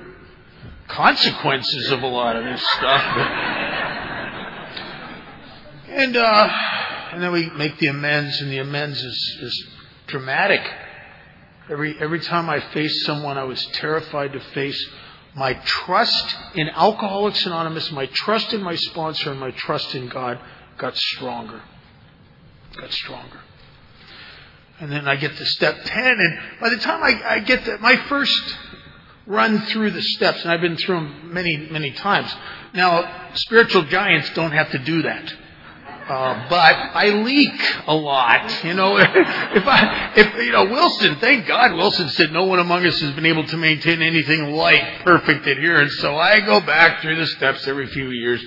consequences 0.87 1.91
of 1.91 2.03
a 2.03 2.07
lot 2.07 2.35
of 2.35 2.43
this 2.43 2.61
stuff. 2.61 3.01
and 5.87 6.17
uh, 6.17 6.49
and 7.15 7.23
then 7.23 7.31
we 7.31 7.49
make 7.51 7.79
the 7.79 7.87
amends, 7.87 8.41
and 8.41 8.51
the 8.51 8.57
amends 8.57 9.01
is, 9.01 9.37
is 9.41 9.67
dramatic. 10.07 10.59
Every, 11.69 11.97
every 11.99 12.19
time 12.19 12.49
I 12.49 12.59
faced 12.73 13.05
someone 13.05 13.37
I 13.37 13.45
was 13.45 13.65
terrified 13.67 14.33
to 14.33 14.39
face, 14.53 14.89
my 15.35 15.53
trust 15.53 16.35
in 16.55 16.69
Alcoholics 16.69 17.45
Anonymous, 17.45 17.91
my 17.91 18.05
trust 18.07 18.53
in 18.53 18.63
my 18.63 18.75
sponsor, 18.75 19.31
and 19.31 19.39
my 19.39 19.51
trust 19.51 19.93
in 19.93 20.07
God 20.07 20.39
got 20.77 20.95
stronger. 20.95 21.61
Got 22.77 22.91
stronger. 22.91 23.39
And 24.79 24.91
then 24.91 25.07
I 25.07 25.17
get 25.17 25.35
to 25.35 25.45
step 25.45 25.83
10, 25.83 26.05
and 26.05 26.39
by 26.59 26.69
the 26.69 26.77
time 26.77 27.03
I, 27.03 27.35
I 27.35 27.39
get 27.39 27.65
to 27.65 27.77
my 27.79 27.95
first 28.07 28.57
run 29.27 29.61
through 29.67 29.91
the 29.91 30.01
steps, 30.01 30.41
and 30.43 30.51
I've 30.51 30.61
been 30.61 30.77
through 30.77 30.95
them 30.95 31.33
many, 31.33 31.57
many 31.69 31.91
times. 31.91 32.33
Now, 32.73 33.31
spiritual 33.35 33.83
giants 33.83 34.29
don't 34.31 34.51
have 34.51 34.71
to 34.71 34.79
do 34.79 35.01
that. 35.03 35.33
Uh, 36.07 36.47
but 36.49 36.75
I 36.75 37.09
leak 37.09 37.59
a 37.87 37.95
lot, 37.95 38.63
you 38.63 38.75
know. 38.75 38.97
if 38.99 39.67
I, 39.67 40.13
if 40.15 40.45
you 40.45 40.51
know, 40.51 40.65
Wilson, 40.65 41.15
thank 41.15 41.47
God, 41.47 41.73
Wilson 41.73 42.09
said 42.09 42.31
no 42.31 42.43
one 42.43 42.59
among 42.59 42.85
us 42.85 42.99
has 43.01 43.11
been 43.13 43.25
able 43.25 43.45
to 43.47 43.57
maintain 43.57 44.01
anything 44.01 44.51
like 44.51 45.03
perfect 45.03 45.47
adherence. 45.47 45.95
So 45.97 46.15
I 46.15 46.41
go 46.41 46.61
back 46.61 47.01
through 47.01 47.15
the 47.15 47.25
steps 47.27 47.67
every 47.67 47.87
few 47.87 48.11
years 48.11 48.43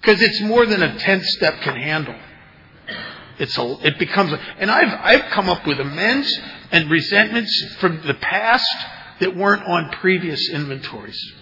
because 0.00 0.22
it's 0.22 0.40
more 0.40 0.64
than 0.64 0.82
a 0.82 0.98
tenth 0.98 1.24
step 1.26 1.60
can 1.60 1.76
handle. 1.76 2.16
It's 3.38 3.56
a, 3.58 3.86
it 3.86 3.98
becomes, 3.98 4.32
a, 4.32 4.40
and 4.58 4.70
I've 4.70 5.00
I've 5.02 5.30
come 5.30 5.48
up 5.48 5.66
with 5.66 5.78
amends 5.78 6.40
and 6.72 6.90
resentments 6.90 7.74
from 7.80 8.00
the 8.06 8.14
past 8.14 8.66
that 9.20 9.36
weren't 9.36 9.62
on 9.64 9.90
previous 9.92 10.48
inventories? 10.50 11.34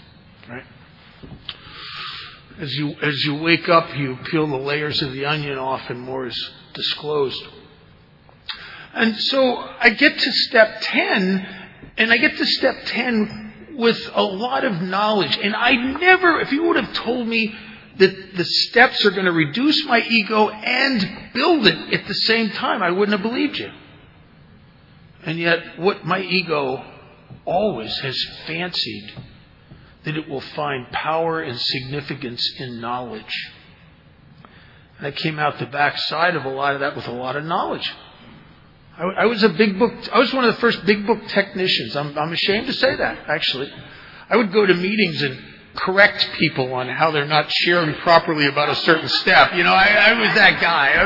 As 2.58 2.74
you, 2.74 2.94
as 3.02 3.22
you 3.24 3.34
wake 3.34 3.68
up, 3.68 3.94
you 3.96 4.16
peel 4.30 4.46
the 4.46 4.56
layers 4.56 5.02
of 5.02 5.12
the 5.12 5.26
onion 5.26 5.58
off 5.58 5.90
and 5.90 6.00
more 6.00 6.26
is 6.26 6.50
disclosed. 6.72 7.42
And 8.94 9.14
so 9.14 9.58
I 9.78 9.90
get 9.90 10.18
to 10.18 10.32
step 10.32 10.78
10, 10.80 11.46
and 11.98 12.10
I 12.10 12.16
get 12.16 12.38
to 12.38 12.46
step 12.46 12.76
10 12.86 13.74
with 13.76 14.10
a 14.14 14.22
lot 14.22 14.64
of 14.64 14.80
knowledge. 14.80 15.36
And 15.36 15.54
I 15.54 15.72
never, 15.72 16.40
if 16.40 16.50
you 16.50 16.62
would 16.64 16.82
have 16.82 16.94
told 16.94 17.28
me 17.28 17.54
that 17.98 18.36
the 18.36 18.44
steps 18.44 19.04
are 19.04 19.10
going 19.10 19.26
to 19.26 19.32
reduce 19.32 19.84
my 19.84 20.00
ego 20.00 20.48
and 20.48 21.32
build 21.34 21.66
it 21.66 21.92
at 21.92 22.06
the 22.06 22.14
same 22.14 22.50
time, 22.50 22.82
I 22.82 22.90
wouldn't 22.90 23.18
have 23.18 23.28
believed 23.28 23.58
you. 23.58 23.70
And 25.24 25.38
yet, 25.38 25.78
what 25.78 26.06
my 26.06 26.20
ego 26.20 26.82
always 27.44 27.98
has 27.98 28.22
fancied 28.46 29.12
that 30.06 30.16
it 30.16 30.28
will 30.28 30.40
find 30.40 30.86
power 30.92 31.40
and 31.40 31.60
significance 31.60 32.48
in 32.60 32.80
knowledge. 32.80 33.52
And 34.98 35.08
I 35.08 35.10
came 35.10 35.38
out 35.40 35.58
the 35.58 35.66
backside 35.66 36.36
of 36.36 36.44
a 36.44 36.48
lot 36.48 36.74
of 36.74 36.80
that 36.80 36.94
with 36.94 37.08
a 37.08 37.12
lot 37.12 37.34
of 37.34 37.44
knowledge. 37.44 37.92
I, 38.96 39.02
I 39.02 39.24
was 39.26 39.42
a 39.42 39.48
big 39.48 39.78
book, 39.78 39.92
I 40.12 40.20
was 40.20 40.32
one 40.32 40.44
of 40.44 40.54
the 40.54 40.60
first 40.60 40.86
big 40.86 41.06
book 41.06 41.26
technicians. 41.26 41.96
I'm, 41.96 42.16
I'm 42.16 42.32
ashamed 42.32 42.68
to 42.68 42.72
say 42.72 42.94
that, 42.94 43.28
actually. 43.28 43.70
I 44.30 44.36
would 44.36 44.52
go 44.52 44.64
to 44.64 44.74
meetings 44.74 45.22
and 45.22 45.38
correct 45.74 46.30
people 46.38 46.72
on 46.72 46.88
how 46.88 47.10
they're 47.10 47.26
not 47.26 47.50
sharing 47.50 47.94
properly 47.96 48.46
about 48.46 48.68
a 48.68 48.76
certain 48.76 49.08
step. 49.08 49.54
You 49.54 49.64
know, 49.64 49.74
I, 49.74 49.86
I 49.86 50.20
was 50.20 50.34
that 50.36 50.60
guy. 50.60 50.92
I 50.92 51.04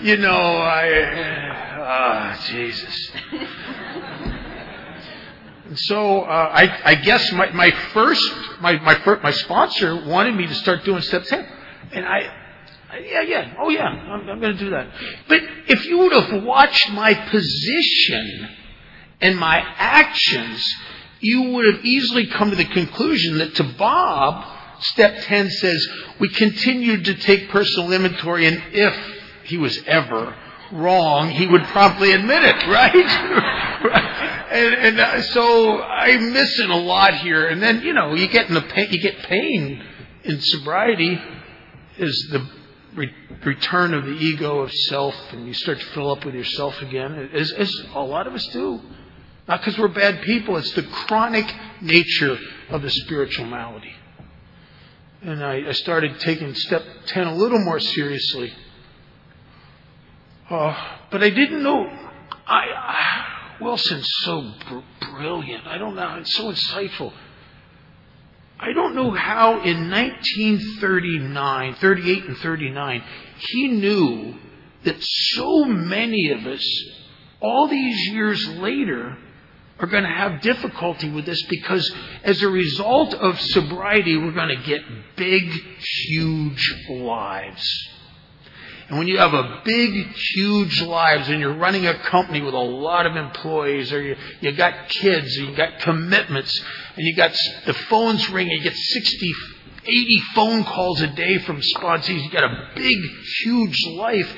was, 0.00 0.06
you 0.06 0.16
know, 0.16 0.36
I, 0.36 1.78
ah, 1.78 2.36
oh, 2.36 2.46
Jesus. 2.50 3.12
And 5.66 5.78
so 5.78 6.20
uh, 6.22 6.50
I, 6.52 6.90
I 6.90 6.94
guess 6.96 7.32
my, 7.32 7.50
my 7.52 7.70
first, 7.92 8.34
my, 8.60 8.78
my, 8.80 9.18
my 9.22 9.30
sponsor 9.30 10.04
wanted 10.06 10.34
me 10.34 10.46
to 10.46 10.54
start 10.54 10.84
doing 10.84 11.00
step 11.02 11.24
10. 11.24 11.48
And 11.92 12.04
I, 12.04 12.20
yeah, 13.00 13.22
yeah, 13.22 13.54
oh 13.58 13.70
yeah, 13.70 13.86
I'm, 13.86 14.28
I'm 14.28 14.40
going 14.40 14.56
to 14.56 14.58
do 14.58 14.70
that. 14.70 14.88
But 15.26 15.40
if 15.68 15.86
you 15.86 15.98
would 15.98 16.12
have 16.12 16.42
watched 16.44 16.90
my 16.90 17.14
position 17.14 18.48
and 19.20 19.38
my 19.38 19.58
actions, 19.58 20.76
you 21.20 21.42
would 21.52 21.74
have 21.74 21.84
easily 21.84 22.26
come 22.26 22.50
to 22.50 22.56
the 22.56 22.66
conclusion 22.66 23.38
that 23.38 23.54
to 23.54 23.64
Bob, 23.64 24.44
step 24.80 25.22
10 25.22 25.50
says, 25.50 25.88
we 26.20 26.28
continued 26.28 27.06
to 27.06 27.14
take 27.14 27.48
personal 27.48 27.90
inventory 27.90 28.46
and 28.46 28.62
if 28.72 28.94
he 29.44 29.56
was 29.56 29.82
ever 29.86 30.36
wrong, 30.72 31.30
he 31.30 31.46
would 31.46 31.64
promptly 31.64 32.12
admit 32.12 32.42
it, 32.44 32.66
right? 32.68 34.20
and, 34.54 34.74
and 34.74 35.00
uh, 35.00 35.20
so 35.22 35.82
I'm 35.82 36.32
missing 36.32 36.70
a 36.70 36.76
lot 36.76 37.14
here. 37.14 37.48
And 37.48 37.62
then 37.62 37.82
you 37.82 37.92
know 37.92 38.14
you 38.14 38.28
get 38.28 38.48
in 38.48 38.54
the 38.54 38.62
pain, 38.62 38.88
you 38.90 39.00
get 39.00 39.18
pain 39.18 39.82
in 40.24 40.40
sobriety 40.40 41.20
is 41.98 42.28
the 42.30 42.48
re- 42.94 43.14
return 43.44 43.94
of 43.94 44.04
the 44.04 44.12
ego 44.12 44.60
of 44.60 44.72
self, 44.72 45.14
and 45.32 45.46
you 45.46 45.54
start 45.54 45.78
to 45.78 45.86
fill 45.86 46.10
up 46.10 46.24
with 46.24 46.34
yourself 46.34 46.80
again, 46.82 47.30
as, 47.32 47.52
as 47.52 47.70
a 47.94 48.00
lot 48.00 48.26
of 48.26 48.34
us 48.34 48.46
do. 48.48 48.80
Not 49.46 49.60
because 49.60 49.78
we're 49.78 49.88
bad 49.88 50.22
people, 50.22 50.56
it's 50.56 50.72
the 50.72 50.82
chronic 50.82 51.52
nature 51.82 52.38
of 52.70 52.82
the 52.82 52.90
spiritual 52.90 53.46
malady. 53.46 53.92
And 55.22 55.44
I, 55.44 55.68
I 55.68 55.72
started 55.72 56.18
taking 56.20 56.54
step 56.54 56.82
10 57.06 57.26
a 57.26 57.34
little 57.34 57.58
more 57.58 57.80
seriously. 57.80 58.52
Uh, 60.48 60.74
but 61.10 61.22
I 61.22 61.30
didn't 61.30 61.62
know. 61.62 61.86
I, 62.46 62.64
I 62.76 63.33
Wilson's 63.64 64.08
so 64.22 64.52
br- 64.68 65.10
brilliant. 65.16 65.66
I 65.66 65.78
don't 65.78 65.96
know. 65.96 66.16
It's 66.16 66.34
so 66.34 66.52
insightful. 66.52 67.12
I 68.60 68.72
don't 68.72 68.94
know 68.94 69.10
how 69.10 69.62
in 69.62 69.90
1939, 69.90 71.74
38 71.74 72.24
and 72.24 72.36
39, 72.38 73.04
he 73.38 73.68
knew 73.68 74.34
that 74.84 75.02
so 75.02 75.64
many 75.64 76.30
of 76.30 76.46
us, 76.46 76.64
all 77.40 77.66
these 77.68 78.08
years 78.08 78.46
later, 78.48 79.16
are 79.80 79.86
going 79.86 80.04
to 80.04 80.08
have 80.08 80.40
difficulty 80.40 81.10
with 81.10 81.26
this 81.26 81.42
because 81.44 81.92
as 82.22 82.42
a 82.42 82.48
result 82.48 83.12
of 83.14 83.40
sobriety, 83.40 84.16
we're 84.16 84.32
going 84.32 84.56
to 84.56 84.62
get 84.64 84.82
big, 85.16 85.50
huge 86.06 86.74
lives. 86.90 87.88
And 88.88 88.98
when 88.98 89.08
you 89.08 89.18
have 89.18 89.32
a 89.32 89.62
big, 89.64 90.12
huge 90.12 90.82
lives 90.82 91.28
and 91.28 91.40
you're 91.40 91.56
running 91.56 91.86
a 91.86 91.94
company 91.94 92.42
with 92.42 92.54
a 92.54 92.58
lot 92.58 93.06
of 93.06 93.16
employees 93.16 93.92
or 93.92 94.02
you, 94.02 94.16
you 94.40 94.52
got 94.52 94.88
kids 94.88 95.38
or 95.38 95.44
you 95.44 95.56
got 95.56 95.78
commitments 95.80 96.62
and 96.96 97.06
you 97.06 97.16
got 97.16 97.32
the 97.64 97.72
phones 97.72 98.28
ringing, 98.28 98.58
you 98.58 98.62
get 98.62 98.76
60, 98.76 99.32
80 99.84 100.20
phone 100.34 100.64
calls 100.64 101.00
a 101.00 101.06
day 101.06 101.38
from 101.38 101.62
sponsees, 101.62 102.22
you 102.22 102.30
got 102.30 102.44
a 102.44 102.70
big, 102.76 102.98
huge 103.42 103.86
life 103.86 104.30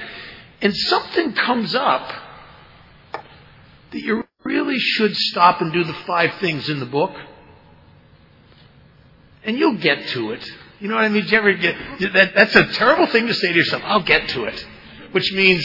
and 0.62 0.74
something 0.74 1.32
comes 1.32 1.74
up 1.74 2.12
that 3.90 4.00
you 4.00 4.24
really 4.44 4.78
should 4.78 5.16
stop 5.16 5.60
and 5.60 5.72
do 5.72 5.84
the 5.84 5.92
five 6.06 6.34
things 6.40 6.68
in 6.68 6.80
the 6.80 6.86
book. 6.86 7.14
And 9.44 9.58
you'll 9.58 9.78
get 9.78 10.08
to 10.08 10.32
it. 10.32 10.52
You 10.80 10.88
know 10.88 10.96
what 10.96 11.04
I 11.04 11.08
mean? 11.08 11.22
Did 11.22 11.32
you 11.32 11.38
ever 11.38 11.52
get 11.54 11.76
that? 12.12 12.34
That's 12.34 12.54
a 12.54 12.66
terrible 12.74 13.06
thing 13.06 13.26
to 13.26 13.34
say 13.34 13.48
to 13.48 13.54
yourself. 13.54 13.82
I'll 13.84 14.02
get 14.02 14.28
to 14.30 14.44
it, 14.44 14.66
which 15.12 15.32
means 15.32 15.64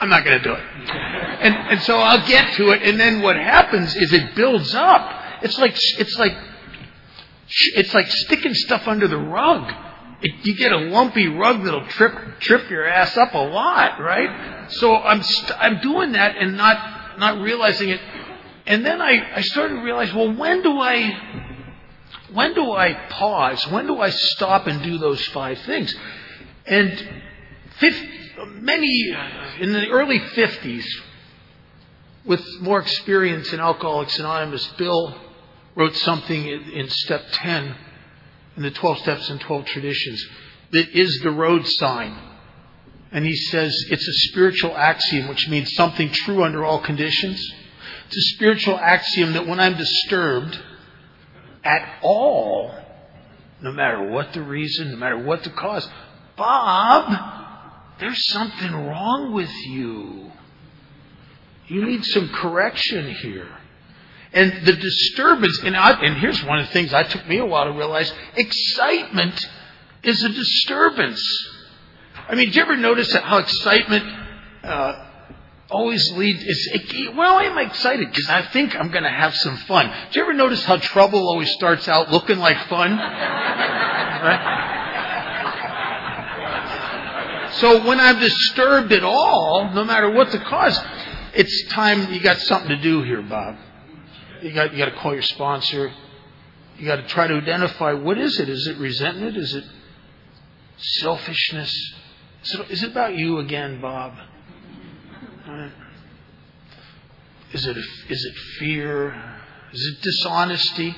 I'm 0.00 0.08
not 0.08 0.24
going 0.24 0.38
to 0.38 0.44
do 0.44 0.52
it. 0.52 0.60
And 0.60 1.54
and 1.54 1.82
so 1.82 1.98
I'll 1.98 2.26
get 2.26 2.54
to 2.54 2.70
it, 2.70 2.82
and 2.82 2.98
then 2.98 3.22
what 3.22 3.36
happens 3.36 3.94
is 3.96 4.12
it 4.12 4.34
builds 4.36 4.74
up. 4.74 5.42
It's 5.42 5.58
like 5.58 5.74
it's 5.98 6.16
like 6.18 6.36
it's 7.74 7.92
like 7.92 8.08
sticking 8.08 8.54
stuff 8.54 8.86
under 8.86 9.08
the 9.08 9.18
rug. 9.18 9.72
It, 10.22 10.46
you 10.46 10.54
get 10.54 10.70
a 10.70 10.78
lumpy 10.78 11.26
rug 11.26 11.64
that'll 11.64 11.86
trip 11.88 12.38
trip 12.38 12.70
your 12.70 12.86
ass 12.86 13.16
up 13.16 13.34
a 13.34 13.38
lot, 13.38 14.00
right? 14.00 14.70
So 14.70 14.96
I'm 14.96 15.22
st- 15.22 15.58
I'm 15.58 15.80
doing 15.80 16.12
that 16.12 16.36
and 16.36 16.56
not 16.56 17.18
not 17.18 17.40
realizing 17.40 17.88
it. 17.88 18.00
And 18.64 18.86
then 18.86 19.02
I, 19.02 19.38
I 19.38 19.40
started 19.40 19.74
to 19.74 19.80
realize, 19.82 20.14
well, 20.14 20.32
when 20.32 20.62
do 20.62 20.78
I 20.78 21.41
when 22.34 22.54
do 22.54 22.72
I 22.72 22.94
pause? 23.10 23.66
When 23.68 23.86
do 23.86 24.00
I 24.00 24.10
stop 24.10 24.66
and 24.66 24.82
do 24.82 24.98
those 24.98 25.24
five 25.28 25.58
things? 25.60 25.94
And 26.66 27.22
50, 27.78 28.08
many 28.54 29.16
in 29.60 29.72
the 29.72 29.88
early 29.88 30.20
50s, 30.20 30.84
with 32.24 32.44
more 32.60 32.80
experience 32.80 33.52
in 33.52 33.60
Alcoholics 33.60 34.18
Anonymous, 34.18 34.66
Bill 34.78 35.16
wrote 35.74 35.96
something 35.96 36.46
in, 36.46 36.70
in 36.70 36.88
step 36.88 37.24
10 37.32 37.74
in 38.56 38.62
the 38.62 38.70
12 38.70 38.98
steps 38.98 39.30
and 39.30 39.40
12 39.40 39.64
traditions 39.66 40.24
that 40.72 40.88
is 40.90 41.20
the 41.20 41.30
road 41.30 41.66
sign. 41.66 42.16
And 43.10 43.24
he 43.24 43.36
says 43.36 43.74
it's 43.90 44.06
a 44.06 44.12
spiritual 44.28 44.76
axiom, 44.76 45.28
which 45.28 45.48
means 45.48 45.74
something 45.74 46.10
true 46.10 46.44
under 46.44 46.64
all 46.64 46.80
conditions. 46.80 47.38
It's 48.06 48.16
a 48.16 48.34
spiritual 48.36 48.78
axiom 48.78 49.34
that 49.34 49.46
when 49.46 49.60
I'm 49.60 49.76
disturbed, 49.76 50.58
at 51.64 51.98
all, 52.02 52.74
no 53.60 53.72
matter 53.72 54.10
what 54.10 54.32
the 54.32 54.42
reason, 54.42 54.90
no 54.90 54.96
matter 54.96 55.18
what 55.18 55.44
the 55.44 55.50
cause. 55.50 55.88
Bob, 56.36 57.12
there's 58.00 58.26
something 58.28 58.72
wrong 58.72 59.32
with 59.32 59.52
you. 59.66 60.32
You 61.68 61.86
need 61.86 62.04
some 62.04 62.28
correction 62.28 63.14
here. 63.14 63.48
And 64.32 64.66
the 64.66 64.72
disturbance, 64.72 65.60
and, 65.62 65.76
I, 65.76 65.92
and 66.00 66.16
here's 66.18 66.42
one 66.44 66.58
of 66.58 66.66
the 66.66 66.72
things 66.72 66.90
that 66.90 67.10
took 67.10 67.26
me 67.28 67.38
a 67.38 67.46
while 67.46 67.66
to 67.66 67.72
realize 67.72 68.12
excitement 68.34 69.46
is 70.02 70.22
a 70.24 70.30
disturbance. 70.30 71.22
I 72.28 72.34
mean, 72.34 72.46
did 72.46 72.56
you 72.56 72.62
ever 72.62 72.76
notice 72.76 73.12
how 73.12 73.38
excitement 73.38 74.04
uh, 74.64 75.01
always 75.72 76.12
lead. 76.12 76.36
It's, 76.40 77.16
well, 77.16 77.38
I'm 77.38 77.58
excited 77.58 78.08
because 78.10 78.28
I 78.28 78.42
think 78.52 78.76
I'm 78.76 78.90
going 78.90 79.04
to 79.04 79.10
have 79.10 79.34
some 79.34 79.56
fun. 79.56 79.86
Do 80.10 80.18
you 80.18 80.24
ever 80.24 80.34
notice 80.34 80.64
how 80.64 80.76
trouble 80.76 81.26
always 81.28 81.50
starts 81.52 81.88
out 81.88 82.10
looking 82.10 82.38
like 82.38 82.58
fun? 82.68 82.90
So 87.54 87.86
when 87.86 88.00
I'm 88.00 88.18
disturbed 88.18 88.92
at 88.92 89.04
all, 89.04 89.70
no 89.74 89.84
matter 89.84 90.10
what 90.10 90.30
the 90.32 90.38
cause, 90.38 90.78
it's 91.34 91.64
time. 91.68 92.12
You 92.12 92.20
got 92.20 92.38
something 92.38 92.70
to 92.70 92.80
do 92.80 93.02
here, 93.02 93.22
Bob. 93.22 93.56
You 94.40 94.52
got 94.52 94.72
you 94.72 94.78
got 94.78 94.86
to 94.86 94.96
call 94.96 95.12
your 95.12 95.22
sponsor. 95.22 95.92
You 96.78 96.86
got 96.86 96.96
to 96.96 97.06
try 97.06 97.26
to 97.26 97.34
identify 97.34 97.92
what 97.92 98.18
is 98.18 98.40
it? 98.40 98.48
Is 98.48 98.66
it 98.66 98.78
resentment? 98.78 99.36
Is 99.36 99.54
it 99.54 99.64
selfishness? 100.76 101.94
Is 102.44 102.54
it, 102.54 102.70
is 102.70 102.82
it 102.82 102.90
about 102.90 103.16
you 103.16 103.38
again, 103.38 103.80
Bob? 103.80 104.14
Is 107.52 107.66
it, 107.66 107.76
is 107.76 108.24
it 108.24 108.34
fear? 108.58 109.14
Is 109.72 109.86
it 109.86 110.02
dishonesty? 110.02 110.96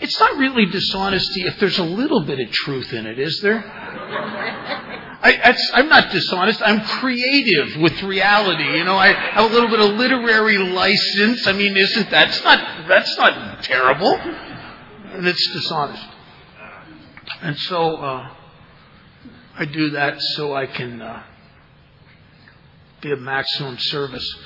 It's 0.00 0.18
not 0.20 0.36
really 0.36 0.66
dishonesty 0.66 1.42
if 1.42 1.58
there's 1.58 1.78
a 1.78 1.84
little 1.84 2.20
bit 2.20 2.38
of 2.40 2.50
truth 2.52 2.92
in 2.92 3.06
it, 3.06 3.18
is 3.18 3.40
there? 3.40 3.64
I, 5.24 5.56
am 5.76 5.88
not 5.88 6.12
dishonest. 6.12 6.60
I'm 6.64 6.82
creative 6.82 7.80
with 7.80 8.02
reality. 8.02 8.76
You 8.76 8.84
know, 8.84 8.96
I 8.96 9.12
have 9.12 9.50
a 9.50 9.54
little 9.54 9.70
bit 9.70 9.80
of 9.80 9.94
literary 9.94 10.58
license. 10.58 11.46
I 11.46 11.52
mean, 11.52 11.76
isn't 11.76 12.10
that's 12.10 12.44
not 12.44 12.86
that's 12.88 13.16
not 13.16 13.62
terrible? 13.62 14.14
And 14.14 15.26
it's 15.26 15.50
dishonest. 15.52 16.06
And 17.40 17.58
so 17.58 17.96
uh, 17.96 18.34
I 19.56 19.64
do 19.64 19.90
that 19.90 20.20
so 20.20 20.54
I 20.54 20.66
can 20.66 21.00
uh, 21.00 21.22
be 23.04 23.12
of 23.12 23.20
maximum 23.20 23.78
service. 23.78 24.36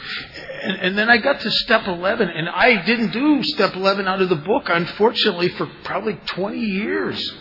And, 0.62 0.76
and, 0.76 0.98
then 0.98 1.08
I 1.08 1.18
got 1.18 1.40
to 1.40 1.50
step 1.50 1.86
11, 1.86 2.28
and 2.28 2.48
I 2.48 2.84
didn't 2.84 3.12
do 3.12 3.42
step 3.44 3.74
11 3.74 4.06
out 4.06 4.20
of 4.20 4.28
the 4.28 4.36
book, 4.36 4.64
unfortunately, 4.66 5.48
for 5.50 5.66
probably 5.84 6.14
20 6.26 6.58
years. 6.58 7.32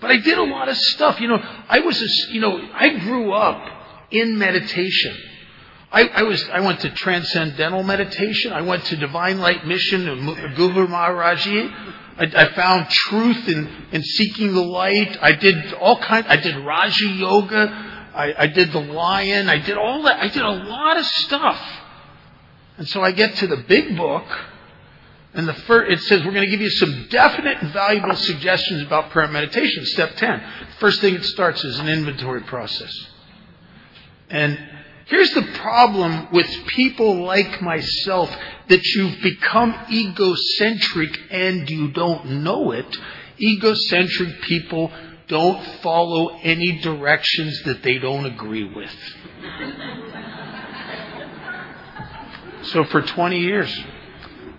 But 0.00 0.10
I 0.10 0.18
did 0.18 0.38
a 0.38 0.44
lot 0.44 0.68
of 0.68 0.76
stuff. 0.76 1.20
You 1.20 1.28
know, 1.28 1.42
I 1.68 1.80
was, 1.80 2.00
a, 2.00 2.32
you 2.32 2.40
know, 2.40 2.60
I 2.74 2.90
grew 2.98 3.32
up 3.32 3.60
in 4.10 4.38
meditation. 4.38 5.16
I, 5.92 6.06
I 6.08 6.22
was, 6.22 6.48
I 6.50 6.60
went 6.60 6.80
to 6.80 6.90
transcendental 6.90 7.82
meditation. 7.82 8.52
I 8.52 8.60
went 8.60 8.84
to 8.86 8.96
Divine 8.96 9.40
Light 9.40 9.66
Mission 9.66 10.08
and 10.08 10.56
Guru 10.56 10.86
Maharaji. 10.86 11.96
I, 12.16 12.24
I 12.24 12.52
found 12.54 12.88
truth 12.90 13.48
in, 13.48 13.68
in 13.92 14.02
seeking 14.02 14.54
the 14.54 14.62
light. 14.62 15.18
I 15.20 15.32
did 15.32 15.72
all 15.74 15.98
kind. 15.98 16.26
I 16.28 16.36
did 16.36 16.56
Raja 16.64 17.06
Yoga. 17.06 17.89
I, 18.14 18.34
I 18.36 18.46
did 18.46 18.72
the 18.72 18.80
lion. 18.80 19.48
I 19.48 19.58
did 19.58 19.76
all 19.76 20.02
that. 20.02 20.20
I 20.20 20.28
did 20.28 20.42
a 20.42 20.50
lot 20.50 20.96
of 20.96 21.06
stuff. 21.06 21.60
And 22.76 22.88
so 22.88 23.02
I 23.02 23.12
get 23.12 23.36
to 23.36 23.46
the 23.46 23.58
big 23.58 23.96
book, 23.96 24.24
and 25.34 25.46
the 25.46 25.54
first, 25.54 25.92
it 25.92 26.00
says 26.06 26.24
we're 26.24 26.32
going 26.32 26.46
to 26.46 26.50
give 26.50 26.60
you 26.60 26.70
some 26.70 27.06
definite 27.08 27.62
and 27.62 27.72
valuable 27.72 28.16
suggestions 28.16 28.82
about 28.82 29.10
prayer 29.10 29.28
meditation. 29.28 29.84
Step 29.86 30.16
10. 30.16 30.42
First 30.78 31.00
thing 31.00 31.14
it 31.14 31.24
starts 31.24 31.62
is 31.62 31.78
an 31.78 31.88
inventory 31.88 32.42
process. 32.42 32.92
And 34.28 34.58
here's 35.06 35.32
the 35.34 35.42
problem 35.42 36.28
with 36.32 36.46
people 36.66 37.22
like 37.22 37.60
myself 37.62 38.34
that 38.68 38.84
you've 38.84 39.20
become 39.20 39.74
egocentric 39.90 41.20
and 41.30 41.68
you 41.68 41.92
don't 41.92 42.42
know 42.42 42.72
it. 42.72 42.98
Egocentric 43.38 44.42
people 44.42 44.90
don't 45.30 45.64
follow 45.80 46.36
any 46.42 46.80
directions 46.80 47.62
that 47.62 47.82
they 47.82 47.98
don't 47.98 48.26
agree 48.26 48.64
with. 48.64 48.92
so 52.64 52.84
for 52.84 53.00
20 53.00 53.38
years, 53.38 53.84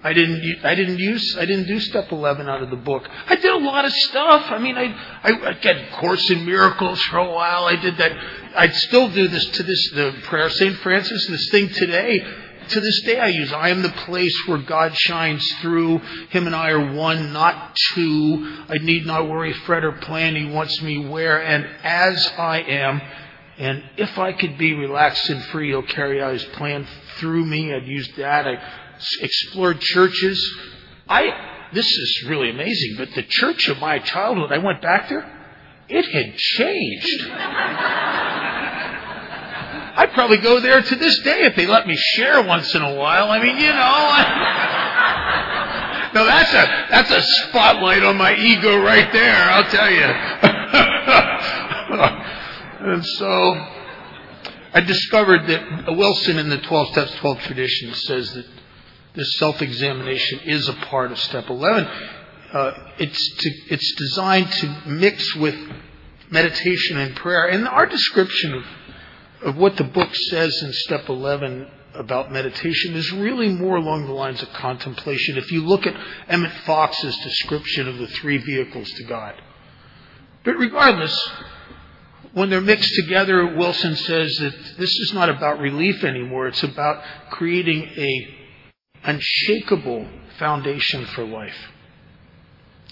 I 0.04 0.14
didn't, 0.14 0.66
I 0.66 0.74
didn't 0.74 0.98
use, 0.98 1.38
I 1.38 1.46
didn't 1.46 1.68
do 1.68 1.80
step 1.80 2.12
11 2.12 2.50
out 2.50 2.64
of 2.64 2.70
the 2.72 2.78
book. 2.78 3.08
I 3.28 3.36
did 3.36 3.54
a 3.54 3.58
lot 3.58 3.86
of 3.86 3.92
stuff. 3.92 4.46
I 4.50 4.58
mean, 4.58 4.78
I, 4.78 4.96
I, 5.24 5.50
I 5.50 5.54
got 5.54 5.92
Course 6.00 6.32
in 6.32 6.46
Miracles 6.46 7.00
for 7.04 7.18
a 7.18 7.30
while. 7.30 7.66
I 7.66 7.76
did 7.76 7.98
that. 7.98 8.12
I 8.56 8.70
still 8.70 9.10
do 9.10 9.28
this 9.28 9.46
to 9.46 9.64
this, 9.64 9.92
the 9.94 10.16
prayer 10.24 10.46
of 10.48 10.54
St. 10.54 10.76
Francis, 10.78 11.28
this 11.28 11.50
thing 11.52 11.70
today 11.70 12.26
to 12.72 12.80
this 12.82 13.02
day 13.02 13.20
I 13.20 13.28
use. 13.28 13.52
I 13.54 13.70
am 13.70 13.82
the 13.82 13.90
place 13.90 14.36
where 14.48 14.58
God 14.58 14.96
shines 14.96 15.50
through. 15.62 16.00
Him 16.30 16.48
and 16.48 16.56
I 16.56 16.70
are 16.72 16.94
one, 16.94 17.32
not 17.34 17.76
two. 17.94 18.64
I 18.68 18.78
need 18.80 19.06
not 19.06 19.30
worry, 19.30 19.54
fret, 19.54 19.84
or 19.84 19.94
plan. 19.94 20.36
He 20.36 20.46
wants 20.46 20.82
me 20.82 21.06
where 21.06 21.42
and 21.42 21.68
as 21.84 22.26
I 22.38 22.62
am. 22.62 23.02
And 23.58 23.84
if 23.98 24.18
I 24.18 24.34
could 24.34 24.58
be 24.58 24.74
relaxed 24.74 25.30
and 25.30 25.44
free, 25.46 25.70
He'll 25.70 25.84
carry 25.84 26.22
out 26.22 26.34
His 26.34 26.46
plan 26.46 26.88
through 27.18 27.46
me. 27.46 27.74
I'd 27.74 27.86
use 27.86 28.10
that. 28.18 28.48
I 28.48 28.62
explored 29.22 29.80
churches. 29.80 30.60
I 31.08 31.52
this 31.74 31.86
is 31.86 32.26
really 32.28 32.50
amazing, 32.50 32.96
but 32.98 33.12
the 33.16 33.24
church 33.24 33.70
of 33.70 33.80
my 33.80 34.00
childhood, 34.00 34.52
I 34.52 34.58
went 34.58 34.82
back 34.82 35.08
there. 35.10 35.26
It 35.88 36.06
had 36.06 36.38
changed. 36.38 37.22
I'd 39.96 40.12
probably 40.14 40.38
go 40.38 40.60
there 40.60 40.82
to 40.82 40.96
this 40.96 41.20
day 41.20 41.44
if 41.44 41.56
they 41.56 41.68
let 41.68 41.86
me 41.88 41.96
share 41.96 42.44
once 42.44 42.74
in 42.76 42.82
a 42.82 42.96
while. 42.96 43.30
I 43.30 43.42
mean, 43.42 43.56
you 43.58 43.70
know. 43.70 44.18
no, 46.22 46.26
that's 46.26 46.54
a 46.54 46.88
that's 46.90 47.12
a 47.12 47.22
spotlight 47.22 48.04
on 48.04 48.18
my 48.18 48.36
ego 48.36 48.84
right 48.84 49.10
there. 49.12 49.50
I'll 49.50 49.70
tell 49.70 49.90
you. 49.90 50.02
and 52.94 53.06
so, 53.06 53.66
I 54.74 54.82
discovered 54.82 55.48
that 55.48 55.96
Wilson 55.96 56.38
in 56.38 56.50
the 56.50 56.58
Twelve 56.60 56.90
Steps, 56.90 57.16
Twelve 57.16 57.40
Traditions 57.42 58.04
says 58.04 58.34
that 58.34 58.46
this 59.14 59.38
self-examination 59.38 60.40
is 60.46 60.70
a 60.70 60.74
part 60.74 61.12
of 61.12 61.20
step 61.20 61.50
11. 61.50 61.86
Uh, 62.54 62.72
it's 62.98 63.36
to, 63.38 63.50
it's 63.70 63.94
designed 63.96 64.52
to 64.52 64.82
mix 64.88 65.36
with 65.36 65.56
meditation 66.30 66.98
and 66.98 67.16
prayer. 67.16 67.48
And 67.48 67.68
our 67.68 67.86
description 67.86 68.54
of, 68.54 68.64
of 69.42 69.58
what 69.58 69.76
the 69.78 69.84
book 69.84 70.14
says 70.16 70.62
in 70.64 70.74
step 70.74 71.10
11 71.10 71.68
about 71.94 72.32
meditation 72.32 72.96
is 72.96 73.12
really 73.12 73.50
more 73.50 73.78
along 73.78 74.06
the 74.06 74.14
lines 74.14 74.42
of 74.42 74.50
contemplation. 74.54 75.38
If 75.38 75.52
you 75.52 75.66
look 75.66 75.86
at 75.86 75.96
Emmett 76.28 76.54
Fox's 76.66 77.18
description 77.18 77.88
of 77.88 77.98
the 77.98 78.08
three 78.08 78.38
vehicles 78.38 78.90
to 78.92 79.04
God. 79.04 79.36
But 80.44 80.58
regardless, 80.58 81.30
when 82.34 82.50
they're 82.50 82.62
mixed 82.62 82.96
together, 82.96 83.56
Wilson 83.56 83.96
says 83.96 84.38
that 84.38 84.54
this 84.78 84.90
is 84.90 85.12
not 85.14 85.30
about 85.30 85.60
relief 85.60 86.04
anymore. 86.04 86.48
It's 86.48 86.64
about 86.64 87.04
creating 87.30 87.84
a 87.98 88.38
unshakable 89.04 90.08
foundation 90.38 91.06
for 91.08 91.26
life. 91.26 91.58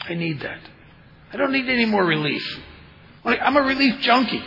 I 0.01 0.13
need 0.15 0.41
that. 0.41 0.59
I 1.31 1.37
don't 1.37 1.51
need 1.51 1.69
any 1.69 1.85
more 1.85 2.03
relief. 2.03 2.43
I'm 3.23 3.55
a 3.55 3.61
relief 3.61 4.01
junkie. 4.01 4.43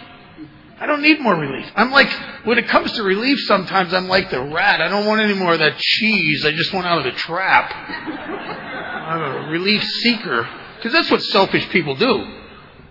I 0.80 0.86
don't 0.86 1.02
need 1.02 1.20
more 1.20 1.34
relief. 1.36 1.70
I'm 1.76 1.92
like, 1.92 2.10
when 2.44 2.58
it 2.58 2.66
comes 2.68 2.92
to 2.92 3.02
relief, 3.02 3.38
sometimes 3.40 3.94
I'm 3.94 4.08
like 4.08 4.30
the 4.30 4.42
rat. 4.42 4.80
I 4.80 4.88
don't 4.88 5.06
want 5.06 5.20
any 5.20 5.34
more 5.34 5.52
of 5.52 5.60
that 5.60 5.78
cheese. 5.78 6.44
I 6.44 6.52
just 6.52 6.72
want 6.72 6.86
out 6.86 6.98
of 6.98 7.04
the 7.04 7.12
trap. 7.12 7.70
I'm 7.72 9.46
a 9.46 9.50
relief 9.50 9.82
seeker. 9.84 10.48
Because 10.76 10.92
that's 10.92 11.10
what 11.10 11.22
selfish 11.22 11.68
people 11.68 11.94
do. 11.94 12.26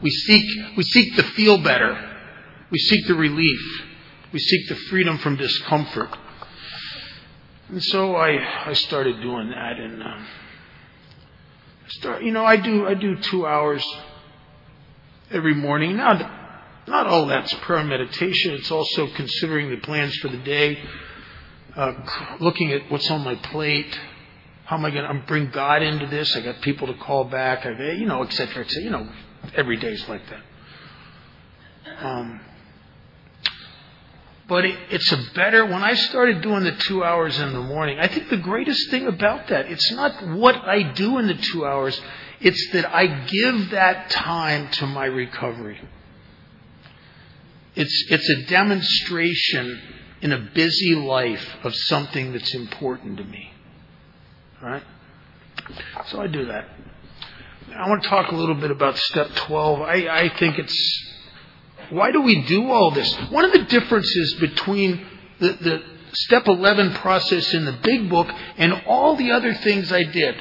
We 0.02 0.10
seek, 0.10 0.78
we 0.78 0.84
seek 0.84 1.16
to 1.16 1.24
feel 1.24 1.58
better. 1.58 2.10
We 2.70 2.78
seek 2.78 3.06
the 3.08 3.16
relief. 3.16 3.60
We 4.32 4.40
seek 4.40 4.70
the 4.70 4.76
freedom 4.76 5.18
from 5.18 5.36
discomfort. 5.36 6.10
And 7.68 7.84
so 7.84 8.16
I, 8.16 8.70
I 8.70 8.74
started 8.74 9.22
doing 9.22 9.50
that 9.50 9.78
and, 9.78 10.02
uh, 10.02 10.24
start, 11.88 12.24
you 12.24 12.32
know, 12.32 12.46
I 12.46 12.56
do, 12.56 12.88
I 12.88 12.94
do 12.94 13.18
two 13.18 13.46
hours 13.46 13.86
every 15.30 15.54
morning. 15.54 15.98
Now, 15.98 16.41
not 16.88 17.08
all 17.08 17.26
that's 17.28 17.54
prayer 17.56 17.84
meditation. 17.84 18.54
It's 18.54 18.72
also 18.72 19.08
considering 19.08 19.70
the 19.70 19.78
plans 19.78 20.16
for 20.18 20.28
the 20.28 20.38
day, 20.38 20.80
uh, 21.76 21.94
looking 22.40 22.72
at 22.72 22.92
what's 22.92 23.10
on 23.10 23.24
my 23.24 23.36
plate. 23.36 23.98
How 24.66 24.78
am 24.78 24.86
I 24.86 24.92
going 24.92 25.06
to 25.06 25.24
bring 25.28 25.52
God 25.52 25.84
into 25.84 26.08
this? 26.08 26.36
I 26.36 26.42
got 26.42 26.62
people 26.62 26.88
to 26.88 26.94
call 26.94 27.26
back. 27.26 27.66
I, 27.66 27.92
you 27.92 28.06
know, 28.06 28.24
et 28.24 28.32
cetera, 28.34 28.64
et 28.64 28.70
cetera. 28.70 28.84
You 28.84 28.90
know, 28.90 29.10
every 29.56 29.78
day's 29.78 30.08
like 30.08 30.22
that. 30.30 32.06
Um, 32.06 32.40
but 34.48 34.66
it, 34.66 34.78
it's 34.90 35.12
a 35.12 35.18
better, 35.34 35.66
when 35.66 35.84
I 35.84 35.94
started 35.94 36.42
doing 36.42 36.64
the 36.64 36.74
two 36.74 37.04
hours 37.04 37.40
in 37.40 37.54
the 37.54 37.62
morning, 37.62 38.00
I 38.00 38.08
think 38.08 38.30
the 38.30 38.38
greatest 38.38 38.90
thing 38.90 39.08
about 39.08 39.48
that, 39.48 39.72
it's 39.72 39.92
not 39.92 40.28
what 40.28 40.56
I 40.56 40.84
do 40.84 41.18
in 41.20 41.28
the 41.28 41.36
two 41.36 41.66
hours, 41.66 42.00
it's 42.40 42.72
that 42.74 42.94
I 42.94 43.08
give 43.26 43.70
that 43.70 44.10
time 44.10 44.70
to 44.72 44.88
my 44.88 45.06
recovery. 45.06 45.80
It's, 47.76 48.06
it's 48.10 48.30
a 48.30 48.44
demonstration 48.50 49.82
in 50.22 50.32
a 50.32 50.38
busy 50.54 50.96
life 50.96 51.46
of 51.64 51.76
something 51.76 52.32
that's 52.34 52.54
important 52.54 53.18
to 53.18 53.24
me. 53.24 53.52
Right? 54.62 54.84
So 56.08 56.22
I 56.22 56.28
do 56.28 56.46
that. 56.46 56.68
I 57.76 57.88
want 57.90 58.04
to 58.04 58.10
talk 58.10 58.32
a 58.32 58.36
little 58.36 58.56
bit 58.56 58.72
about 58.72 58.98
step 58.98 59.30
12. 59.34 59.82
I, 59.82 60.08
I 60.08 60.38
think 60.38 60.60
it's 60.60 61.12
why 61.92 62.12
do 62.12 62.22
we 62.22 62.42
do 62.44 62.72
all 62.72 62.92
this? 62.92 63.14
One 63.30 63.44
of 63.46 63.52
the 63.52 63.64
differences 63.66 64.36
between 64.36 65.06
the, 65.40 65.54
the 65.54 65.84
step 66.14 66.48
11 66.48 66.94
process 66.96 67.54
in 67.54 67.66
the 67.66 67.74
big 67.74 68.10
book 68.10 68.28
and 68.58 68.74
all 68.88 69.16
the 69.16 69.32
other 69.32 69.54
things 69.54 69.92
I 69.92 70.04
did, 70.04 70.36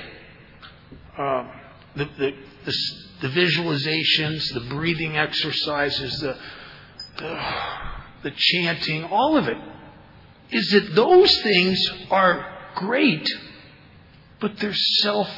uh, 1.18 1.50
the, 1.96 2.04
the, 2.04 2.34
the, 2.64 2.76
the, 3.22 3.28
visualizations, 3.28 4.52
the 4.54 4.60
breathing 4.68 5.16
exercises, 5.16 6.20
the, 6.20 6.38
the, 7.20 8.30
chanting, 8.36 9.04
all 9.04 9.36
of 9.36 9.48
it, 9.48 9.58
is 10.50 10.70
that 10.70 10.94
those 10.94 11.40
things 11.42 11.90
are 12.10 12.58
great, 12.76 13.32
but 14.40 14.56
they're 14.58 14.74
self 14.74 15.30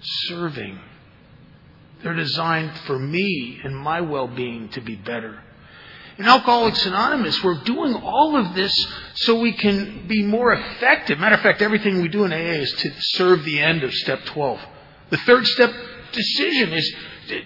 serving. 0.00 0.78
They're 2.02 2.14
designed 2.14 2.76
for 2.86 2.98
me 2.98 3.60
and 3.64 3.76
my 3.76 4.00
well 4.02 4.28
being 4.28 4.68
to 4.70 4.80
be 4.80 4.94
better. 4.94 5.42
In 6.18 6.24
Alcoholics 6.24 6.86
Anonymous, 6.86 7.42
we're 7.44 7.62
doing 7.64 7.94
all 7.94 8.36
of 8.36 8.54
this 8.54 8.86
so 9.14 9.38
we 9.38 9.52
can 9.52 10.06
be 10.06 10.22
more 10.22 10.54
effective. 10.54 11.18
Matter 11.18 11.34
of 11.34 11.42
fact, 11.42 11.60
everything 11.60 12.00
we 12.00 12.08
do 12.08 12.24
in 12.24 12.32
AA 12.32 12.62
is 12.62 12.72
to 12.72 12.90
serve 13.00 13.44
the 13.44 13.60
end 13.60 13.82
of 13.82 13.92
step 13.92 14.24
12. 14.24 14.58
The 15.10 15.18
third 15.18 15.46
step 15.46 15.72
decision 16.12 16.72
is 16.72 16.94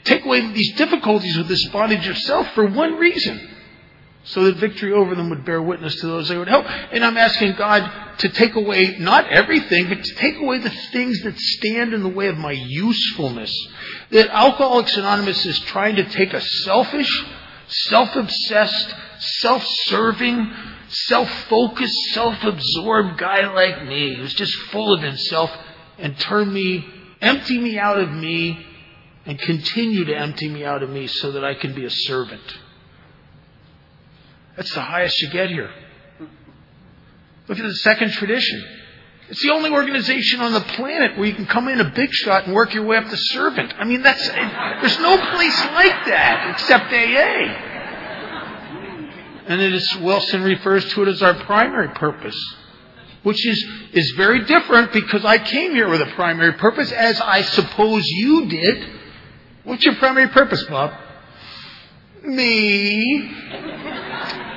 take 0.04 0.24
away 0.24 0.52
these 0.52 0.74
difficulties 0.74 1.36
with 1.36 1.48
this 1.48 1.66
bondage 1.68 2.06
of 2.06 2.18
self 2.18 2.48
for 2.54 2.66
one 2.66 2.96
reason 2.96 3.48
so 4.24 4.44
that 4.44 4.56
victory 4.56 4.92
over 4.92 5.14
them 5.14 5.30
would 5.30 5.44
bear 5.44 5.62
witness 5.62 5.96
to 5.96 6.06
those 6.06 6.28
they 6.28 6.36
would 6.36 6.48
help. 6.48 6.66
And 6.92 7.04
I'm 7.04 7.16
asking 7.16 7.54
God 7.54 7.90
to 8.18 8.28
take 8.28 8.54
away 8.54 8.96
not 8.98 9.26
everything, 9.28 9.88
but 9.88 10.04
to 10.04 10.14
take 10.16 10.36
away 10.36 10.58
the 10.58 10.70
things 10.92 11.20
that 11.22 11.38
stand 11.38 11.94
in 11.94 12.02
the 12.02 12.08
way 12.08 12.28
of 12.28 12.36
my 12.36 12.52
usefulness. 12.52 13.52
That 14.10 14.28
Alcoholics 14.28 14.96
Anonymous 14.96 15.46
is 15.46 15.58
trying 15.60 15.96
to 15.96 16.04
take 16.04 16.34
a 16.34 16.40
selfish, 16.40 17.24
self-obsessed, 17.66 18.94
self-serving, 19.18 20.52
self-focused, 20.88 21.98
self-absorbed 22.12 23.18
guy 23.18 23.50
like 23.52 23.86
me 23.86 24.16
who's 24.16 24.34
just 24.34 24.54
full 24.70 24.92
of 24.92 25.02
himself 25.02 25.50
and 25.98 26.18
turn 26.18 26.52
me, 26.52 26.84
empty 27.22 27.58
me 27.58 27.78
out 27.78 27.98
of 27.98 28.10
me 28.10 28.66
and 29.26 29.38
continue 29.38 30.04
to 30.06 30.14
empty 30.16 30.48
me 30.48 30.64
out 30.64 30.82
of 30.82 30.90
me 30.90 31.06
so 31.06 31.32
that 31.32 31.44
I 31.44 31.54
can 31.54 31.74
be 31.74 31.84
a 31.84 31.90
servant. 31.90 32.42
That's 34.56 34.74
the 34.74 34.80
highest 34.80 35.20
you 35.22 35.30
get 35.30 35.50
here. 35.50 35.70
Look 37.48 37.58
at 37.58 37.64
the 37.64 37.74
second 37.76 38.12
tradition. 38.12 38.64
It's 39.30 39.42
the 39.42 39.50
only 39.50 39.70
organization 39.70 40.40
on 40.40 40.52
the 40.52 40.60
planet 40.60 41.16
where 41.16 41.26
you 41.26 41.34
can 41.34 41.46
come 41.46 41.68
in 41.68 41.80
a 41.80 41.90
big 41.90 42.12
shot 42.12 42.46
and 42.46 42.54
work 42.54 42.74
your 42.74 42.84
way 42.84 42.96
up 42.96 43.08
to 43.08 43.16
servant. 43.16 43.72
I 43.78 43.84
mean, 43.84 44.02
that's 44.02 44.28
there's 44.28 44.98
no 44.98 45.16
place 45.16 45.64
like 45.66 46.04
that 46.06 46.50
except 46.54 46.92
AA. 46.92 47.68
And 49.46 49.60
it 49.60 49.72
is 49.72 49.96
Wilson 49.98 50.42
refers 50.42 50.84
to 50.92 51.02
it 51.02 51.08
as 51.08 51.22
our 51.22 51.34
primary 51.34 51.90
purpose, 51.90 52.36
which 53.22 53.46
is 53.46 53.64
is 53.92 54.10
very 54.12 54.44
different 54.44 54.92
because 54.92 55.24
I 55.24 55.38
came 55.38 55.74
here 55.74 55.88
with 55.88 56.02
a 56.02 56.10
primary 56.16 56.54
purpose, 56.54 56.90
as 56.90 57.20
I 57.20 57.42
suppose 57.42 58.04
you 58.06 58.46
did. 58.46 58.99
What's 59.64 59.84
your 59.84 59.96
primary 59.96 60.28
purpose, 60.28 60.62
Bob? 60.64 60.92
Me 62.24 63.30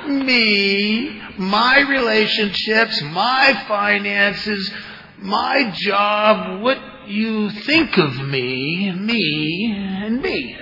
me, 0.06 1.20
my 1.38 1.80
relationships, 1.80 3.00
my 3.02 3.64
finances, 3.66 4.70
my 5.18 5.70
job, 5.74 6.62
what 6.62 6.78
you 7.08 7.50
think 7.50 7.96
of 7.96 8.16
me, 8.16 8.92
me, 8.92 9.74
and 9.76 10.22
me. 10.22 10.56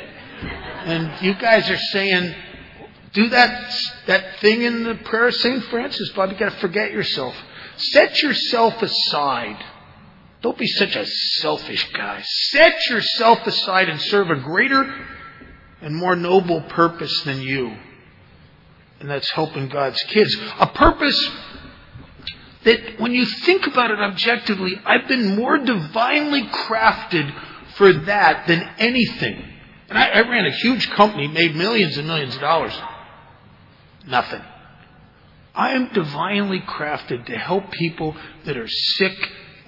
And 0.84 1.22
you 1.22 1.34
guys 1.34 1.68
are 1.70 1.76
saying, 1.76 2.34
do 3.12 3.28
that, 3.28 3.74
that 4.06 4.40
thing 4.40 4.62
in 4.62 4.84
the 4.84 4.94
prayer 4.96 5.28
of 5.28 5.34
St. 5.34 5.62
Francis, 5.64 6.10
Bob. 6.10 6.32
You 6.32 6.38
gotta 6.38 6.56
forget 6.56 6.92
yourself. 6.92 7.34
Set 7.76 8.22
yourself 8.22 8.82
aside. 8.82 9.62
Don't 10.42 10.58
be 10.58 10.66
such 10.66 10.96
a 10.96 11.06
selfish 11.06 11.90
guy. 11.92 12.22
Set 12.22 12.90
yourself 12.90 13.46
aside 13.46 13.88
and 13.88 14.00
serve 14.00 14.30
a 14.30 14.36
greater 14.36 15.06
and 15.80 15.96
more 15.96 16.16
noble 16.16 16.60
purpose 16.62 17.22
than 17.22 17.40
you 17.40 17.76
and 19.02 19.10
that's 19.10 19.30
helping 19.32 19.68
God's 19.68 20.00
kids. 20.04 20.34
A 20.60 20.68
purpose 20.68 21.30
that, 22.64 23.00
when 23.00 23.12
you 23.12 23.26
think 23.26 23.66
about 23.66 23.90
it 23.90 23.98
objectively, 23.98 24.80
I've 24.86 25.08
been 25.08 25.34
more 25.36 25.58
divinely 25.58 26.42
crafted 26.42 27.34
for 27.74 27.92
that 27.92 28.46
than 28.46 28.62
anything. 28.78 29.44
And 29.88 29.98
I, 29.98 30.06
I 30.06 30.20
ran 30.20 30.46
a 30.46 30.52
huge 30.52 30.88
company, 30.90 31.26
made 31.26 31.56
millions 31.56 31.98
and 31.98 32.06
millions 32.06 32.36
of 32.36 32.40
dollars. 32.40 32.72
Nothing. 34.06 34.42
I 35.52 35.72
am 35.72 35.92
divinely 35.92 36.60
crafted 36.60 37.26
to 37.26 37.36
help 37.36 37.72
people 37.72 38.16
that 38.44 38.56
are 38.56 38.68
sick 38.68 39.16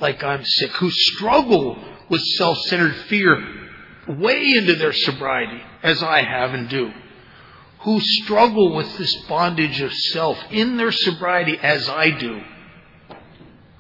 like 0.05 0.23
I'm 0.23 0.45
sick, 0.45 0.71
who 0.73 0.91
struggle 0.91 1.83
with 2.09 2.21
self 2.37 2.59
centered 2.63 2.95
fear 3.09 3.43
way 4.07 4.53
into 4.55 4.77
their 4.77 4.93
sobriety, 4.93 5.61
as 5.83 6.03
I 6.03 6.23
have 6.23 6.55
and 6.55 6.69
do 6.69 6.93
who 7.85 8.01
struggle 8.01 8.75
with 8.75 8.97
this 8.97 9.15
bondage 9.29 9.81
of 9.83 9.93
self 9.93 10.39
in 10.51 10.79
their 10.79 10.91
sobriety 10.91 11.59
as 11.63 11.87
I 11.89 12.11
do. 12.11 12.41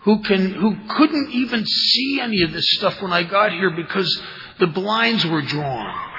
Who 0.03 0.23
can, 0.23 0.53
who 0.53 0.77
couldn't 0.91 1.31
even 1.33 1.65
see 1.65 2.21
any 2.21 2.43
of 2.43 2.53
this 2.53 2.71
stuff 2.75 3.01
when 3.01 3.15
I 3.15 3.23
got 3.23 3.53
here 3.53 3.71
because 3.71 4.23
the 4.61 4.67
blinds 4.67 5.25
were 5.25 5.41
drawn. 5.41 6.11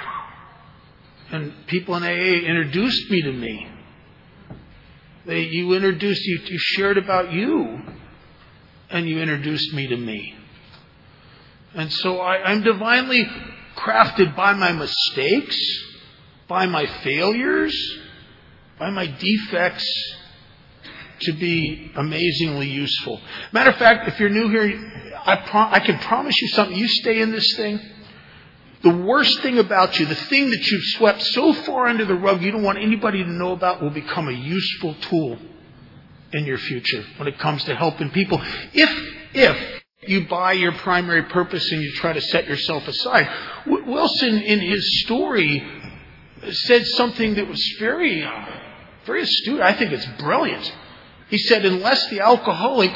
And 1.31 1.53
people 1.67 1.95
in 1.95 2.03
AA 2.03 2.47
introduced 2.47 3.11
me 3.11 3.21
to 3.21 3.31
me. 3.31 3.67
They, 5.27 5.41
you 5.41 5.73
introduced, 5.73 6.25
you, 6.25 6.39
you 6.45 6.57
shared 6.57 6.97
about 6.97 7.31
you. 7.31 7.81
And 8.89 9.07
you 9.07 9.19
introduced 9.19 9.73
me 9.73 9.87
to 9.87 9.97
me. 9.97 10.35
And 11.73 11.91
so 11.91 12.19
I, 12.19 12.43
I'm 12.43 12.61
divinely 12.61 13.27
crafted 13.75 14.35
by 14.35 14.53
my 14.53 14.71
mistakes, 14.71 15.57
by 16.47 16.65
my 16.65 16.85
failures, 17.03 17.75
by 18.79 18.89
my 18.89 19.07
defects 19.07 20.15
to 21.21 21.33
be 21.33 21.91
amazingly 21.95 22.69
useful. 22.69 23.19
Matter 23.51 23.71
of 23.71 23.77
fact, 23.77 24.07
if 24.07 24.19
you're 24.19 24.29
new 24.29 24.49
here, 24.49 25.13
I, 25.25 25.69
I 25.71 25.79
can 25.79 25.99
promise 25.99 26.39
you 26.41 26.47
something. 26.49 26.77
You 26.77 26.87
stay 26.87 27.21
in 27.21 27.31
this 27.31 27.55
thing. 27.55 27.79
The 28.83 28.95
worst 28.95 29.41
thing 29.41 29.57
about 29.57 29.99
you, 29.99 30.05
the 30.05 30.15
thing 30.15 30.49
that 30.49 30.67
you've 30.67 30.83
swept 30.97 31.21
so 31.23 31.53
far 31.53 31.87
under 31.87 32.05
the 32.05 32.13
rug 32.13 32.41
you 32.41 32.51
don't 32.51 32.63
want 32.63 32.77
anybody 32.77 33.23
to 33.23 33.29
know 33.29 33.51
about, 33.51 33.81
will 33.81 33.89
become 33.89 34.27
a 34.27 34.33
useful 34.33 34.93
tool 34.95 35.39
in 36.35 36.45
your 36.45 36.57
future 36.57 37.03
when 37.17 37.27
it 37.27 37.39
comes 37.39 37.63
to 37.63 37.75
helping 37.75 38.11
people. 38.11 38.41
If, 38.73 38.89
if 39.33 39.81
you 40.07 40.27
buy 40.27 40.53
your 40.53 40.73
primary 40.73 41.23
purpose 41.23 41.71
and 41.71 41.81
you 41.81 41.91
try 41.93 42.13
to 42.13 42.21
set 42.21 42.47
yourself 42.47 42.87
aside. 42.87 43.27
Wilson, 43.65 44.39
in 44.39 44.59
his 44.59 45.01
story, 45.01 45.63
said 46.51 46.85
something 46.87 47.35
that 47.35 47.47
was 47.47 47.61
very, 47.79 48.27
very 49.05 49.23
astute. 49.23 49.61
I 49.61 49.73
think 49.73 49.91
it's 49.91 50.05
brilliant. 50.19 50.71
He 51.29 51.37
said, 51.37 51.65
unless 51.65 52.09
the 52.09 52.19
alcoholic 52.19 52.91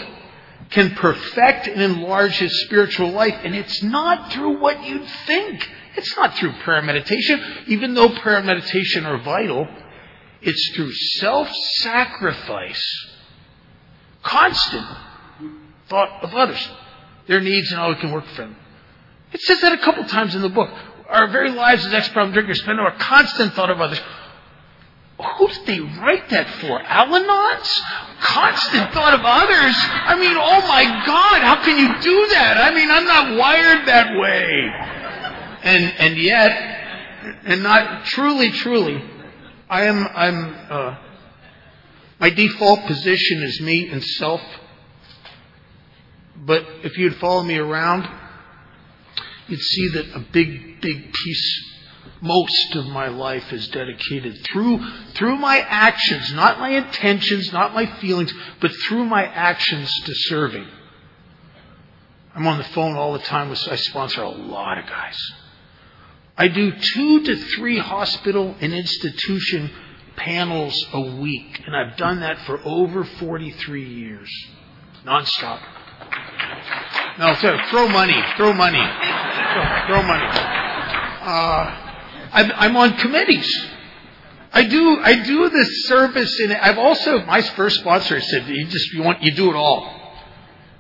can 0.70 0.92
perfect 0.92 1.68
and 1.68 1.82
enlarge 1.82 2.38
his 2.38 2.64
spiritual 2.66 3.10
life, 3.10 3.36
and 3.44 3.56
it's 3.56 3.82
not 3.82 4.32
through 4.32 4.60
what 4.60 4.86
you'd 4.86 5.08
think. 5.26 5.68
It's 5.96 6.16
not 6.16 6.38
through 6.38 6.54
prayer 6.64 6.78
and 6.78 6.86
meditation, 6.86 7.42
even 7.68 7.96
though 7.96 8.10
prayer 8.10 8.38
and 8.38 8.46
meditation 8.46 9.06
are 9.06 9.18
vital. 9.18 9.68
It's 10.42 10.72
through 10.76 10.94
self-sacrifice, 10.94 13.09
constant 14.24 14.86
thought 15.88 16.24
of 16.24 16.34
others 16.34 16.70
their 17.28 17.40
needs 17.40 17.72
and 17.72 17.80
how 17.80 17.90
we 17.90 17.96
can 17.96 18.12
work 18.12 18.26
for 18.28 18.42
them. 18.42 18.56
It 19.32 19.42
says 19.42 19.62
that 19.62 19.72
a 19.74 19.78
couple 19.78 20.04
times 20.06 20.36
in 20.36 20.42
the 20.42 20.50
book. 20.50 20.70
Our 21.08 21.28
very 21.28 21.52
lives 21.52 21.86
as 21.86 21.94
ex-problem 21.94 22.34
drinkers 22.34 22.60
spend 22.62 22.80
our 22.80 22.96
constant 22.98 23.54
thought 23.54 23.70
of 23.70 23.80
others. 23.80 24.00
Who 25.38 25.48
did 25.48 25.66
they 25.66 25.80
write 25.80 26.30
that 26.30 26.48
for? 26.62 26.82
Al-Anons? 26.82 27.82
Constant 28.22 28.94
thought 28.94 29.14
of 29.14 29.22
others? 29.24 29.76
I 29.78 30.18
mean, 30.20 30.36
oh 30.38 30.68
my 30.68 30.84
God, 31.06 31.42
how 31.42 31.64
can 31.64 31.78
you 31.78 32.02
do 32.02 32.28
that? 32.30 32.58
I 32.58 32.74
mean, 32.74 32.90
I'm 32.90 33.06
not 33.06 33.38
wired 33.38 33.88
that 33.88 34.18
way. 34.18 34.72
And, 35.62 35.94
and 36.00 36.18
yet, 36.18 36.52
and 37.46 37.64
not 37.64 38.06
truly, 38.06 38.52
truly, 38.52 39.04
I 39.70 39.86
am, 39.86 40.08
I'm, 40.16 40.56
uh, 40.70 40.96
my 42.20 42.30
default 42.30 42.86
position 42.86 43.44
is 43.44 43.62
me 43.62 43.88
and 43.90 44.04
self 44.04 44.42
but 46.46 46.66
if 46.84 46.98
you'd 46.98 47.18
follow 47.18 47.44
me 47.44 47.58
around, 47.58 48.10
you'd 49.48 49.60
see 49.60 49.90
that 49.90 50.16
a 50.16 50.20
big, 50.20 50.82
big 50.82 51.12
piece, 51.14 51.64
most 52.22 52.76
of 52.76 52.86
my 52.88 53.08
life 53.08 53.52
is 53.52 53.68
dedicated 53.70 54.46
through, 54.46 54.80
through 55.16 55.36
my 55.38 55.60
actions, 55.60 56.34
not 56.34 56.60
my 56.60 56.70
intentions, 56.70 57.52
not 57.52 57.74
my 57.74 57.86
feelings, 58.00 58.34
but 58.62 58.72
through 58.88 59.06
my 59.06 59.26
actions 59.26 59.94
to 60.06 60.14
serving. 60.16 60.68
I'm 62.36 62.48
on 62.48 62.58
the 62.58 62.64
phone 62.66 62.96
all 62.96 63.14
the 63.14 63.20
time 63.20 63.50
with, 63.50 63.68
I 63.68 63.76
sponsor 63.76 64.24
a 64.24 64.30
lot 64.30 64.78
of 64.78 64.86
guys. 64.86 65.18
I 66.38 66.48
do 66.48 66.72
two 66.72 67.24
to 67.26 67.36
three 67.36 67.80
hospital 67.80 68.56
and 68.62 68.74
institution 68.74 69.72
panels 70.20 70.86
a 70.94 71.02
week, 71.02 71.62
and 71.66 71.76
I've 71.76 71.98
done 71.98 72.20
that 72.20 72.40
for 72.46 72.60
over 72.64 73.04
43 73.04 73.86
years, 73.86 74.30
nonstop. 75.06 75.62
No, 77.18 77.34
so 77.36 77.58
throw 77.70 77.88
money, 77.90 78.22
throw 78.38 78.54
money, 78.54 78.82
throw, 79.88 80.04
money. 80.04 80.26
Uh, 81.22 81.76
I'm, 82.32 82.78
on 82.78 82.98
committees. 82.98 83.68
I 84.52 84.64
do 84.64 85.00
I 85.02 85.24
do 85.24 85.50
this 85.50 85.86
service, 85.88 86.40
and 86.40 86.54
I've 86.54 86.78
also 86.78 87.24
my 87.26 87.42
first 87.42 87.82
sponsor 87.82 88.20
said 88.20 88.48
you 88.48 88.66
just 88.66 88.94
you 88.94 89.04
want 89.04 89.22
you 89.22 89.34
do 89.34 89.50
it 89.50 89.56
all. 89.56 89.96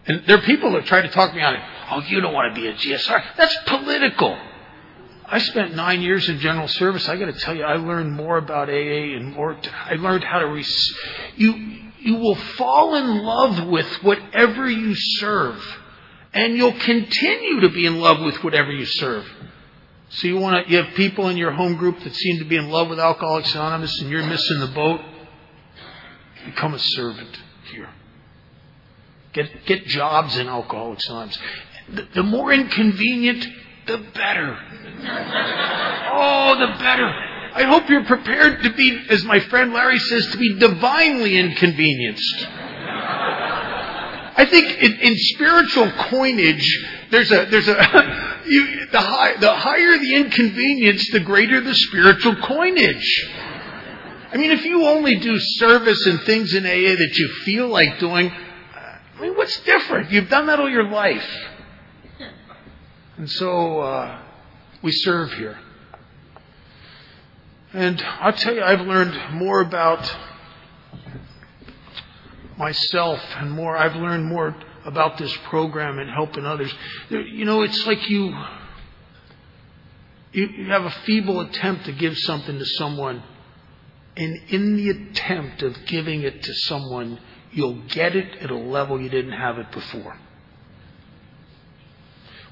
And 0.07 0.23
there 0.25 0.37
are 0.37 0.41
people 0.41 0.71
that 0.73 0.85
try 0.85 1.01
to 1.01 1.09
talk 1.09 1.35
me 1.35 1.41
out 1.41 1.55
of 1.55 1.61
Oh, 1.91 2.01
you 2.07 2.21
don't 2.21 2.33
want 2.33 2.53
to 2.53 2.61
be 2.61 2.67
a 2.67 2.73
GSR. 2.73 3.23
That's 3.35 3.55
political. 3.65 4.37
I 5.32 5.39
spent 5.39 5.75
nine 5.75 6.01
years 6.01 6.27
in 6.27 6.39
general 6.39 6.67
service. 6.67 7.07
I 7.07 7.15
got 7.17 7.27
to 7.27 7.39
tell 7.39 7.55
you, 7.55 7.63
I 7.63 7.75
learned 7.75 8.13
more 8.13 8.38
about 8.38 8.69
AA 8.69 9.15
and 9.15 9.34
more. 9.34 9.57
I 9.86 9.93
learned 9.93 10.23
how 10.23 10.39
to. 10.39 10.47
Res- 10.47 10.95
you 11.36 11.80
you 11.99 12.15
will 12.15 12.36
fall 12.36 12.95
in 12.95 13.23
love 13.23 13.67
with 13.67 13.88
whatever 14.03 14.69
you 14.69 14.95
serve. 14.95 15.61
And 16.34 16.55
you'll 16.55 16.80
continue 16.80 17.61
to 17.61 17.69
be 17.69 17.86
in 17.86 17.99
love 17.99 18.21
with 18.21 18.43
whatever 18.43 18.71
you 18.71 18.86
serve. 18.86 19.25
So 20.09 20.27
you 20.27 20.38
want 20.38 20.65
to, 20.65 20.71
you 20.71 20.84
have 20.84 20.95
people 20.95 21.27
in 21.30 21.38
your 21.38 21.51
home 21.51 21.75
group 21.75 21.99
that 22.03 22.15
seem 22.15 22.39
to 22.39 22.45
be 22.45 22.55
in 22.55 22.69
love 22.69 22.89
with 22.89 22.99
Alcoholics 22.99 23.53
Anonymous 23.53 23.99
and 24.01 24.09
you're 24.09 24.25
missing 24.25 24.59
the 24.59 24.67
boat. 24.67 25.01
Become 26.45 26.73
a 26.73 26.80
servant 26.80 27.39
here. 27.71 27.89
Get, 29.34 29.65
get 29.65 29.86
jobs 29.86 30.38
in 30.38 30.47
Alcoholics 30.47 31.07
Anonymous. 31.07 31.38
The, 31.93 32.07
the 32.15 32.23
more 32.23 32.53
inconvenient, 32.53 33.47
the 33.89 33.97
better. 34.13 34.57
Oh, 36.11 36.55
the 36.59 36.79
better. 36.79 37.07
I 37.53 37.63
hope 37.63 37.89
you're 37.89 38.05
prepared 38.05 38.63
to 38.63 38.73
be, 38.73 39.05
as 39.09 39.23
my 39.23 39.39
friend 39.39 39.73
Larry 39.73 39.99
says, 39.99 40.27
to 40.27 40.37
be 40.37 40.59
divinely 40.59 41.37
inconvenienced. 41.37 42.47
I 44.39 44.45
think 44.49 44.81
in, 44.81 44.93
in 44.93 45.15
spiritual 45.17 45.91
coinage, 45.91 46.87
there's 47.11 47.31
a 47.31 47.45
there's 47.45 47.67
a 47.67 48.41
you, 48.47 48.85
the 48.91 49.01
high, 49.01 49.35
the 49.37 49.53
higher 49.53 49.97
the 49.97 50.15
inconvenience, 50.15 51.09
the 51.11 51.19
greater 51.19 51.59
the 51.59 51.75
spiritual 51.75 52.35
coinage. 52.37 53.29
I 54.31 54.37
mean, 54.37 54.51
if 54.51 54.63
you 54.63 54.85
only 54.85 55.15
do 55.15 55.37
service 55.39 56.05
and 56.05 56.21
things 56.21 56.53
in 56.53 56.65
AA 56.65 56.95
that 56.95 57.17
you 57.17 57.27
feel 57.43 57.67
like 57.67 57.99
doing, 57.99 58.31
I 58.31 59.21
mean, 59.21 59.35
what's 59.35 59.59
different? 59.61 60.11
You've 60.11 60.29
done 60.29 60.45
that 60.45 60.59
all 60.59 60.69
your 60.69 60.87
life, 60.87 61.27
and 63.20 63.30
so 63.30 63.82
uh, 63.82 64.22
we 64.82 64.93
serve 64.93 65.34
here. 65.34 65.59
And 67.74 68.01
I'll 68.01 68.32
tell 68.32 68.55
you, 68.55 68.63
I've 68.63 68.80
learned 68.80 69.34
more 69.34 69.59
about 69.59 70.09
myself 72.57 73.20
and 73.36 73.51
more, 73.51 73.76
I've 73.76 73.97
learned 73.97 74.26
more 74.26 74.55
about 74.86 75.17
this 75.17 75.36
program 75.49 75.99
and 75.99 76.09
helping 76.09 76.45
others. 76.45 76.74
You 77.09 77.43
know, 77.43 77.63
it's 77.63 77.86
like 77.86 78.09
you, 78.09 78.34
you 80.32 80.70
have 80.70 80.86
a 80.86 80.91
feeble 81.05 81.41
attempt 81.41 81.88
to 81.88 81.91
give 81.91 82.17
something 82.20 82.57
to 82.57 82.65
someone, 82.65 83.22
and 84.15 84.49
in 84.49 84.78
the 84.78 84.91
attempt 84.91 85.61
of 85.61 85.76
giving 85.88 86.22
it 86.22 86.41
to 86.43 86.53
someone, 86.53 87.20
you'll 87.51 87.82
get 87.89 88.15
it 88.15 88.38
at 88.38 88.49
a 88.49 88.57
level 88.57 89.01
you 89.01 89.09
didn't 89.09 89.34
have 89.34 89.57
it 89.57 89.74
before. 89.74 90.17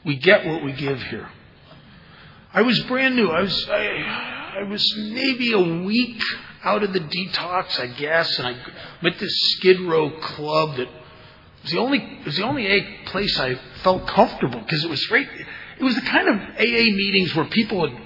We 0.07 0.15
get 0.15 0.45
what 0.45 0.63
we 0.63 0.71
give 0.71 1.03
here. 1.03 1.29
I 2.53 2.61
was 2.61 2.79
brand 2.83 3.17
new. 3.17 3.27
I 3.27 3.41
was, 3.41 3.67
I, 3.69 4.55
I 4.59 4.63
was 4.63 4.95
maybe 4.97 5.51
a 5.51 5.83
week 5.83 6.23
out 6.63 6.81
of 6.81 6.93
the 6.93 7.01
detox, 7.01 7.77
I 7.77 7.87
guess, 7.87 8.39
and 8.39 8.47
I 8.47 8.57
went 9.03 9.19
to 9.19 9.29
Skid 9.29 9.81
Row 9.81 10.09
Club 10.21 10.77
that 10.77 10.87
was 11.61 11.71
the 11.71 11.79
only 11.79 12.19
was 12.25 12.37
the 12.37 12.43
only 12.43 12.97
place 13.07 13.37
I 13.37 13.55
felt 13.83 14.07
comfortable 14.07 14.61
because 14.61 14.85
it 14.85 14.89
was 14.89 15.05
great. 15.07 15.27
It 15.77 15.83
was 15.83 15.95
the 15.95 16.01
kind 16.01 16.29
of 16.29 16.35
AA 16.55 16.87
meetings 16.95 17.35
where 17.35 17.45
people 17.45 17.79
would 17.81 17.97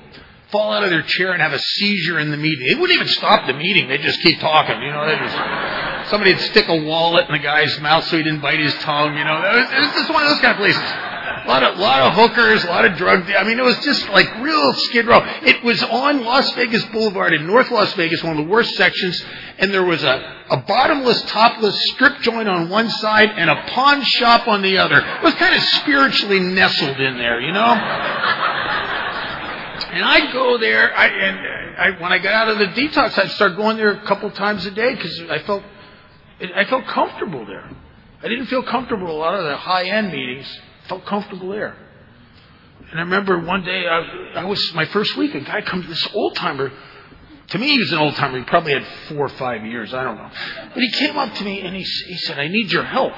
fall 0.52 0.74
out 0.74 0.84
of 0.84 0.90
their 0.90 1.04
chair 1.04 1.34
and 1.34 1.42
have 1.42 1.54
a 1.54 1.60
seizure 1.60 2.20
in 2.20 2.32
the 2.32 2.38
meeting. 2.38 2.68
They 2.68 2.82
wouldn't 2.82 2.96
even 2.96 3.10
stop 3.10 3.46
the 3.46 3.54
meeting; 3.54 3.88
They'd 3.88 4.02
just 4.02 4.22
keep 4.22 4.40
talking. 4.40 4.82
You 4.82 4.90
know, 4.90 5.06
just 5.20 6.10
somebody'd 6.10 6.40
stick 6.40 6.68
a 6.68 6.84
wallet 6.84 7.28
in 7.28 7.34
the 7.34 7.44
guy's 7.44 7.80
mouth 7.80 8.06
so 8.06 8.18
he 8.18 8.24
didn't 8.24 8.42
bite 8.42 8.60
his 8.60 8.74
tongue. 8.80 9.16
You 9.16 9.24
know, 9.24 9.38
it 9.38 9.56
was, 9.56 9.72
it 9.72 9.80
was 9.80 9.94
just 9.94 10.10
one 10.12 10.24
of 10.24 10.30
those 10.30 10.40
kind 10.40 10.54
of 10.54 10.58
places. 10.58 11.12
A 11.44 11.48
lot 11.48 11.64
of, 11.64 11.80
lot 11.80 12.02
of 12.02 12.14
hookers, 12.14 12.64
a 12.64 12.68
lot 12.68 12.86
of 12.86 12.96
drug. 12.98 13.30
I 13.32 13.44
mean, 13.44 13.58
it 13.58 13.64
was 13.64 13.78
just 13.80 14.08
like 14.10 14.28
real 14.42 14.74
skid 14.74 15.08
row. 15.08 15.22
It 15.42 15.64
was 15.64 15.82
on 15.82 16.24
Las 16.24 16.54
Vegas 16.54 16.86
Boulevard 16.86 17.34
in 17.34 17.48
North 17.48 17.72
Las 17.72 17.94
Vegas, 17.94 18.24
one 18.24 18.38
of 18.38 18.46
the 18.46 18.52
worst 18.52 18.76
sections, 18.76 19.26
and 19.58 19.74
there 19.74 19.84
was 19.84 20.04
a, 20.04 20.46
a 20.52 20.58
bottomless, 20.58 21.24
topless 21.24 21.76
strip 21.92 22.20
joint 22.20 22.48
on 22.48 22.70
one 22.70 22.90
side 22.92 23.32
and 23.32 23.50
a 23.50 23.56
pawn 23.70 24.04
shop 24.04 24.48
on 24.48 24.62
the 24.62 24.78
other. 24.78 25.00
It 25.00 25.24
was 25.24 25.34
kind 25.36 25.56
of 25.56 25.64
spiritually 25.64 26.40
nestled 26.40 27.00
in 27.00 27.18
there, 27.18 27.42
you 27.42 27.52
know? 27.52 27.74
And 29.94 30.06
I'd 30.06 30.32
go 30.32 30.60
there, 30.60 30.96
I, 30.96 31.08
and 31.08 31.78
I, 31.78 32.02
when 32.02 32.14
I 32.14 32.20
got 32.20 32.34
out 32.34 32.50
of 32.50 32.60
the 32.60 32.68
detox, 32.68 33.18
I'd 33.18 33.32
start 33.32 33.58
going 33.58 33.78
there 33.78 33.90
a 33.92 34.06
couple 34.06 34.30
times 34.30 34.66
a 34.68 34.72
day 34.72 34.94
because 34.94 35.20
I 35.22 35.40
felt, 35.40 35.64
I 36.56 36.66
felt 36.66 36.86
comfortable 36.86 37.48
there. 37.48 37.68
I 38.24 38.28
didn't 38.28 38.46
feel 38.46 38.62
comfortable 38.62 39.10
a 39.10 39.18
lot 39.18 39.34
of 39.34 39.44
the 39.44 39.58
high 39.58 39.86
end 39.86 40.12
meetings 40.12 40.48
felt 40.88 41.06
comfortable 41.06 41.50
there. 41.50 41.76
And 42.92 43.00
I 43.00 43.04
remember 43.04 43.40
one 43.40 43.64
day, 43.64 43.88
I, 43.88 44.42
I 44.42 44.46
was 44.46 44.74
my 44.74 44.86
first 44.86 45.16
week. 45.16 45.34
A 45.36 45.40
guy 45.42 45.62
comes, 45.62 45.88
this 45.88 46.08
old 46.14 46.36
timer. 46.36 46.72
To 47.50 47.58
me, 47.58 47.68
he 47.72 47.80
was 47.80 47.92
an 47.92 48.00
old 48.00 48.16
timer. 48.16 48.40
He 48.40 48.44
probably 48.46 48.74
had 48.74 48.86
four 49.08 49.26
or 49.26 49.30
five 49.30 49.66
years. 49.66 49.94
I 49.94 50.04
don't 50.04 50.18
know. 50.18 50.30
But 50.74 50.84
he 50.84 50.92
came 50.92 51.18
up 51.18 51.34
to 51.36 51.44
me 51.44 51.62
and 51.62 51.76
he, 51.76 51.84
he 51.84 52.18
said, 52.18 52.40
"I 52.40 52.48
need 52.48 52.72
your 52.72 52.84
help." 52.84 53.14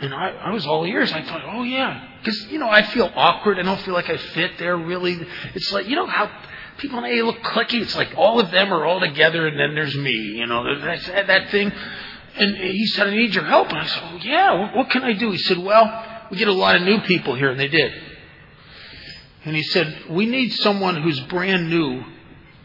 And 0.00 0.12
I, 0.12 0.30
I 0.30 0.50
was 0.50 0.66
all 0.66 0.84
ears. 0.84 1.12
I 1.12 1.22
thought, 1.22 1.42
oh 1.46 1.62
yeah, 1.62 2.08
because 2.18 2.42
you 2.50 2.58
know 2.58 2.68
I 2.68 2.82
feel 2.82 3.10
awkward. 3.14 3.58
I 3.58 3.62
don't 3.62 3.80
feel 3.80 3.94
like 3.94 4.10
I 4.10 4.16
fit 4.16 4.58
there 4.58 4.76
really. 4.76 5.18
It's 5.54 5.72
like 5.72 5.88
you 5.88 5.96
know 5.96 6.06
how 6.06 6.30
people 6.76 7.02
in 7.02 7.04
AA 7.04 7.24
look 7.24 7.38
clicky. 7.40 7.80
It's 7.80 7.96
like 7.96 8.12
all 8.16 8.38
of 8.38 8.50
them 8.50 8.72
are 8.72 8.84
all 8.84 9.00
together, 9.00 9.46
and 9.46 9.58
then 9.58 9.74
there's 9.74 9.96
me. 9.96 10.12
You 10.12 10.46
know 10.46 10.78
that 10.80 11.26
that 11.26 11.50
thing. 11.50 11.72
And 12.34 12.56
he 12.56 12.86
said, 12.86 13.08
I 13.08 13.10
need 13.10 13.34
your 13.34 13.44
help. 13.44 13.68
And 13.68 13.78
I 13.78 13.86
said, 13.86 14.02
oh 14.04 14.16
yeah, 14.22 14.58
what, 14.58 14.76
what 14.76 14.90
can 14.90 15.04
I 15.04 15.12
do? 15.12 15.30
He 15.32 15.36
said, 15.36 15.58
well, 15.58 15.84
we 16.32 16.38
get 16.38 16.48
a 16.48 16.52
lot 16.52 16.76
of 16.76 16.82
new 16.82 16.98
people 17.02 17.34
here, 17.34 17.50
and 17.50 17.60
they 17.60 17.68
did. 17.68 17.92
And 19.44 19.54
he 19.54 19.62
said, 19.62 20.04
we 20.08 20.24
need 20.24 20.48
someone 20.54 21.02
who's 21.02 21.20
brand 21.20 21.68
new 21.68 22.02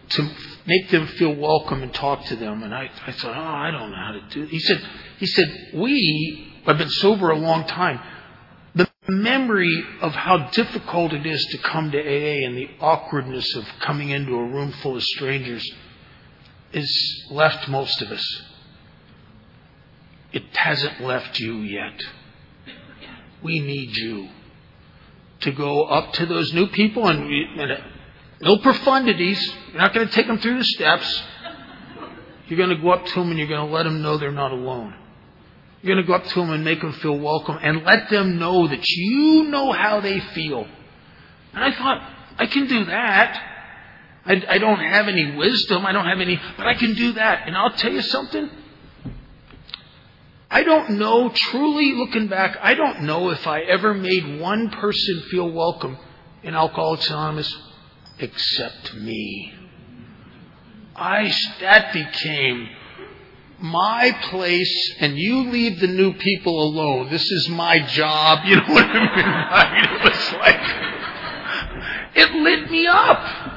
to 0.07 0.31
make 0.65 0.89
them 0.89 1.05
feel 1.05 1.35
welcome 1.35 1.83
and 1.83 1.93
talk 1.93 2.23
to 2.27 2.37
them. 2.37 2.63
And 2.63 2.73
I, 2.73 2.89
I 3.05 3.11
thought, 3.11 3.35
oh, 3.35 3.41
I 3.41 3.71
don't 3.71 3.91
know 3.91 3.97
how 3.97 4.13
to 4.13 4.21
do 4.29 4.43
it. 4.43 4.49
He 4.49 4.59
said, 4.59 4.81
he 5.17 5.25
said, 5.25 5.71
we 5.73 6.61
have 6.65 6.77
been 6.77 6.89
sober 6.89 7.29
a 7.29 7.37
long 7.37 7.67
time. 7.67 7.99
The 8.73 8.89
memory 9.09 9.83
of 9.99 10.13
how 10.13 10.49
difficult 10.51 11.11
it 11.11 11.25
is 11.25 11.45
to 11.47 11.57
come 11.57 11.91
to 11.91 11.99
AA 11.99 12.47
and 12.47 12.55
the 12.55 12.69
awkwardness 12.79 13.53
of 13.53 13.65
coming 13.81 14.11
into 14.11 14.33
a 14.33 14.43
room 14.45 14.71
full 14.81 14.95
of 14.95 15.03
strangers 15.03 15.69
is 16.71 17.25
left 17.31 17.67
most 17.67 18.01
of 18.01 18.11
us. 18.11 18.41
It 20.31 20.55
hasn't 20.55 21.01
left 21.01 21.37
you 21.37 21.57
yet. 21.57 22.01
We 23.43 23.59
need 23.59 23.95
you 23.95 24.29
to 25.41 25.51
go 25.51 25.83
up 25.83 26.13
to 26.13 26.25
those 26.25 26.53
new 26.53 26.67
people 26.67 27.07
and, 27.07 27.31
and 27.59 27.71
uh, 27.71 27.77
no 28.41 28.57
profundities. 28.57 29.39
You're 29.71 29.81
not 29.81 29.93
going 29.93 30.07
to 30.07 30.13
take 30.13 30.27
them 30.27 30.39
through 30.39 30.57
the 30.57 30.63
steps. 30.63 31.23
You're 32.47 32.57
going 32.57 32.75
to 32.75 32.81
go 32.81 32.91
up 32.91 33.05
to 33.05 33.13
them 33.15 33.29
and 33.29 33.37
you're 33.37 33.47
going 33.47 33.67
to 33.67 33.73
let 33.73 33.83
them 33.83 34.01
know 34.01 34.17
they're 34.17 34.31
not 34.31 34.51
alone. 34.51 34.95
You're 35.81 35.95
going 35.95 36.05
to 36.05 36.07
go 36.07 36.15
up 36.15 36.25
to 36.25 36.39
them 36.39 36.49
and 36.51 36.63
make 36.63 36.81
them 36.81 36.93
feel 36.93 37.17
welcome 37.17 37.57
and 37.61 37.83
let 37.83 38.09
them 38.09 38.39
know 38.39 38.67
that 38.67 38.87
you 38.87 39.43
know 39.43 39.71
how 39.71 39.99
they 39.99 40.19
feel. 40.19 40.67
And 41.53 41.63
I 41.63 41.71
thought, 41.77 42.01
I 42.39 42.47
can 42.47 42.67
do 42.67 42.85
that. 42.85 43.43
I, 44.25 44.43
I 44.49 44.57
don't 44.57 44.79
have 44.79 45.07
any 45.07 45.35
wisdom. 45.35 45.85
I 45.85 45.91
don't 45.91 46.05
have 46.05 46.19
any, 46.19 46.39
but 46.57 46.67
I 46.67 46.73
can 46.73 46.93
do 46.93 47.13
that. 47.13 47.47
And 47.47 47.55
I'll 47.55 47.71
tell 47.71 47.91
you 47.91 48.01
something. 48.01 48.49
I 50.49 50.63
don't 50.63 50.91
know, 50.91 51.29
truly 51.29 51.93
looking 51.93 52.27
back, 52.27 52.57
I 52.61 52.73
don't 52.73 53.01
know 53.01 53.29
if 53.31 53.45
I 53.45 53.61
ever 53.61 53.93
made 53.93 54.39
one 54.39 54.69
person 54.69 55.23
feel 55.29 55.51
welcome 55.51 55.97
in 56.41 56.55
Alcoholics 56.55 57.09
Anonymous 57.09 57.53
except 58.19 58.93
me. 58.95 59.53
I, 60.95 61.31
that 61.61 61.91
became 61.93 62.69
my 63.59 64.11
place 64.29 64.95
and 64.99 65.17
you 65.17 65.49
leave 65.49 65.79
the 65.79 65.87
new 65.87 66.13
people 66.13 66.63
alone. 66.63 67.09
This 67.09 67.29
is 67.29 67.49
my 67.49 67.79
job. 67.79 68.39
You 68.45 68.55
know 68.55 68.73
what 68.73 68.85
I 68.85 69.73
mean? 69.73 69.85
It 69.95 70.03
was 70.03 70.33
like, 70.33 70.61
it 72.15 72.35
lit 72.35 72.71
me 72.71 72.87
up. 72.87 73.53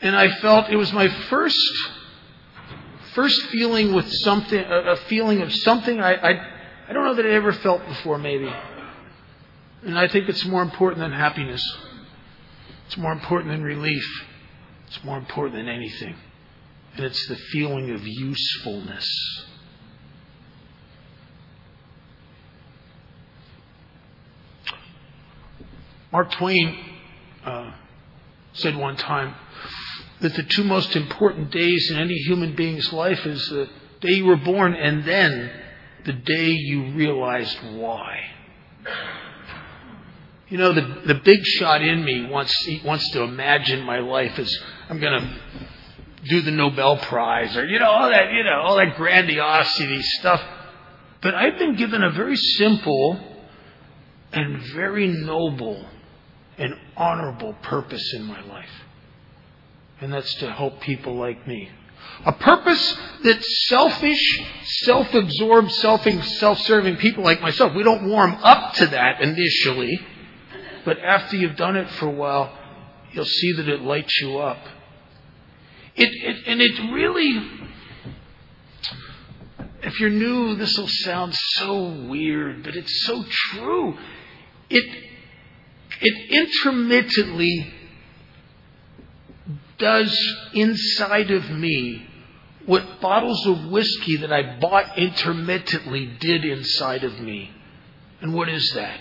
And 0.00 0.16
I 0.16 0.28
felt 0.40 0.68
it 0.68 0.76
was 0.76 0.92
my 0.92 1.08
first, 1.28 1.56
first 3.14 3.46
feeling 3.46 3.94
with 3.94 4.10
something, 4.12 4.58
a 4.58 4.96
feeling 5.08 5.40
of 5.40 5.52
something 5.52 6.00
I, 6.00 6.14
I, 6.14 6.50
I 6.88 6.92
don't 6.92 7.04
know 7.04 7.14
that 7.14 7.24
I 7.24 7.30
ever 7.30 7.52
felt 7.52 7.86
before 7.86 8.18
maybe. 8.18 8.52
And 9.82 9.98
I 9.98 10.08
think 10.08 10.28
it's 10.28 10.44
more 10.44 10.62
important 10.62 11.00
than 11.00 11.12
happiness. 11.12 11.62
It's 12.86 12.96
more 12.96 13.12
important 13.12 13.50
than 13.52 13.62
relief. 13.62 14.04
It's 14.88 15.02
more 15.04 15.18
important 15.18 15.56
than 15.56 15.68
anything. 15.68 16.16
And 16.96 17.04
it's 17.04 17.26
the 17.28 17.36
feeling 17.36 17.90
of 17.90 18.06
usefulness. 18.06 19.44
Mark 26.12 26.30
Twain 26.32 26.78
uh, 27.44 27.72
said 28.52 28.76
one 28.76 28.96
time 28.96 29.34
that 30.24 30.34
the 30.36 30.42
two 30.42 30.64
most 30.64 30.96
important 30.96 31.50
days 31.50 31.90
in 31.90 31.98
any 31.98 32.14
human 32.14 32.56
being's 32.56 32.90
life 32.94 33.26
is 33.26 33.46
the 33.50 33.68
day 34.00 34.12
you 34.12 34.24
were 34.24 34.38
born 34.38 34.72
and 34.72 35.04
then 35.04 35.50
the 36.06 36.14
day 36.14 36.48
you 36.48 36.92
realized 36.92 37.58
why. 37.74 38.20
You 40.48 40.56
know, 40.56 40.72
the, 40.72 41.02
the 41.04 41.16
big 41.16 41.44
shot 41.44 41.82
in 41.82 42.02
me 42.02 42.24
wants, 42.24 42.54
wants 42.86 43.10
to 43.10 43.20
imagine 43.20 43.82
my 43.82 43.98
life 43.98 44.38
as 44.38 44.50
I'm 44.88 44.98
going 44.98 45.20
to 45.20 45.40
do 46.26 46.40
the 46.40 46.52
Nobel 46.52 46.96
Prize 46.96 47.54
or, 47.54 47.66
you 47.66 47.78
know, 47.78 47.90
all 47.90 48.08
that, 48.08 48.32
you 48.32 48.44
know, 48.44 48.62
all 48.62 48.76
that 48.76 48.96
grandiosity 48.96 50.00
stuff. 50.00 50.40
But 51.20 51.34
I've 51.34 51.58
been 51.58 51.76
given 51.76 52.02
a 52.02 52.10
very 52.12 52.36
simple 52.36 53.20
and 54.32 54.62
very 54.72 55.06
noble 55.06 55.84
and 56.56 56.72
honorable 56.96 57.52
purpose 57.60 58.14
in 58.14 58.24
my 58.24 58.40
life. 58.46 58.70
And 60.00 60.12
that's 60.12 60.34
to 60.36 60.50
help 60.50 60.80
people 60.80 61.16
like 61.16 61.46
me. 61.46 61.70
A 62.26 62.32
purpose 62.32 62.96
that 63.22 63.42
selfish, 63.44 64.42
self-absorbed, 64.64 65.70
self-serving 65.72 66.96
people 66.96 67.24
like 67.24 67.40
myself, 67.40 67.74
we 67.74 67.82
don't 67.82 68.08
warm 68.08 68.32
up 68.42 68.74
to 68.74 68.86
that 68.88 69.20
initially. 69.20 70.00
But 70.84 70.98
after 70.98 71.36
you've 71.36 71.56
done 71.56 71.76
it 71.76 71.88
for 71.92 72.06
a 72.06 72.12
while, 72.12 72.56
you'll 73.12 73.24
see 73.24 73.52
that 73.52 73.68
it 73.68 73.82
lights 73.82 74.20
you 74.20 74.38
up. 74.38 74.58
It, 75.96 76.10
it, 76.12 76.46
and 76.46 76.60
it 76.60 76.92
really, 76.92 77.50
if 79.82 80.00
you're 80.00 80.10
new, 80.10 80.56
this 80.56 80.76
will 80.76 80.88
sound 80.88 81.34
so 81.34 81.84
weird, 82.08 82.64
but 82.64 82.74
it's 82.74 83.04
so 83.06 83.24
true. 83.28 83.96
It, 84.68 85.04
it 86.00 86.30
intermittently 86.30 87.72
does 89.78 90.16
inside 90.52 91.30
of 91.30 91.50
me 91.50 92.06
what 92.66 93.00
bottles 93.00 93.46
of 93.46 93.66
whiskey 93.66 94.16
that 94.18 94.32
I 94.32 94.58
bought 94.58 94.96
intermittently 94.96 96.06
did 96.18 96.44
inside 96.44 97.04
of 97.04 97.20
me. 97.20 97.50
And 98.20 98.32
what 98.32 98.48
is 98.48 98.72
that? 98.74 99.00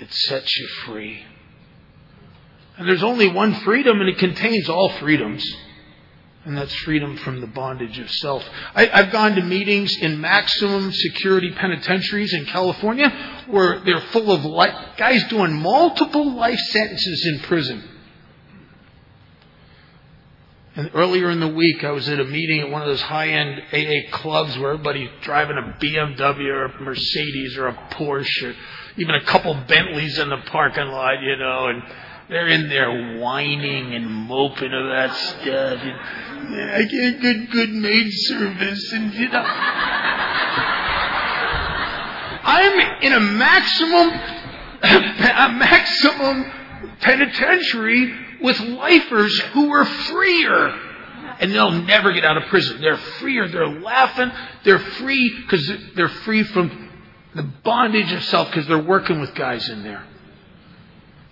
It 0.00 0.12
sets 0.12 0.54
you 0.56 0.66
free. 0.84 1.22
And 2.76 2.86
there's 2.86 3.02
only 3.02 3.28
one 3.28 3.54
freedom, 3.54 4.00
and 4.00 4.08
it 4.08 4.18
contains 4.18 4.68
all 4.68 4.90
freedoms. 4.98 5.44
And 6.44 6.56
that's 6.56 6.74
freedom 6.76 7.16
from 7.16 7.40
the 7.40 7.46
bondage 7.46 7.98
of 7.98 8.10
self. 8.10 8.44
I, 8.74 8.86
have 8.86 9.12
gone 9.12 9.34
to 9.34 9.42
meetings 9.42 9.96
in 9.96 10.20
maximum 10.20 10.92
security 10.92 11.50
penitentiaries 11.52 12.32
in 12.32 12.46
California 12.46 13.10
where 13.48 13.80
they're 13.80 14.00
full 14.12 14.30
of 14.30 14.44
life, 14.44 14.74
guys 14.96 15.24
doing 15.24 15.54
multiple 15.54 16.34
life 16.34 16.58
sentences 16.58 17.26
in 17.26 17.40
prison. 17.40 17.97
And 20.78 20.90
earlier 20.94 21.28
in 21.28 21.40
the 21.40 21.48
week, 21.48 21.82
I 21.82 21.90
was 21.90 22.08
at 22.08 22.20
a 22.20 22.24
meeting 22.24 22.60
at 22.60 22.70
one 22.70 22.82
of 22.82 22.86
those 22.86 23.02
high-end 23.02 23.60
AA 23.72 24.16
clubs 24.16 24.56
where 24.56 24.74
everybody's 24.74 25.10
driving 25.22 25.58
a 25.58 25.76
BMW 25.84 26.46
or 26.50 26.66
a 26.66 26.80
Mercedes 26.80 27.56
or 27.56 27.66
a 27.66 27.74
Porsche, 27.94 28.50
or 28.50 28.54
even 28.96 29.16
a 29.16 29.24
couple 29.24 29.54
Bentleys 29.66 30.20
in 30.20 30.28
the 30.28 30.36
parking 30.36 30.86
lot, 30.86 31.20
you 31.20 31.36
know, 31.36 31.66
and 31.66 31.82
they're 32.28 32.46
in 32.46 32.68
there 32.68 33.18
whining 33.18 33.92
and 33.92 34.08
moping 34.08 34.72
of 34.72 34.86
that 34.90 35.12
stuff. 35.16 35.80
And, 35.82 35.98
I 36.70 36.84
get 36.84 37.20
good, 37.22 37.50
good 37.50 37.70
maid 37.70 38.12
service, 38.12 38.92
and 38.92 39.12
you 39.14 39.28
know, 39.30 39.44
I'm 42.44 43.02
in 43.02 43.12
a 43.14 43.20
maximum, 43.20 44.10
a 44.82 45.48
maximum 45.58 46.52
penitentiary 47.00 48.27
with 48.40 48.58
lifers 48.60 49.38
who 49.52 49.70
are 49.70 49.84
freer. 49.84 50.80
And 51.40 51.52
they'll 51.52 51.70
never 51.70 52.12
get 52.12 52.24
out 52.24 52.36
of 52.36 52.44
prison. 52.48 52.80
They're 52.80 52.96
freer. 52.96 53.46
They're 53.48 53.80
laughing. 53.80 54.30
They're 54.64 54.78
free 54.78 55.32
because 55.42 55.70
they're 55.94 56.08
free 56.08 56.42
from 56.42 56.90
the 57.34 57.44
bondage 57.44 58.12
of 58.12 58.24
self 58.24 58.48
because 58.50 58.66
they're 58.66 58.78
working 58.78 59.20
with 59.20 59.34
guys 59.34 59.68
in 59.68 59.84
there. 59.84 60.04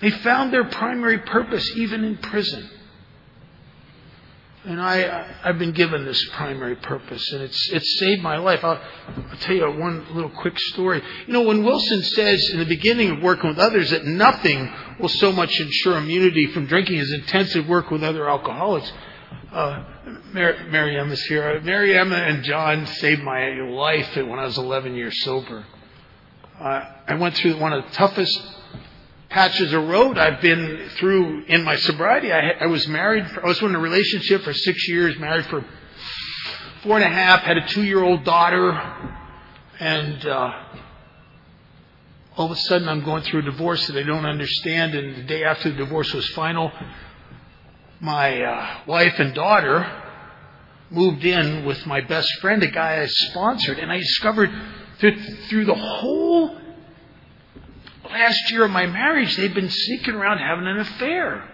They 0.01 0.11
found 0.11 0.53
their 0.53 0.65
primary 0.65 1.19
purpose 1.19 1.69
even 1.77 2.05
in 2.05 2.19
prison. 2.19 2.71
And 4.67 4.81
I, 4.81 5.37
I've 5.45 5.61
been 5.61 5.71
given 5.71 6.05
this 6.05 6.29
primary 6.31 6.75
purpose, 6.75 7.33
and 7.33 7.41
it's, 7.41 7.71
it's 7.71 8.01
saved 8.01 8.21
my 8.21 8.39
life. 8.39 8.65
I'll, 8.65 8.83
I'll 9.31 9.39
tell 9.39 9.55
you 9.55 9.71
one 9.71 10.05
little 10.13 10.31
quick 10.31 10.59
story. 10.59 11.01
You 11.29 11.33
know, 11.33 11.43
when 11.43 11.63
Wilson 11.63 12.03
says 12.03 12.51
in 12.51 12.59
the 12.59 12.65
beginning 12.65 13.11
of 13.11 13.23
working 13.23 13.49
with 13.49 13.61
others 13.61 13.91
that 13.91 14.05
nothing 14.05 14.73
will 14.99 15.09
so 15.09 15.31
much 15.31 15.61
ensure 15.61 15.97
immunity 15.99 16.49
from 16.49 16.67
drinking 16.67 16.99
as 16.99 17.13
intensive 17.13 17.69
work 17.69 17.93
with 17.93 18.03
other 18.03 18.29
alcoholics, 18.29 18.93
uh, 19.53 19.85
Mary, 20.33 20.69
Mary 20.69 20.99
Emma's 20.99 21.23
here. 21.27 21.61
Mary 21.61 21.97
Emma 21.97 22.17
and 22.17 22.43
John 22.43 22.87
saved 22.87 23.23
my 23.23 23.51
life 23.71 24.17
when 24.17 24.41
I 24.41 24.47
was 24.47 24.59
11 24.59 24.97
years 24.97 25.23
sober. 25.23 25.65
Uh, 26.59 26.81
I 27.07 27.15
went 27.15 27.37
through 27.37 27.61
one 27.61 27.73
of 27.73 27.85
the 27.85 27.91
toughest 27.93 28.56
patches 29.29 29.73
of 29.73 29.85
road 29.89 30.19
I've 30.19 30.41
been 30.41 30.91
through 30.97 31.45
in 31.47 31.65
my 31.65 31.77
sobriety. 31.77 32.33
I, 32.33 32.51
I 32.61 32.67
was 32.67 32.87
married, 32.89 33.29
for, 33.31 33.45
I 33.45 33.49
was 33.49 33.61
in 33.61 33.75
a 33.75 33.79
relationship 33.79 34.43
for 34.43 34.53
six 34.53 34.89
years, 34.89 35.19
married 35.19 35.47
for 35.47 35.65
four 36.83 36.97
and 36.97 37.05
a 37.05 37.09
half, 37.09 37.41
had 37.41 37.57
a 37.57 37.67
two 37.67 37.83
year 37.83 38.03
old 38.03 38.25
daughter, 38.25 38.73
and 39.81 40.25
uh, 40.27 40.53
all 42.37 42.47
of 42.47 42.53
a 42.53 42.57
sudden 42.57 42.89
I'm 42.89 43.05
going 43.05 43.23
through 43.25 43.41
a 43.41 43.45
divorce 43.51 43.87
that 43.89 43.97
I 43.97 44.03
don't 44.03 44.27
understand, 44.27 44.95
and 44.95 45.17
the 45.17 45.23
day 45.23 45.45
after 45.45 45.71
the 45.71 45.77
divorce 45.77 46.13
was 46.13 46.29
final, 46.31 46.71
my 48.01 48.43
uh, 48.43 48.79
wife 48.87 49.19
and 49.19 49.35
daughter 49.35 50.03
moved 50.91 51.25
in 51.25 51.65
with 51.65 51.85
my 51.87 52.01
best 52.01 52.33
friend, 52.41 52.63
a 52.63 52.71
guy 52.71 53.03
I 53.03 53.07
sponsored, 53.07 53.79
and 53.79 53.91
I 53.91 53.99
discovered 53.99 54.51
that 55.01 55.15
through 55.49 55.65
the 55.65 55.75
whole 55.75 56.61
last 58.11 58.51
year 58.51 58.65
of 58.65 58.71
my 58.71 58.87
marriage, 58.87 59.37
they'd 59.37 59.55
been 59.55 59.71
sneaking 59.71 60.15
around 60.15 60.39
having 60.39 60.67
an 60.67 60.79
affair. 60.79 61.49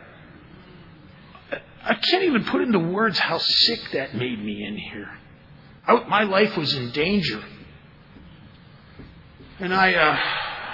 I 1.84 1.94
can't 1.94 2.24
even 2.24 2.44
put 2.44 2.60
into 2.60 2.78
words 2.78 3.18
how 3.18 3.38
sick 3.38 3.80
that 3.92 4.14
made 4.14 4.42
me 4.42 4.64
in 4.64 4.76
here. 4.76 5.10
I, 5.86 5.94
my 6.08 6.22
life 6.22 6.56
was 6.56 6.74
in 6.74 6.92
danger. 6.92 7.42
And 9.58 9.74
I, 9.74 9.94
uh, 9.94 10.18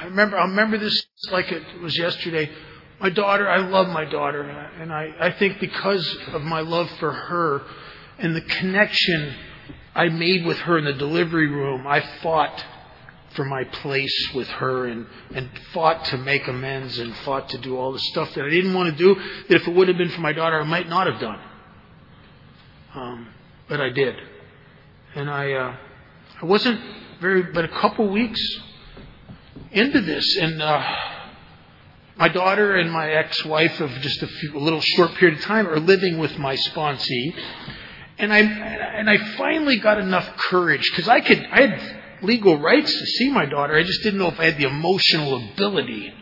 I 0.00 0.04
remember, 0.04 0.38
I 0.38 0.44
remember 0.44 0.78
this 0.78 1.06
like 1.30 1.50
it 1.50 1.80
was 1.80 1.96
yesterday. 1.96 2.50
My 3.00 3.10
daughter, 3.10 3.48
I 3.48 3.58
love 3.58 3.88
my 3.88 4.04
daughter, 4.04 4.42
and 4.42 4.92
I, 4.92 5.14
I 5.20 5.30
think 5.32 5.60
because 5.60 6.18
of 6.32 6.42
my 6.42 6.60
love 6.60 6.90
for 6.98 7.12
her 7.12 7.62
and 8.18 8.34
the 8.34 8.40
connection 8.40 9.34
I 9.94 10.08
made 10.08 10.44
with 10.44 10.58
her 10.58 10.78
in 10.78 10.84
the 10.84 10.92
delivery 10.92 11.48
room, 11.48 11.86
I 11.86 12.00
fought 12.22 12.64
for 13.38 13.44
my 13.44 13.62
place 13.62 14.34
with 14.34 14.48
her 14.48 14.86
and, 14.86 15.06
and 15.32 15.48
fought 15.72 16.04
to 16.06 16.18
make 16.18 16.48
amends 16.48 16.98
and 16.98 17.14
fought 17.18 17.48
to 17.50 17.58
do 17.58 17.76
all 17.78 17.92
the 17.92 18.00
stuff 18.00 18.34
that 18.34 18.44
I 18.44 18.50
didn't 18.50 18.74
want 18.74 18.90
to 18.90 18.98
do, 18.98 19.14
that 19.48 19.60
if 19.60 19.68
it 19.68 19.72
would 19.76 19.86
have 19.86 19.96
been 19.96 20.08
for 20.08 20.20
my 20.20 20.32
daughter, 20.32 20.60
I 20.60 20.64
might 20.64 20.88
not 20.88 21.06
have 21.06 21.20
done. 21.20 21.38
Um, 22.96 23.28
but 23.68 23.80
I 23.80 23.90
did. 23.90 24.16
And 25.14 25.30
I, 25.30 25.52
uh, 25.52 25.76
I 26.42 26.46
wasn't 26.46 26.80
very, 27.20 27.44
but 27.44 27.64
a 27.64 27.68
couple 27.68 28.08
weeks 28.08 28.40
into 29.70 30.00
this, 30.00 30.36
and 30.36 30.60
uh, 30.60 30.96
my 32.16 32.28
daughter 32.28 32.74
and 32.74 32.90
my 32.90 33.08
ex-wife 33.08 33.80
of 33.80 33.90
just 34.00 34.20
a, 34.20 34.26
few, 34.26 34.58
a 34.58 34.58
little 34.58 34.80
short 34.80 35.12
period 35.14 35.38
of 35.38 35.44
time 35.44 35.68
are 35.68 35.78
living 35.78 36.18
with 36.18 36.36
my 36.38 36.56
sponsee, 36.56 37.36
and 38.18 38.32
I 38.32 38.38
and 38.40 39.08
I 39.08 39.18
finally 39.36 39.78
got 39.78 39.98
enough 39.98 40.28
courage 40.38 40.90
because 40.90 41.08
I 41.08 41.20
could 41.20 41.38
I 41.52 41.60
had 41.60 41.97
legal 42.22 42.58
rights 42.58 42.92
to 42.92 43.06
see 43.06 43.30
my 43.30 43.46
daughter. 43.46 43.74
I 43.74 43.82
just 43.82 44.02
didn't 44.02 44.18
know 44.18 44.28
if 44.28 44.38
I 44.40 44.46
had 44.46 44.58
the 44.58 44.66
emotional 44.66 45.36
ability 45.52 46.12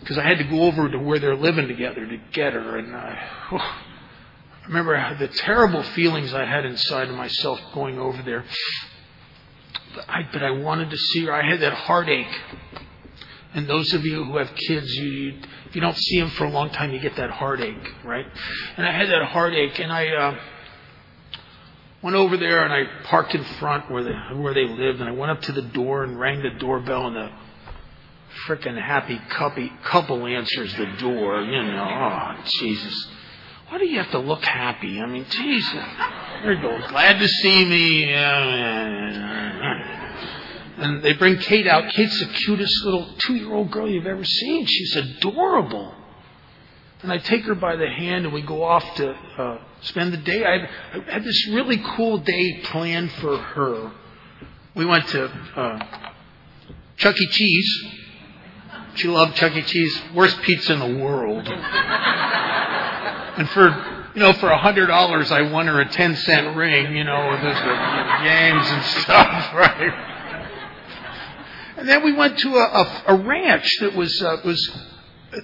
because 0.00 0.18
I 0.18 0.24
had 0.24 0.38
to 0.38 0.44
go 0.44 0.62
over 0.62 0.90
to 0.90 0.98
where 0.98 1.18
they're 1.18 1.36
living 1.36 1.68
together 1.68 2.06
to 2.06 2.16
get 2.32 2.54
her, 2.54 2.76
and 2.76 2.94
I, 2.94 3.28
oh, 3.52 3.56
I 3.58 4.66
remember 4.66 5.16
the 5.18 5.28
terrible 5.28 5.82
feelings 5.82 6.34
I 6.34 6.44
had 6.44 6.64
inside 6.64 7.08
of 7.08 7.14
myself 7.14 7.60
going 7.72 7.98
over 7.98 8.20
there. 8.22 8.44
But 9.94 10.08
I, 10.08 10.28
but 10.32 10.42
I 10.42 10.50
wanted 10.50 10.90
to 10.90 10.96
see 10.96 11.24
her. 11.26 11.32
I 11.32 11.48
had 11.48 11.60
that 11.60 11.72
heartache. 11.72 12.40
And 13.54 13.68
those 13.68 13.92
of 13.92 14.04
you 14.04 14.24
who 14.24 14.38
have 14.38 14.54
kids, 14.54 14.86
you, 14.94 15.04
you, 15.04 15.34
if 15.66 15.74
you 15.74 15.82
don't 15.82 15.96
see 15.96 16.18
them 16.18 16.30
for 16.30 16.46
a 16.46 16.50
long 16.50 16.70
time, 16.70 16.90
you 16.92 17.00
get 17.00 17.16
that 17.16 17.30
heartache, 17.30 17.94
right? 18.02 18.26
And 18.76 18.86
I 18.86 18.92
had 18.92 19.10
that 19.10 19.24
heartache, 19.26 19.78
and 19.78 19.92
I 19.92 20.08
uh, 20.08 20.38
went 22.02 22.16
over 22.16 22.36
there 22.36 22.64
and 22.64 22.72
I 22.72 23.04
parked 23.04 23.34
in 23.34 23.44
front 23.60 23.90
where 23.90 24.02
they 24.02 24.14
where 24.34 24.54
they 24.54 24.66
lived, 24.66 25.00
and 25.00 25.08
I 25.08 25.12
went 25.12 25.30
up 25.30 25.40
to 25.42 25.52
the 25.52 25.62
door 25.62 26.04
and 26.04 26.18
rang 26.18 26.42
the 26.42 26.50
doorbell, 26.58 27.06
and 27.06 27.16
the 27.16 27.30
frickin' 28.46 28.80
happy 28.80 29.20
couple, 29.28 29.68
couple 29.84 30.26
answers 30.26 30.74
the 30.74 30.86
door. 30.98 31.42
You 31.42 31.62
know, 31.62 31.88
oh 31.88 32.42
Jesus. 32.44 33.08
Why 33.68 33.78
do 33.78 33.86
you 33.86 33.98
have 33.98 34.10
to 34.10 34.18
look 34.18 34.44
happy? 34.44 35.00
I 35.00 35.06
mean, 35.06 35.24
Jesus. 35.30 35.84
There 36.42 36.52
you 36.52 36.60
go. 36.60 36.78
Glad 36.88 37.18
to 37.20 37.28
see 37.28 37.64
me. 37.64 38.12
And 40.76 41.02
they 41.02 41.14
bring 41.14 41.38
Kate 41.38 41.66
out. 41.66 41.90
Kate's 41.90 42.18
the 42.20 42.26
cutest 42.26 42.84
little 42.84 43.14
two 43.20 43.36
year 43.36 43.50
old 43.50 43.70
girl 43.70 43.88
you've 43.88 44.06
ever 44.06 44.24
seen. 44.24 44.66
She's 44.66 44.94
adorable. 44.96 45.94
And 47.02 47.10
I 47.10 47.16
take 47.16 47.44
her 47.44 47.54
by 47.54 47.76
the 47.76 47.88
hand 47.88 48.26
and 48.26 48.34
we 48.34 48.42
go 48.42 48.62
off 48.62 48.84
to 48.96 49.10
uh, 49.10 49.58
spend 49.82 50.12
the 50.12 50.18
day. 50.18 50.44
I 50.44 50.66
had 51.10 51.24
this 51.24 51.48
really 51.48 51.78
cool 51.78 52.18
day 52.18 52.60
planned 52.64 53.12
for 53.12 53.36
her. 53.36 53.92
We 54.74 54.84
went 54.84 55.06
to 55.08 55.24
uh, 55.26 55.86
Chuck 56.96 57.16
E. 57.20 57.26
Cheese. 57.28 57.84
She 58.94 59.08
loved 59.08 59.36
Chuck 59.36 59.54
E. 59.54 59.62
Cheese. 59.62 60.02
Worst 60.14 60.40
pizza 60.42 60.72
in 60.72 60.78
the 60.78 61.02
world. 61.02 61.48
And 63.38 63.48
for 63.50 64.02
you 64.14 64.20
know, 64.20 64.32
for 64.34 64.50
a 64.50 64.58
hundred 64.58 64.88
dollars, 64.88 65.32
I 65.32 65.42
won 65.42 65.66
her 65.66 65.80
a 65.80 65.88
ten 65.88 66.16
cent 66.16 66.54
ring. 66.56 66.94
You 66.94 67.04
know, 67.04 67.30
with 67.30 67.40
those 67.42 67.60
games 68.22 68.70
and 68.70 68.82
stuff, 69.02 69.54
right? 69.54 70.08
And 71.78 71.88
then 71.88 72.04
we 72.04 72.12
went 72.12 72.38
to 72.40 72.48
a, 72.56 72.62
a, 72.62 73.02
a 73.08 73.14
ranch 73.16 73.78
that 73.80 73.94
was 73.94 74.22
uh, 74.22 74.36
was 74.44 74.70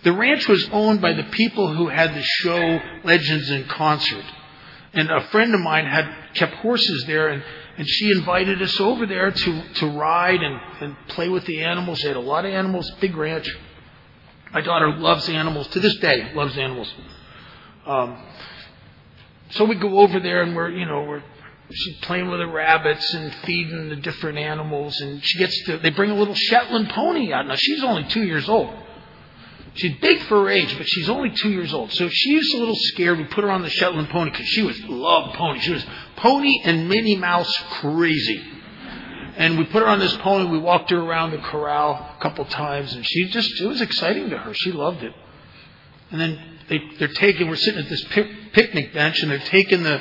the 0.02 0.12
ranch 0.12 0.46
was 0.48 0.68
owned 0.70 1.00
by 1.00 1.14
the 1.14 1.24
people 1.24 1.74
who 1.74 1.88
had 1.88 2.14
the 2.14 2.22
show 2.22 2.80
Legends 3.04 3.50
in 3.50 3.64
Concert. 3.64 4.24
And 4.92 5.10
a 5.10 5.20
friend 5.28 5.54
of 5.54 5.60
mine 5.60 5.86
had 5.86 6.14
kept 6.34 6.54
horses 6.54 7.04
there, 7.06 7.28
and, 7.28 7.42
and 7.76 7.88
she 7.88 8.10
invited 8.10 8.60
us 8.60 8.78
over 8.80 9.06
there 9.06 9.30
to, 9.30 9.62
to 9.74 9.86
ride 9.86 10.42
and, 10.42 10.60
and 10.80 10.96
play 11.08 11.28
with 11.28 11.44
the 11.46 11.62
animals. 11.62 12.02
They 12.02 12.08
had 12.08 12.16
a 12.16 12.20
lot 12.20 12.44
of 12.44 12.52
animals, 12.52 12.90
big 13.00 13.16
ranch. 13.16 13.48
My 14.52 14.60
daughter 14.60 14.94
loves 14.96 15.28
animals 15.28 15.68
to 15.68 15.80
this 15.80 15.96
day, 15.96 16.32
loves 16.34 16.56
animals. 16.56 16.92
Um, 17.86 18.22
so 19.50 19.64
we 19.64 19.74
go 19.76 20.00
over 20.00 20.20
there 20.20 20.42
and 20.42 20.54
we're, 20.54 20.70
you 20.70 20.86
know, 20.86 21.02
we're 21.02 21.22
she's 21.70 21.96
playing 21.98 22.28
with 22.30 22.40
the 22.40 22.46
rabbits 22.46 23.12
and 23.14 23.34
feeding 23.44 23.90
the 23.90 23.96
different 23.96 24.38
animals, 24.38 24.98
and 25.00 25.22
she 25.24 25.38
gets 25.38 25.64
to. 25.64 25.78
They 25.78 25.90
bring 25.90 26.10
a 26.10 26.14
little 26.14 26.34
Shetland 26.34 26.90
pony 26.90 27.32
out. 27.32 27.46
Now 27.46 27.56
she's 27.56 27.82
only 27.84 28.04
two 28.04 28.22
years 28.22 28.48
old. 28.48 28.74
She's 29.78 29.96
big 29.98 30.20
for 30.22 30.42
her 30.42 30.50
age, 30.50 30.76
but 30.76 30.88
she's 30.88 31.08
only 31.08 31.30
two 31.30 31.50
years 31.50 31.72
old. 31.72 31.92
So 31.92 32.04
if 32.06 32.12
she's 32.12 32.52
a 32.54 32.58
little 32.58 32.76
scared, 32.76 33.18
we 33.18 33.24
put 33.24 33.44
her 33.44 33.50
on 33.50 33.62
the 33.62 33.70
Shetland 33.70 34.08
pony 34.08 34.30
because 34.30 34.46
she 34.46 34.62
was 34.62 34.78
loved 34.84 35.36
pony. 35.36 35.60
She 35.60 35.72
was 35.72 35.86
pony 36.16 36.60
and 36.64 36.88
Minnie 36.88 37.16
Mouse 37.16 37.52
crazy. 37.80 38.42
And 39.36 39.56
we 39.56 39.64
put 39.66 39.82
her 39.82 39.88
on 39.88 40.00
this 40.00 40.16
pony. 40.16 40.50
We 40.50 40.58
walked 40.58 40.90
her 40.90 40.98
around 40.98 41.30
the 41.30 41.38
corral 41.38 41.92
a 41.94 42.20
couple 42.20 42.44
times, 42.46 42.92
and 42.92 43.06
she 43.06 43.28
just 43.28 43.60
it 43.60 43.66
was 43.66 43.80
exciting 43.80 44.30
to 44.30 44.38
her. 44.38 44.52
She 44.52 44.72
loved 44.72 45.04
it. 45.04 45.14
And 46.10 46.20
then 46.20 46.58
they, 46.68 46.80
they're 46.98 47.08
taking, 47.08 47.48
we're 47.48 47.56
sitting 47.56 47.80
at 47.80 47.88
this 47.88 48.04
picnic 48.52 48.92
bench 48.92 49.22
and 49.22 49.30
they're 49.30 49.38
taking 49.38 49.82
the, 49.82 50.00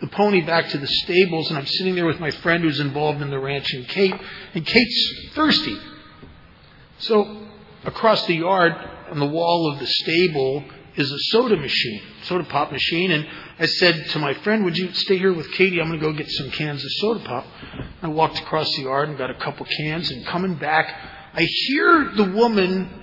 the 0.00 0.08
pony 0.08 0.40
back 0.42 0.68
to 0.68 0.78
the 0.78 0.86
stables 0.86 1.48
and 1.48 1.58
I'm 1.58 1.66
sitting 1.66 1.94
there 1.94 2.06
with 2.06 2.20
my 2.20 2.30
friend 2.30 2.62
who's 2.62 2.80
involved 2.80 3.22
in 3.22 3.30
the 3.30 3.38
ranch 3.38 3.72
and 3.72 3.86
Kate, 3.88 4.14
and 4.54 4.66
Kate's 4.66 5.14
thirsty. 5.34 5.78
So 6.98 7.46
across 7.84 8.26
the 8.26 8.34
yard 8.34 8.74
on 9.10 9.18
the 9.18 9.26
wall 9.26 9.72
of 9.72 9.78
the 9.78 9.86
stable 9.86 10.64
is 10.96 11.10
a 11.10 11.18
soda 11.30 11.56
machine, 11.56 12.00
soda 12.22 12.44
pop 12.44 12.70
machine, 12.70 13.10
and 13.10 13.26
I 13.58 13.66
said 13.66 14.06
to 14.10 14.18
my 14.18 14.34
friend, 14.34 14.64
would 14.64 14.78
you 14.78 14.92
stay 14.92 15.18
here 15.18 15.32
with 15.32 15.50
Katie? 15.52 15.80
I'm 15.80 15.88
going 15.88 16.00
to 16.00 16.06
go 16.06 16.12
get 16.12 16.30
some 16.30 16.50
cans 16.50 16.84
of 16.84 16.90
soda 16.92 17.20
pop. 17.20 17.46
I 18.02 18.08
walked 18.08 18.38
across 18.38 18.74
the 18.76 18.82
yard 18.82 19.08
and 19.08 19.18
got 19.18 19.30
a 19.30 19.34
couple 19.34 19.66
cans 19.66 20.10
and 20.10 20.24
coming 20.26 20.54
back, 20.54 20.94
I 21.34 21.42
hear 21.42 22.12
the 22.16 22.32
woman 22.32 23.02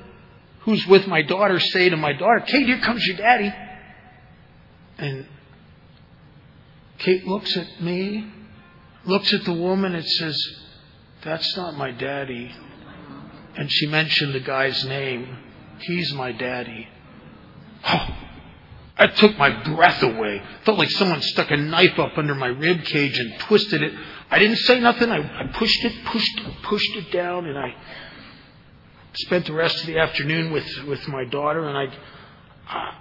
who's 0.62 0.86
with 0.88 1.08
my 1.08 1.22
daughter 1.22 1.60
say 1.60 1.90
to 1.90 1.98
my 1.98 2.14
daughter, 2.14 2.42
Kate, 2.42 2.66
here 2.66 2.80
comes 2.80 3.06
your 3.06 3.18
daddy. 3.18 3.54
And 4.98 5.26
Kate 7.00 7.28
looks 7.28 7.58
at 7.58 7.82
me, 7.82 8.32
looks 9.06 9.34
at 9.34 9.44
the 9.44 9.54
woman, 9.54 9.96
and 9.96 10.06
says, 10.06 10.38
That's 11.24 11.58
not 11.58 11.76
my 11.76 11.92
daddy. 11.92 12.52
And 13.56 13.72
she 13.72 13.88
mentioned 13.88 14.34
the 14.34 14.40
guy's 14.40 14.86
name. 14.86 15.38
He's 15.84 16.14
my 16.14 16.32
daddy. 16.32 16.88
Oh, 17.86 18.08
I 18.98 19.08
took 19.08 19.38
my 19.38 19.50
breath 19.64 20.04
away. 20.04 20.42
Felt 20.66 20.78
like 20.78 20.90
someone 20.92 21.22
stuck 21.22 21.50
a 21.50 21.58
knife 21.58 21.98
up 21.98 22.18
under 22.18 22.36
my 22.36 22.48
rib 22.48 22.84
cage 22.84 23.18
and 23.18 23.40
twisted 23.42 23.82
it. 23.82 23.94
I 24.30 24.40
didn't 24.40 24.58
say 24.58 24.80
nothing. 24.80 25.10
I, 25.10 25.18
I 25.18 25.48
pushed 25.48 25.84
it, 25.84 26.06
pushed 26.06 26.40
pushed 26.64 26.96
it 26.96 27.12
down, 27.12 27.48
and 27.48 27.58
I 27.58 27.76
spent 29.14 29.46
the 29.48 29.54
rest 29.54 29.80
of 29.82 29.88
the 29.88 29.98
afternoon 29.98 30.52
with, 30.52 30.68
with 30.88 31.08
my 31.08 31.26
daughter, 31.26 31.68
and 31.68 31.78
I, 31.78 32.94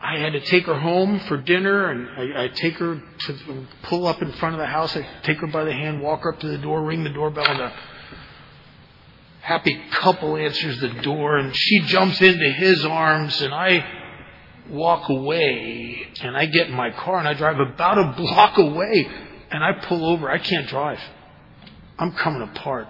I 0.00 0.18
had 0.18 0.32
to 0.32 0.40
take 0.40 0.66
her 0.66 0.78
home 0.78 1.20
for 1.20 1.36
dinner, 1.36 1.90
and 1.90 2.08
I, 2.34 2.44
I 2.44 2.48
take 2.48 2.74
her 2.74 3.00
to 3.26 3.66
pull 3.84 4.06
up 4.06 4.20
in 4.22 4.32
front 4.32 4.54
of 4.54 4.58
the 4.58 4.66
house. 4.66 4.96
I 4.96 5.06
take 5.22 5.38
her 5.38 5.46
by 5.46 5.64
the 5.64 5.72
hand, 5.72 6.02
walk 6.02 6.22
her 6.22 6.34
up 6.34 6.40
to 6.40 6.48
the 6.48 6.58
door, 6.58 6.82
ring 6.82 7.04
the 7.04 7.10
doorbell, 7.10 7.46
and 7.46 7.72
happy 9.46 9.80
couple 9.92 10.36
answers 10.36 10.80
the 10.80 10.88
door, 10.88 11.36
and 11.36 11.54
she 11.54 11.78
jumps 11.82 12.20
into 12.20 12.50
his 12.50 12.84
arms, 12.84 13.40
and 13.40 13.54
I 13.54 13.84
walk 14.68 15.08
away, 15.08 16.08
and 16.20 16.36
I 16.36 16.46
get 16.46 16.66
in 16.66 16.74
my 16.74 16.90
car, 16.90 17.18
and 17.18 17.28
I 17.28 17.34
drive 17.34 17.60
about 17.60 17.96
a 17.96 18.12
block 18.16 18.58
away, 18.58 19.08
and 19.52 19.62
I 19.62 19.72
pull 19.72 20.04
over. 20.04 20.28
I 20.28 20.38
can't 20.38 20.66
drive. 20.66 20.98
I'm 21.96 22.10
coming 22.10 22.42
apart. 22.42 22.88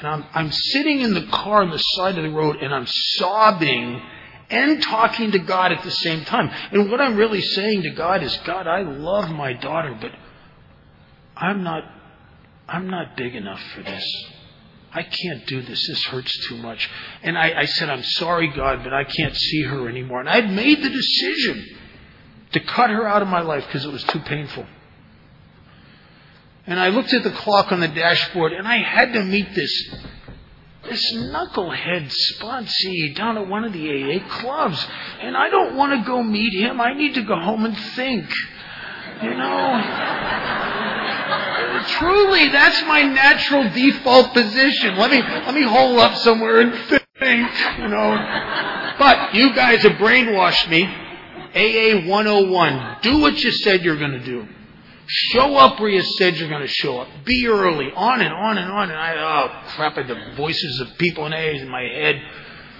And 0.00 0.08
I'm, 0.08 0.24
I'm 0.34 0.50
sitting 0.50 1.00
in 1.02 1.14
the 1.14 1.26
car 1.26 1.62
on 1.62 1.70
the 1.70 1.78
side 1.78 2.18
of 2.18 2.24
the 2.24 2.30
road 2.30 2.56
and 2.56 2.74
I'm 2.74 2.86
sobbing 2.86 4.02
and 4.50 4.82
talking 4.82 5.30
to 5.30 5.38
God 5.38 5.70
at 5.70 5.84
the 5.84 5.92
same 5.92 6.24
time. 6.24 6.50
And 6.72 6.90
what 6.90 7.00
I'm 7.00 7.16
really 7.16 7.40
saying 7.40 7.82
to 7.82 7.90
God 7.90 8.22
is, 8.24 8.36
God, 8.44 8.66
I 8.66 8.82
love 8.82 9.30
my 9.30 9.52
daughter, 9.52 9.96
but 10.00 10.10
I'm 11.36 11.62
not, 11.62 11.84
I'm 12.68 12.90
not 12.90 13.16
big 13.16 13.36
enough 13.36 13.60
for 13.74 13.82
this. 13.82 14.31
I 14.94 15.02
can't 15.02 15.46
do 15.46 15.62
this. 15.62 15.86
This 15.88 16.04
hurts 16.04 16.36
too 16.48 16.56
much. 16.56 16.88
And 17.22 17.38
I, 17.38 17.60
I 17.60 17.64
said, 17.64 17.88
I'm 17.88 18.02
sorry, 18.02 18.48
God, 18.48 18.84
but 18.84 18.92
I 18.92 19.04
can't 19.04 19.34
see 19.34 19.62
her 19.62 19.88
anymore. 19.88 20.20
And 20.20 20.28
I'd 20.28 20.50
made 20.50 20.82
the 20.82 20.90
decision 20.90 21.78
to 22.52 22.60
cut 22.60 22.90
her 22.90 23.06
out 23.06 23.22
of 23.22 23.28
my 23.28 23.40
life 23.40 23.64
because 23.66 23.84
it 23.84 23.92
was 23.92 24.04
too 24.04 24.20
painful. 24.20 24.66
And 26.66 26.78
I 26.78 26.88
looked 26.88 27.12
at 27.12 27.24
the 27.24 27.30
clock 27.30 27.72
on 27.72 27.80
the 27.80 27.88
dashboard 27.88 28.52
and 28.52 28.68
I 28.68 28.76
had 28.76 29.14
to 29.14 29.22
meet 29.22 29.54
this 29.54 29.94
this 30.84 31.14
knucklehead 31.14 32.12
sponsee 32.34 33.14
down 33.14 33.38
at 33.38 33.46
one 33.46 33.64
of 33.64 33.72
the 33.72 33.88
AA 33.88 34.28
clubs. 34.40 34.84
And 35.20 35.36
I 35.36 35.48
don't 35.48 35.76
want 35.76 35.98
to 35.98 36.06
go 36.06 36.22
meet 36.22 36.52
him. 36.52 36.80
I 36.80 36.92
need 36.92 37.14
to 37.14 37.22
go 37.22 37.38
home 37.38 37.64
and 37.64 37.78
think. 37.78 38.28
You 39.22 39.30
know? 39.30 40.71
Truly, 41.86 42.48
that's 42.48 42.82
my 42.86 43.02
natural 43.02 43.68
default 43.70 44.32
position. 44.32 44.96
Let 44.96 45.10
me, 45.10 45.20
let 45.20 45.54
me 45.54 45.62
hole 45.62 46.00
up 46.00 46.16
somewhere 46.16 46.60
and 46.60 46.74
think, 47.18 47.50
you 47.78 47.88
know. 47.88 48.94
But 48.98 49.34
you 49.34 49.54
guys 49.54 49.82
have 49.82 49.92
brainwashed 49.92 50.68
me. 50.68 50.84
AA 51.54 52.08
101. 52.08 52.96
Do 53.02 53.18
what 53.18 53.42
you 53.42 53.50
said 53.50 53.82
you're 53.84 53.98
going 53.98 54.12
to 54.12 54.24
do. 54.24 54.48
Show 55.06 55.56
up 55.56 55.78
where 55.80 55.90
you 55.90 56.02
said 56.02 56.36
you're 56.36 56.48
going 56.48 56.62
to 56.62 56.68
show 56.68 56.98
up. 56.98 57.08
Be 57.24 57.46
early. 57.46 57.90
On 57.94 58.20
and 58.20 58.32
on 58.32 58.56
and 58.56 58.70
on. 58.70 58.90
And 58.90 58.98
I, 58.98 59.14
oh 59.16 59.68
crap, 59.74 59.98
I 59.98 60.04
the 60.04 60.34
voices 60.36 60.80
of 60.80 60.96
people 60.96 61.26
in 61.26 61.34
AA 61.34 61.60
in 61.60 61.68
my 61.68 61.82
head. 61.82 62.22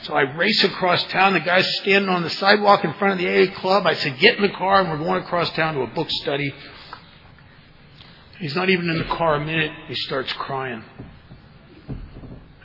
So 0.05 0.15
I 0.15 0.23
race 0.23 0.65
across 0.65 1.05
town. 1.05 1.35
The 1.35 1.41
guy's 1.41 1.67
standing 1.77 2.09
on 2.09 2.23
the 2.23 2.31
sidewalk 2.31 2.85
in 2.85 2.95
front 2.95 3.15
of 3.15 3.19
the 3.19 3.29
AA 3.29 3.55
club. 3.61 3.87
I 3.87 3.95
said, 3.95 4.19
get 4.19 4.37
in 4.37 4.43
the 4.43 4.49
car 4.49 4.81
and 4.81 4.91
we're 4.91 5.05
going 5.05 5.23
across 5.23 5.51
town 5.51 5.75
to 5.75 5.83
a 5.83 5.87
book 5.89 6.11
study. 6.11 6.53
He's 8.43 8.57
not 8.57 8.71
even 8.71 8.91
in 8.91 8.99
the 8.99 9.05
car 9.05 9.37
a 9.37 9.41
minute. 9.41 9.71
He 9.87 9.95
starts 9.95 10.33
crying. 10.33 10.83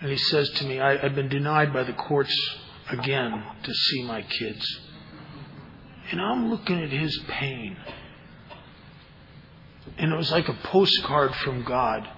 And 0.02 0.10
he 0.10 0.18
says 0.18 0.50
to 0.50 0.66
me, 0.66 0.80
I, 0.80 0.98
have 0.98 1.14
been 1.14 1.30
denied 1.30 1.72
by 1.72 1.84
the 1.84 1.94
courts 1.94 2.36
again 2.90 3.44
to 3.62 3.74
see 3.76 4.04
my 4.04 4.24
kids. 4.24 4.80
And 6.10 6.20
I'm 6.20 6.50
looking 6.50 6.82
at 6.82 6.90
his 6.90 7.16
pain. 7.28 7.78
And 10.00 10.12
it 10.12 10.16
was 10.16 10.32
like 10.32 10.50
a 10.50 10.58
postcard 10.64 11.36
from 11.36 11.64
God. 11.64 12.10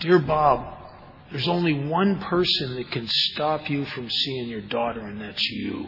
Dear 0.00 0.18
Bob, 0.18 0.76
there's 1.30 1.46
only 1.46 1.72
one 1.72 2.18
person 2.18 2.74
that 2.74 2.90
can 2.90 3.06
stop 3.06 3.70
you 3.70 3.84
from 3.84 4.10
seeing 4.10 4.48
your 4.48 4.60
daughter, 4.60 5.02
and 5.02 5.20
that's 5.20 5.44
you. 5.50 5.86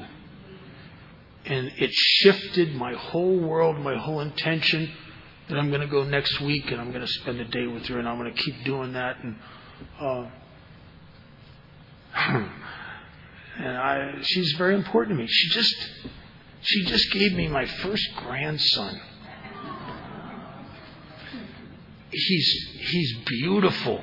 And 1.45 1.73
it 1.77 1.91
shifted 1.93 2.77
my 2.77 2.93
whole 2.95 3.37
world, 3.37 3.81
my 3.81 3.97
whole 3.97 4.21
intention 4.21 4.93
that 5.49 5.59
I'm 5.59 5.69
going 5.69 5.81
to 5.81 5.87
go 5.87 6.03
next 6.05 6.41
week 6.41 6.71
and 6.71 6.81
I'm 6.81 6.91
going 6.91 7.07
to 7.07 7.13
spend 7.13 7.41
a 7.41 7.45
day 7.45 7.67
with 7.67 7.87
her 7.87 7.99
and 7.99 8.09
I'm 8.09 8.19
going 8.19 8.33
to 8.33 8.43
keep 8.43 8.65
doing 8.65 8.95
that. 8.95 9.17
And, 9.23 9.37
uh, 10.01 10.27
and 13.59 13.77
I, 13.77 14.19
she's 14.23 14.53
very 14.59 14.75
important 14.75 15.17
to 15.17 15.23
me. 15.23 15.29
She 15.29 15.49
just, 15.51 15.77
she 16.63 16.85
just 16.87 17.13
gave 17.13 17.33
me 17.33 17.49
my 17.49 17.67
first 17.67 18.09
grandson. 18.17 19.01
He's, 22.11 22.69
he's 22.81 23.17
beautiful 23.27 24.03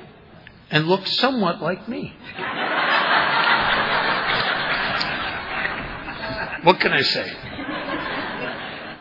and 0.70 0.86
looks 0.86 1.16
somewhat 1.18 1.60
like 1.60 1.88
me. 1.88 2.14
what 6.62 6.80
can 6.80 6.92
I 6.92 7.02
say? 7.02 7.53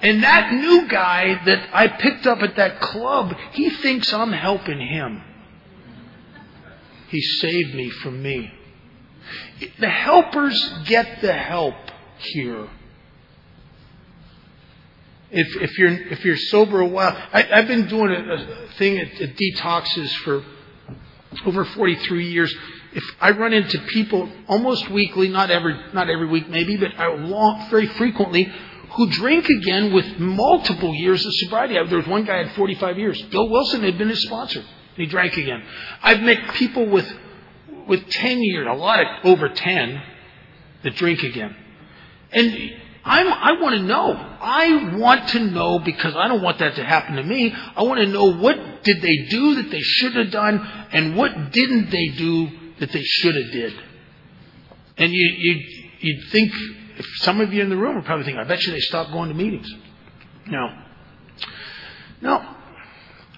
And 0.04 0.22
that 0.22 0.52
new 0.52 0.86
guy 0.90 1.42
that 1.46 1.70
I 1.74 1.88
picked 1.88 2.28
up 2.28 2.44
at 2.44 2.58
that 2.58 2.82
club, 2.82 3.34
he 3.54 3.70
thinks 3.70 4.12
I'm 4.12 4.34
helping 4.34 4.82
him. 4.82 5.24
He 7.08 7.22
saved 7.22 7.74
me 7.74 7.90
from 7.90 8.22
me. 8.22 8.52
The 9.80 9.90
helpers 9.90 10.62
get 10.86 11.22
the 11.22 11.32
help 11.32 11.76
here. 12.18 12.68
If, 15.32 15.48
if 15.62 15.78
you're 15.80 15.94
if 16.10 16.26
you're 16.26 16.38
sober 16.38 16.82
a 16.82 16.88
while, 16.88 17.18
I, 17.32 17.42
have 17.44 17.68
been 17.68 17.88
doing 17.88 18.12
a, 18.12 18.34
a 18.34 18.68
thing 18.78 19.00
at, 19.00 19.22
at 19.22 19.36
detoxes 19.38 20.14
for 20.18 20.44
over 21.46 21.64
43 21.64 22.28
years. 22.30 22.54
If 22.94 23.04
I 23.22 23.32
run 23.32 23.54
into 23.54 23.80
people 23.80 24.30
almost 24.48 24.90
weekly, 24.90 25.30
not 25.30 25.50
every 25.50 25.80
not 25.94 26.10
every 26.10 26.28
week 26.28 26.50
maybe, 26.50 26.76
but 26.76 26.92
I 26.98 27.08
long, 27.16 27.70
very 27.70 27.88
frequently 27.88 28.54
who 28.96 29.10
drink 29.10 29.50
again 29.50 29.92
with 29.94 30.20
multiple 30.20 30.94
years 30.94 31.26
of 31.26 31.34
sobriety. 31.34 31.74
There 31.74 31.98
was 31.98 32.08
one 32.08 32.26
guy 32.26 32.44
had 32.44 32.56
45 32.56 32.98
years. 32.98 33.22
Bill 33.24 33.50
Wilson 33.50 33.84
had 33.84 33.98
been 33.98 34.10
his 34.10 34.24
sponsor. 34.24 34.64
He 34.96 35.08
drank 35.08 35.36
again. 35.38 35.64
I've 36.02 36.22
met 36.22 36.54
people 36.54 36.86
with, 36.88 37.12
with 37.88 38.08
10 38.10 38.44
years, 38.44 38.68
a 38.70 38.74
lot 38.74 39.00
of 39.00 39.08
over 39.26 39.50
10, 39.50 40.02
that 40.84 40.96
drink 40.96 41.24
again. 41.24 41.56
And 42.32 42.72
I'm, 43.04 43.28
I 43.28 43.60
want 43.60 43.76
to 43.76 43.82
know. 43.82 44.14
I 44.14 44.96
want 44.96 45.30
to 45.30 45.40
know 45.40 45.80
because 45.80 46.16
I 46.16 46.28
don't 46.28 46.42
want 46.42 46.60
that 46.60 46.76
to 46.76 46.84
happen 46.84 47.16
to 47.16 47.24
me. 47.24 47.54
I 47.76 47.84
want 47.84 48.00
to 48.00 48.08
know 48.08 48.34
what 48.36 48.84
did 48.84 49.02
they 49.02 49.18
do 49.30 49.56
that 49.56 49.72
they 49.72 49.82
should 49.82 50.16
have 50.16 50.32
done 50.32 50.60
and 50.92 51.16
what 51.16 51.52
didn't 51.52 51.90
they 51.90 52.10
do 52.10 52.50
that 52.80 52.92
they 52.92 53.04
should 53.04 53.36
have 53.36 53.52
did. 53.52 53.74
And 54.98 55.12
you, 55.12 55.34
you, 55.38 55.84
you'd 56.00 56.32
think 56.32 56.54
if 56.98 57.06
some 57.18 57.42
of 57.42 57.54
you 57.54 57.62
in 57.62 57.70
the 57.70 57.78
room 57.78 57.98
are 57.98 58.02
probably 58.02 58.26
thinking, 58.26 58.42
I 58.42 58.46
bet 58.46 58.66
you 58.66 58.72
they 58.72 58.80
stopped 58.80 59.12
going 59.12 59.30
to 59.30 59.36
meetings. 59.36 59.74
No. 60.48 60.70
No. 62.22 62.56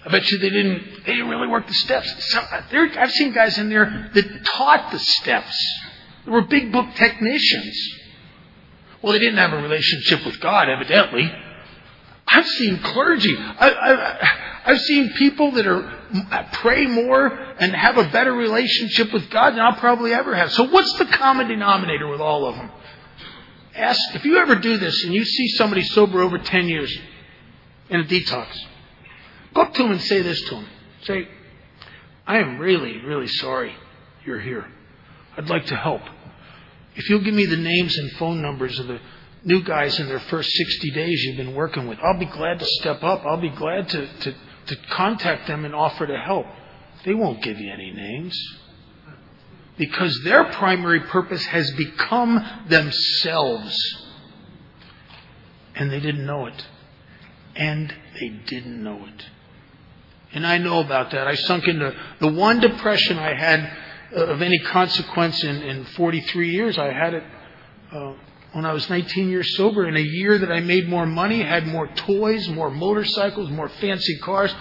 I 0.04 0.08
bet 0.08 0.30
you 0.30 0.38
they 0.38 0.50
didn't, 0.50 1.04
they 1.04 1.12
didn't 1.12 1.28
really 1.28 1.48
work 1.48 1.66
the 1.66 1.74
steps. 1.74 2.12
Some, 2.30 2.44
I've 2.50 3.10
seen 3.12 3.32
guys 3.32 3.58
in 3.58 3.68
there 3.68 4.10
that 4.14 4.44
taught 4.44 4.92
the 4.92 4.98
steps. 4.98 5.80
They 6.24 6.30
were 6.30 6.42
big 6.42 6.70
book 6.72 6.94
technicians. 6.94 7.94
Well, 9.02 9.12
they 9.12 9.18
didn't 9.18 9.38
have 9.38 9.52
a 9.52 9.62
relationship 9.62 10.24
with 10.24 10.40
God, 10.40 10.68
evidently. 10.68 11.32
I've 12.26 12.46
seen 12.46 12.78
clergy. 12.78 13.36
I, 13.38 14.18
have 14.64 14.80
seen 14.80 15.12
people 15.12 15.52
that 15.52 15.66
are 15.66 15.84
uh, 15.84 16.44
pray 16.52 16.86
more 16.86 17.26
and 17.26 17.74
have 17.74 17.98
a 17.98 18.08
better 18.10 18.32
relationship 18.32 19.12
with 19.12 19.30
God 19.30 19.52
than 19.52 19.60
I'll 19.60 19.76
probably 19.76 20.12
ever 20.12 20.34
have. 20.34 20.52
So 20.52 20.64
what's 20.64 20.92
the 20.98 21.06
common 21.06 21.48
denominator 21.48 22.08
with 22.08 22.20
all 22.20 22.46
of 22.46 22.56
them? 22.56 22.70
Ask 23.76 24.14
if 24.14 24.24
you 24.24 24.38
ever 24.38 24.56
do 24.56 24.76
this 24.78 25.04
and 25.04 25.14
you 25.14 25.24
see 25.24 25.48
somebody 25.48 25.82
sober 25.82 26.22
over 26.22 26.38
10 26.38 26.68
years 26.68 26.96
in 27.88 28.00
a 28.00 28.04
detox, 28.04 28.48
go 29.54 29.62
up 29.62 29.74
to 29.74 29.84
him 29.84 29.92
and 29.92 30.02
say 30.02 30.22
this 30.22 30.40
to 30.42 30.56
him. 30.56 30.66
Say, 31.02 31.28
I 32.26 32.38
am 32.38 32.58
really, 32.58 33.00
really 33.02 33.28
sorry 33.28 33.74
you're 34.24 34.40
here. 34.40 34.66
I'd 35.36 35.48
like 35.48 35.66
to 35.66 35.76
help. 35.76 36.02
If 36.96 37.08
you'll 37.08 37.22
give 37.22 37.34
me 37.34 37.46
the 37.46 37.56
names 37.56 37.96
and 37.96 38.10
phone 38.12 38.40
numbers 38.40 38.78
of 38.78 38.88
the 38.88 38.98
new 39.44 39.62
guys 39.62 40.00
in 40.00 40.08
their 40.08 40.20
first 40.20 40.50
60 40.50 40.90
days 40.92 41.22
you've 41.24 41.36
been 41.36 41.54
working 41.54 41.86
with, 41.86 41.98
I'll 42.02 42.18
be 42.18 42.26
glad 42.26 42.58
to 42.58 42.66
step 42.66 43.02
up. 43.04 43.24
I'll 43.24 43.40
be 43.40 43.50
glad 43.50 43.88
to, 43.90 44.06
to, 44.06 44.34
to 44.66 44.76
contact 44.90 45.46
them 45.46 45.64
and 45.64 45.74
offer 45.74 46.06
to 46.06 46.18
help. 46.18 46.46
They 47.04 47.14
won't 47.14 47.42
give 47.42 47.60
you 47.60 47.70
any 47.70 47.92
names 47.92 48.36
because 49.78 50.22
their 50.24 50.44
primary 50.44 51.00
purpose 51.00 51.44
has 51.46 51.70
become 51.72 52.44
themselves. 52.68 54.04
And 55.74 55.90
they 55.90 56.00
didn't 56.00 56.24
know 56.24 56.46
it. 56.46 56.66
And 57.54 57.94
they 58.18 58.28
didn't 58.28 58.82
know 58.82 59.04
it. 59.06 59.26
And 60.32 60.46
I 60.46 60.58
know 60.58 60.80
about 60.80 61.12
that. 61.12 61.26
I 61.26 61.34
sunk 61.34 61.66
into 61.68 61.94
the 62.20 62.28
one 62.28 62.60
depression 62.60 63.18
I 63.18 63.34
had 63.34 63.72
uh, 64.14 64.26
of 64.26 64.42
any 64.42 64.58
consequence 64.58 65.42
in, 65.42 65.62
in 65.62 65.84
43 65.84 66.50
years. 66.50 66.78
I 66.78 66.92
had 66.92 67.14
it 67.14 67.24
uh, 67.92 68.12
when 68.52 68.64
I 68.64 68.72
was 68.72 68.88
19 68.88 69.28
years 69.28 69.56
sober. 69.56 69.86
In 69.86 69.96
a 69.96 70.00
year 70.00 70.38
that 70.38 70.50
I 70.50 70.60
made 70.60 70.88
more 70.88 71.06
money, 71.06 71.42
had 71.42 71.66
more 71.66 71.86
toys, 71.88 72.48
more 72.48 72.70
motorcycles, 72.70 73.50
more 73.50 73.68
fancy 73.68 74.18
cars 74.18 74.54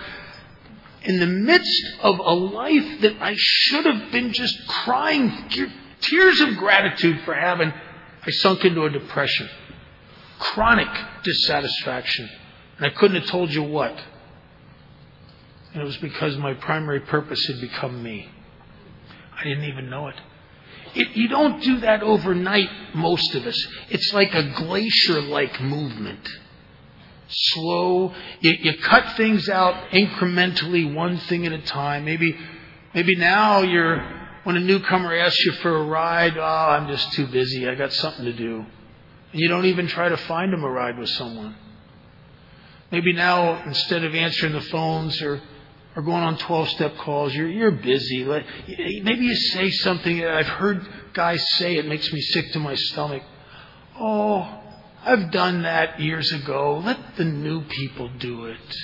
in 1.06 1.20
the 1.20 1.28
midst 1.28 1.84
of 2.01 2.20
a 2.20 2.34
life 2.34 3.01
that 3.01 3.22
I 3.22 3.36
should 3.38 3.86
have 3.86 4.12
been 4.12 4.34
just 4.34 4.68
crying 4.68 5.49
tears 6.01 6.41
of 6.41 6.58
gratitude 6.58 7.22
for 7.26 7.34
having, 7.34 7.72
I 8.24 8.32
sunk 8.32 8.66
into 8.66 8.84
a 8.84 8.89
depression. 8.89 9.49
Chronic 10.39 10.89
dissatisfaction. 11.24 12.30
And 12.78 12.88
I 12.88 12.89
couldn't 12.89 13.22
have 13.22 13.30
told 13.30 13.53
you 13.53 13.64
what. 13.64 13.97
And 15.74 15.82
it 15.82 15.86
was 15.86 15.97
because 15.97 16.38
my 16.38 16.53
primary 16.53 17.01
purpose 17.01 17.45
had 17.45 17.62
become 17.62 18.01
me. 18.01 18.30
I 19.38 19.43
didn't 19.43 19.66
even 19.66 19.89
know 19.89 20.08
it. 20.08 20.16
it 20.95 21.16
you 21.16 21.28
don't 21.28 21.62
do 21.62 21.80
that 21.82 22.01
overnight, 22.01 22.70
most 22.95 23.36
of 23.36 23.45
us. 23.45 23.68
It's 23.89 24.14
like 24.14 24.34
a 24.34 24.53
glacier 24.56 25.22
like 25.22 25.62
movement 25.62 26.28
slow. 27.28 28.14
You, 28.40 28.52
you 28.52 28.78
cut 28.80 29.18
things 29.18 29.50
out 29.50 29.92
incrementally, 29.92 30.94
one 30.94 31.18
thing 31.18 31.46
at 31.46 31.52
a 31.52 31.62
time. 31.62 32.06
Maybe, 32.06 32.38
maybe 32.94 33.16
now 33.16 33.62
you're, 33.62 33.98
when 34.44 34.58
a 34.58 34.60
newcomer 34.60 35.16
asks 35.16 35.44
you 35.46 35.54
for 35.54 35.76
a 35.76 35.84
ride, 35.84 36.38
oh, 36.38 36.42
I'm 36.42 36.88
just 36.88 37.12
too 37.14 37.28
busy. 37.28 37.68
I 37.68 37.76
got 37.76 37.92
something 37.94 38.26
to 38.26 38.34
do. 38.34 38.66
And 39.32 39.42
you 39.42 39.48
don't 39.48 39.66
even 39.66 39.88
try 39.88 40.10
to 40.10 40.18
find 40.18 40.54
them 40.54 40.64
a 40.64 40.70
ride 40.70 40.98
with 40.98 41.10
someone. 41.10 41.56
Maybe 42.92 43.14
now, 43.14 43.64
instead 43.64 44.04
of 44.04 44.14
answering 44.14 44.54
the 44.54 44.62
phones 44.62 45.22
or, 45.22 45.42
or 45.96 46.02
going 46.04 46.24
on 46.24 46.38
12 46.38 46.70
step 46.70 46.98
calls. 46.98 47.34
You're, 47.34 47.50
you're 47.50 47.72
busy. 47.72 48.24
Maybe 48.24 49.26
you 49.26 49.36
say 49.36 49.72
something 49.72 50.24
I've 50.26 50.48
heard 50.48 50.88
guys 51.14 51.44
say 51.58 51.78
it 51.78 51.88
makes 51.88 52.12
me 52.12 52.22
sick 52.22 52.52
to 52.52 52.60
my 52.60 52.76
stomach. 52.76 53.24
Oh, 53.98 54.62
I've 55.06 55.30
done 55.30 55.62
that 55.62 55.99
years 55.99 56.32
ago. 56.32 56.82
Let 56.84 57.16
the 57.16 57.26
new 57.26 57.62
people 57.62 58.10
do 58.18 58.45
it. 58.45 58.78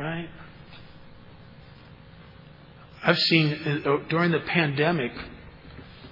Right? 0.00 0.30
I've 3.02 3.18
seen 3.18 3.82
uh, 3.86 3.98
during 4.08 4.30
the 4.32 4.40
pandemic, 4.40 5.12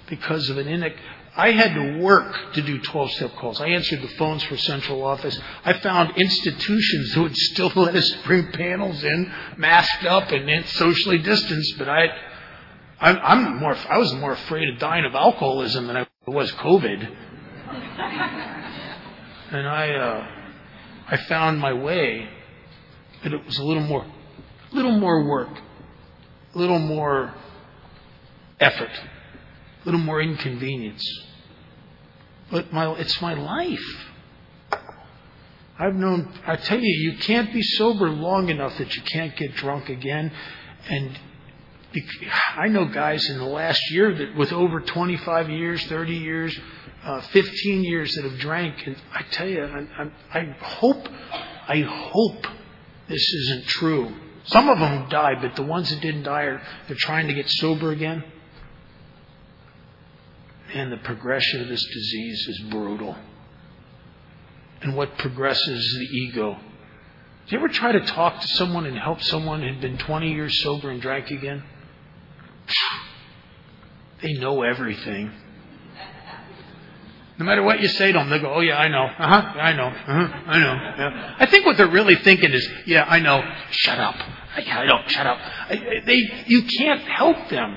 because 0.09 0.51
of 0.51 0.59
an 0.59 0.69
in, 0.69 0.85
I 1.35 1.53
had 1.53 1.75
to 1.75 1.99
work 1.99 2.53
to 2.53 2.63
do 2.63 2.79
12 2.79 3.11
step 3.13 3.35
calls. 3.37 3.59
I 3.59 3.69
answered 3.69 4.03
the 4.03 4.09
phones 4.17 4.43
for 4.45 4.59
central 4.59 5.03
office. 5.03 5.41
I 5.65 5.73
found 5.73 6.19
institutions 6.19 7.13
who 7.15 7.23
would 7.23 7.37
still 7.37 7.73
let 7.77 7.97
us 7.97 8.11
bring 8.27 8.53
panels 8.53 9.03
in, 9.03 9.33
masked 9.57 10.05
up 10.05 10.31
and 10.31 10.67
socially 10.67 11.19
distanced, 11.19 11.79
but 11.79 11.89
I, 11.89 12.07
I'm 13.01 13.59
more, 13.59 13.75
I 13.89 13.97
was 13.97 14.13
more 14.15 14.33
afraid 14.33 14.69
of 14.69 14.79
dying 14.79 15.07
of 15.07 15.15
alcoholism 15.15 15.87
than 15.87 15.97
I 15.97 16.07
was 16.27 16.53
COVID. 16.53 17.17
and 19.55 19.69
I, 19.69 19.91
uh, 19.93 20.27
I 21.09 21.17
found 21.29 21.59
my 21.59 21.73
way, 21.73 22.29
but 23.23 23.33
it 23.33 23.45
was 23.45 23.59
a 23.59 23.65
little 23.65 23.83
more, 23.83 24.07
little 24.73 24.99
more 24.99 25.25
work, 25.25 25.51
a 26.55 26.59
little 26.59 26.79
more 26.79 27.35
effort, 28.61 28.91
a 28.91 29.85
little 29.85 30.01
more 30.01 30.21
inconvenience. 30.21 31.05
But 32.51 32.73
my, 32.73 32.93
it's 32.95 33.21
my 33.21 33.35
life. 33.35 34.07
I've 35.79 35.95
known, 35.95 36.33
I 36.47 36.57
tell 36.57 36.79
you, 36.79 37.11
you 37.11 37.19
can't 37.19 37.53
be 37.53 37.63
sober 37.63 38.09
long 38.09 38.49
enough 38.49 38.79
that 38.79 38.95
you 38.95 39.03
can't 39.03 39.37
get 39.37 39.55
drunk 39.57 39.89
again. 39.89 40.31
And 40.89 41.19
I 42.57 42.69
know 42.69 42.87
guys 42.87 43.29
in 43.29 43.39
the 43.39 43.45
last 43.45 43.91
year 43.91 44.15
that 44.15 44.37
with 44.37 44.53
over 44.53 44.81
25 44.81 45.51
years, 45.51 45.85
30 45.87 46.15
years, 46.15 46.59
uh, 47.05 47.21
15 47.21 47.85
years 47.85 48.15
that 48.15 48.25
have 48.25 48.39
drank. 48.39 48.87
And 48.87 48.97
I 49.13 49.23
tell 49.31 49.49
you, 49.49 49.63
I, 49.63 50.03
I, 50.03 50.41
I 50.41 50.57
hope, 50.61 51.09
I 51.69 51.81
hope 51.81 52.47
this 53.09 53.23
isn't 53.35 53.67
true. 53.67 54.15
Some 54.45 54.69
of 54.69 54.79
them 54.79 55.09
died, 55.09 55.41
but 55.41 55.57
the 55.57 55.63
ones 55.63 55.91
that 55.91 56.01
didn't 56.01 56.25
die 56.25 56.43
are 56.43 56.63
they're 56.87 56.97
trying 56.97 57.29
to 57.29 57.35
get 57.35 57.49
sober 57.49 57.91
again. 57.91 58.25
And 60.73 60.93
the 60.93 60.97
progression 60.99 61.63
of 61.63 61.69
this 61.69 61.85
disease 61.85 62.47
is 62.49 62.61
brutal. 62.71 63.17
And 64.83 64.97
what 64.97 65.17
progresses 65.19 65.85
is 65.85 65.99
the 65.99 66.17
ego. 66.17 66.55
Do 67.47 67.53
you 67.53 67.59
ever 67.59 67.69
try 67.69 67.93
to 67.93 68.01
talk 68.01 68.41
to 68.41 68.49
someone 68.49 68.87
and 68.87 68.99
help 68.99 69.23
someone 69.23 69.63
who'd 69.63 69.81
been 69.81 69.99
20 69.99 70.33
years 70.33 70.63
sober 70.63 70.91
and 70.91 71.01
drank 71.01 71.31
again? 71.31 71.63
They 74.23 74.33
know 74.35 74.63
everything. 74.63 75.31
No 77.37 77.45
matter 77.45 77.63
what 77.63 77.81
you 77.81 77.89
say 77.89 78.13
to 78.13 78.19
them, 78.19 78.31
they 78.31 78.39
go, 78.39 78.55
"Oh 78.55 78.61
yeah, 78.61 78.79
I 78.79 78.87
know. 78.89 79.05
Uh 79.05 79.29
huh. 79.29 79.59
I 79.59 79.73
know. 79.73 79.87
Uh 79.87 80.27
huh. 80.27 80.41
I 80.47 80.59
know." 80.61 80.75
Yeah. 80.75 81.35
I 81.39 81.47
think 81.47 81.67
what 81.67 81.77
they're 81.77 81.91
really 81.91 82.15
thinking 82.17 82.53
is, 82.53 82.69
"Yeah, 82.87 83.05
I 83.09 83.19
know. 83.19 83.43
Shut 83.71 83.99
up. 83.99 84.15
Yeah, 84.65 84.79
I 84.79 84.87
know. 84.87 85.01
Shut 85.09 85.27
up." 85.27 85.39
I, 85.39 86.03
they, 86.07 86.45
you 86.47 86.63
can't 86.63 87.01
help 87.01 87.49
them, 87.49 87.77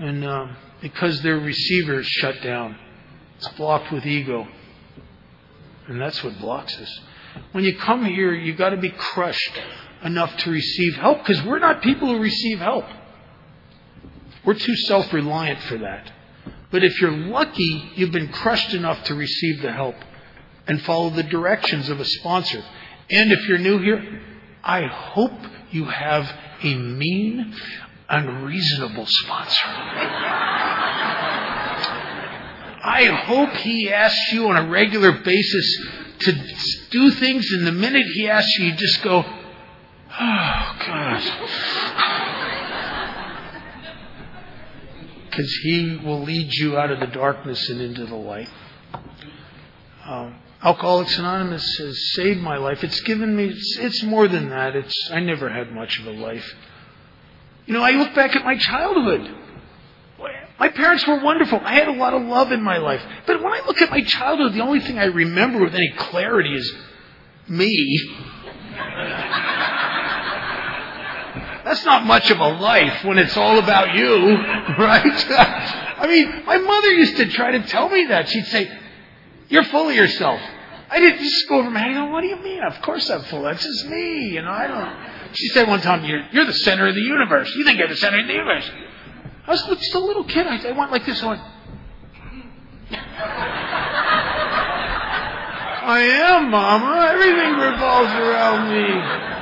and 0.00 0.24
uh, 0.24 0.46
because 0.80 1.22
their 1.22 1.38
receiver 1.38 2.00
is 2.00 2.06
shut 2.08 2.42
down, 2.42 2.76
it's 3.36 3.48
blocked 3.50 3.92
with 3.92 4.04
ego, 4.04 4.48
and 5.86 6.00
that's 6.00 6.24
what 6.24 6.36
blocks 6.40 6.76
us. 6.80 7.00
When 7.52 7.62
you 7.62 7.78
come 7.78 8.04
here, 8.04 8.34
you've 8.34 8.58
got 8.58 8.70
to 8.70 8.76
be 8.78 8.90
crushed 8.90 9.60
enough 10.02 10.36
to 10.38 10.50
receive 10.50 10.96
help, 10.96 11.18
because 11.18 11.40
we're 11.44 11.60
not 11.60 11.82
people 11.82 12.08
who 12.08 12.18
receive 12.18 12.58
help. 12.58 12.84
We're 14.44 14.54
too 14.54 14.74
self-reliant 14.74 15.60
for 15.60 15.78
that. 15.78 16.10
But 16.72 16.82
if 16.82 17.00
you're 17.00 17.12
lucky, 17.12 17.92
you've 17.94 18.12
been 18.12 18.32
crushed 18.32 18.74
enough 18.74 19.04
to 19.04 19.14
receive 19.14 19.60
the 19.60 19.72
help 19.72 19.94
and 20.66 20.80
follow 20.82 21.10
the 21.10 21.22
directions 21.22 21.90
of 21.90 22.00
a 22.00 22.04
sponsor. 22.04 22.64
And 23.10 23.30
if 23.30 23.46
you're 23.46 23.58
new 23.58 23.78
here, 23.78 24.22
I 24.64 24.86
hope 24.86 25.38
you 25.70 25.84
have 25.84 26.32
a 26.62 26.74
mean, 26.74 27.54
unreasonable 28.08 29.04
sponsor. 29.06 29.66
I 32.84 33.04
hope 33.26 33.50
he 33.58 33.92
asks 33.92 34.32
you 34.32 34.48
on 34.48 34.56
a 34.56 34.68
regular 34.70 35.12
basis 35.12 35.86
to 36.20 36.32
do 36.90 37.10
things, 37.10 37.52
and 37.52 37.66
the 37.66 37.72
minute 37.72 38.06
he 38.14 38.30
asks 38.30 38.58
you, 38.58 38.66
you 38.66 38.74
just 38.76 39.02
go, 39.02 39.24
oh, 40.20 40.76
God 40.86 42.11
because 45.32 45.50
He 45.62 45.96
will 46.04 46.22
lead 46.22 46.52
you 46.52 46.78
out 46.78 46.90
of 46.90 47.00
the 47.00 47.06
darkness 47.06 47.68
and 47.70 47.80
into 47.80 48.04
the 48.04 48.14
light. 48.14 48.50
Um, 50.04 50.36
Alcoholics 50.62 51.18
Anonymous 51.18 51.64
has 51.78 52.12
saved 52.12 52.40
my 52.40 52.58
life. 52.58 52.84
It's 52.84 53.00
given 53.00 53.34
me. 53.34 53.46
It's, 53.46 53.78
it's 53.78 54.02
more 54.02 54.28
than 54.28 54.50
that. 54.50 54.76
It's 54.76 55.10
I 55.10 55.20
never 55.20 55.48
had 55.48 55.72
much 55.72 55.98
of 55.98 56.06
a 56.06 56.10
life. 56.10 56.54
You 57.66 57.74
know, 57.74 57.82
I 57.82 57.92
look 57.92 58.14
back 58.14 58.36
at 58.36 58.44
my 58.44 58.56
childhood. 58.56 59.38
My 60.58 60.68
parents 60.68 61.04
were 61.08 61.18
wonderful. 61.18 61.60
I 61.64 61.74
had 61.74 61.88
a 61.88 61.92
lot 61.92 62.14
of 62.14 62.22
love 62.22 62.52
in 62.52 62.62
my 62.62 62.76
life. 62.76 63.02
But 63.26 63.42
when 63.42 63.52
I 63.52 63.62
look 63.66 63.82
at 63.82 63.90
my 63.90 64.02
childhood, 64.02 64.52
the 64.52 64.60
only 64.60 64.80
thing 64.80 64.98
I 64.98 65.06
remember 65.06 65.60
with 65.60 65.74
any 65.74 65.92
clarity 65.96 66.54
is 66.54 66.72
me. 67.48 68.00
That's 71.64 71.84
not 71.84 72.04
much 72.04 72.30
of 72.30 72.38
a 72.40 72.48
life 72.48 73.04
when 73.04 73.18
it's 73.18 73.36
all 73.36 73.58
about 73.58 73.94
you, 73.94 74.16
right? 74.78 75.30
I 75.98 76.06
mean, 76.08 76.44
my 76.44 76.58
mother 76.58 76.92
used 76.92 77.16
to 77.18 77.28
try 77.28 77.52
to 77.52 77.62
tell 77.66 77.88
me 77.88 78.06
that. 78.06 78.28
She'd 78.28 78.46
say, 78.46 78.70
You're 79.48 79.64
full 79.64 79.88
of 79.88 79.94
yourself. 79.94 80.40
I 80.90 80.98
didn't 80.98 81.20
just 81.20 81.48
go 81.48 81.60
over 81.60 81.70
my 81.70 81.78
head. 81.78 82.10
What 82.10 82.22
do 82.22 82.26
you 82.26 82.36
mean? 82.36 82.62
Of 82.62 82.82
course 82.82 83.08
I'm 83.08 83.22
full. 83.24 83.42
That's 83.42 83.62
just 83.62 83.86
me. 83.86 84.30
You 84.30 84.42
know, 84.42 84.50
I 84.50 84.66
don't. 84.66 85.34
She 85.34 85.48
said 85.48 85.68
one 85.68 85.80
time, 85.80 86.04
You're, 86.04 86.26
you're 86.32 86.46
the 86.46 86.52
center 86.52 86.88
of 86.88 86.94
the 86.94 87.00
universe. 87.00 87.54
You 87.54 87.64
think 87.64 87.78
you're 87.78 87.88
the 87.88 87.96
center 87.96 88.18
of 88.18 88.26
the 88.26 88.32
universe. 88.32 88.70
I 89.46 89.50
was 89.50 89.62
just 89.64 89.94
a 89.94 89.98
little 90.00 90.24
kid. 90.24 90.46
I, 90.46 90.68
I 90.68 90.72
went 90.72 90.90
like 90.90 91.06
this. 91.06 91.22
I 91.22 91.26
went, 91.28 91.40
I 95.84 96.00
am, 96.00 96.50
Mama. 96.50 97.08
Everything 97.12 97.54
revolves 97.54 98.12
around 98.12 98.70
me. 98.70 99.41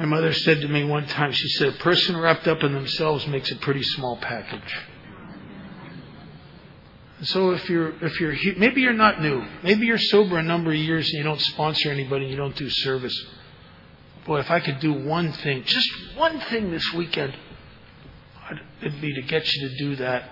My 0.00 0.06
mother 0.06 0.32
said 0.32 0.62
to 0.62 0.68
me 0.68 0.82
one 0.82 1.06
time, 1.06 1.30
she 1.30 1.46
said, 1.48 1.68
a 1.68 1.72
person 1.72 2.16
wrapped 2.16 2.48
up 2.48 2.62
in 2.62 2.72
themselves 2.72 3.26
makes 3.26 3.50
a 3.50 3.56
pretty 3.56 3.82
small 3.82 4.16
package. 4.16 4.74
So 7.20 7.50
if 7.50 7.68
you're, 7.68 7.92
if 8.02 8.18
you're, 8.18 8.34
maybe 8.56 8.80
you're 8.80 8.94
not 8.94 9.20
new. 9.20 9.44
Maybe 9.62 9.84
you're 9.84 9.98
sober 9.98 10.38
a 10.38 10.42
number 10.42 10.70
of 10.70 10.78
years 10.78 11.06
and 11.10 11.18
you 11.18 11.22
don't 11.22 11.38
sponsor 11.42 11.90
anybody, 11.90 12.22
and 12.22 12.30
you 12.30 12.38
don't 12.38 12.56
do 12.56 12.70
service. 12.70 13.14
Boy, 14.24 14.40
if 14.40 14.50
I 14.50 14.60
could 14.60 14.80
do 14.80 14.94
one 14.94 15.32
thing, 15.32 15.64
just 15.64 15.90
one 16.16 16.40
thing 16.48 16.70
this 16.70 16.94
weekend, 16.94 17.36
it'd 18.80 19.02
be 19.02 19.12
to 19.12 19.22
get 19.28 19.52
you 19.52 19.68
to 19.68 19.76
do 19.76 19.96
that. 19.96 20.30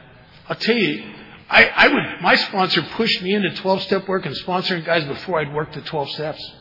I'll 0.49 0.57
tell 0.57 0.79
you, 0.79 1.13
I, 1.51 1.67
I 1.67 1.89
would, 1.89 2.23
my 2.23 2.37
sponsor 2.37 2.81
pushed 2.95 3.21
me 3.21 3.35
into 3.35 3.55
12 3.57 3.83
step 3.83 4.09
work 4.09 4.25
and 4.25 4.35
sponsoring 4.35 4.87
guys 4.87 5.05
before 5.05 5.41
I'd 5.41 5.53
worked 5.53 5.75
the 5.75 5.83
12 5.83 6.09
steps. 6.13 6.53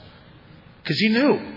Cause 0.84 0.98
he 0.98 1.08
knew. 1.08 1.54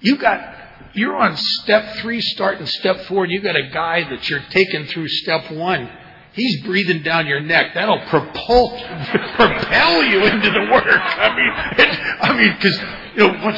You 0.00 0.18
got, 0.18 0.54
you're 0.96 1.16
on 1.16 1.36
step 1.36 1.96
three, 1.96 2.20
starting 2.20 2.66
step 2.66 3.02
four, 3.02 3.24
and 3.24 3.32
you 3.32 3.40
got 3.40 3.56
a 3.56 3.68
guy 3.68 4.08
that 4.08 4.28
you're 4.28 4.44
taking 4.50 4.86
through 4.86 5.08
step 5.08 5.50
one. 5.52 5.88
He's 6.32 6.62
breathing 6.64 7.02
down 7.02 7.26
your 7.26 7.40
neck. 7.40 7.72
That'll 7.74 8.04
propel, 8.06 8.70
propel 9.36 10.04
you 10.04 10.24
into 10.26 10.50
the 10.50 10.68
work. 10.70 10.86
I 10.86 11.34
mean, 11.34 11.86
it, 11.86 11.98
I 12.20 12.36
mean, 12.36 12.52
because 12.56 12.78
you 13.14 13.26
know 13.26 13.44
what, 13.44 13.54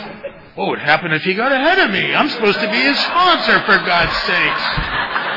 what 0.55 0.69
would 0.69 0.79
happen 0.79 1.13
if 1.13 1.23
he 1.23 1.35
got 1.35 1.51
ahead 1.51 1.79
of 1.79 1.91
me? 1.91 2.15
I'm 2.15 2.29
supposed 2.29 2.61
to 2.61 2.71
be 2.71 2.77
his 2.77 2.99
sponsor, 2.99 3.61
for 3.61 3.79
God's 3.79 4.17
sakes. 4.23 5.28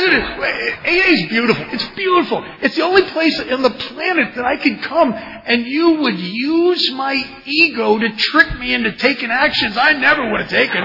Isn't 0.00 0.14
it? 0.14 0.78
AA 0.86 1.10
is 1.12 1.28
beautiful. 1.28 1.66
It's 1.72 1.88
beautiful. 1.90 2.44
It's 2.62 2.76
the 2.76 2.82
only 2.82 3.02
place 3.02 3.38
on 3.38 3.62
the 3.62 3.70
planet 3.70 4.34
that 4.34 4.44
I 4.44 4.56
could 4.56 4.80
come 4.82 5.12
and 5.12 5.66
you 5.66 6.00
would 6.00 6.18
use 6.18 6.90
my 6.92 7.42
ego 7.44 7.98
to 7.98 8.16
trick 8.16 8.58
me 8.58 8.72
into 8.72 8.92
taking 8.92 9.30
actions 9.30 9.76
I 9.76 9.92
never 9.92 10.30
would 10.30 10.40
have 10.40 10.50
taken. 10.50 10.80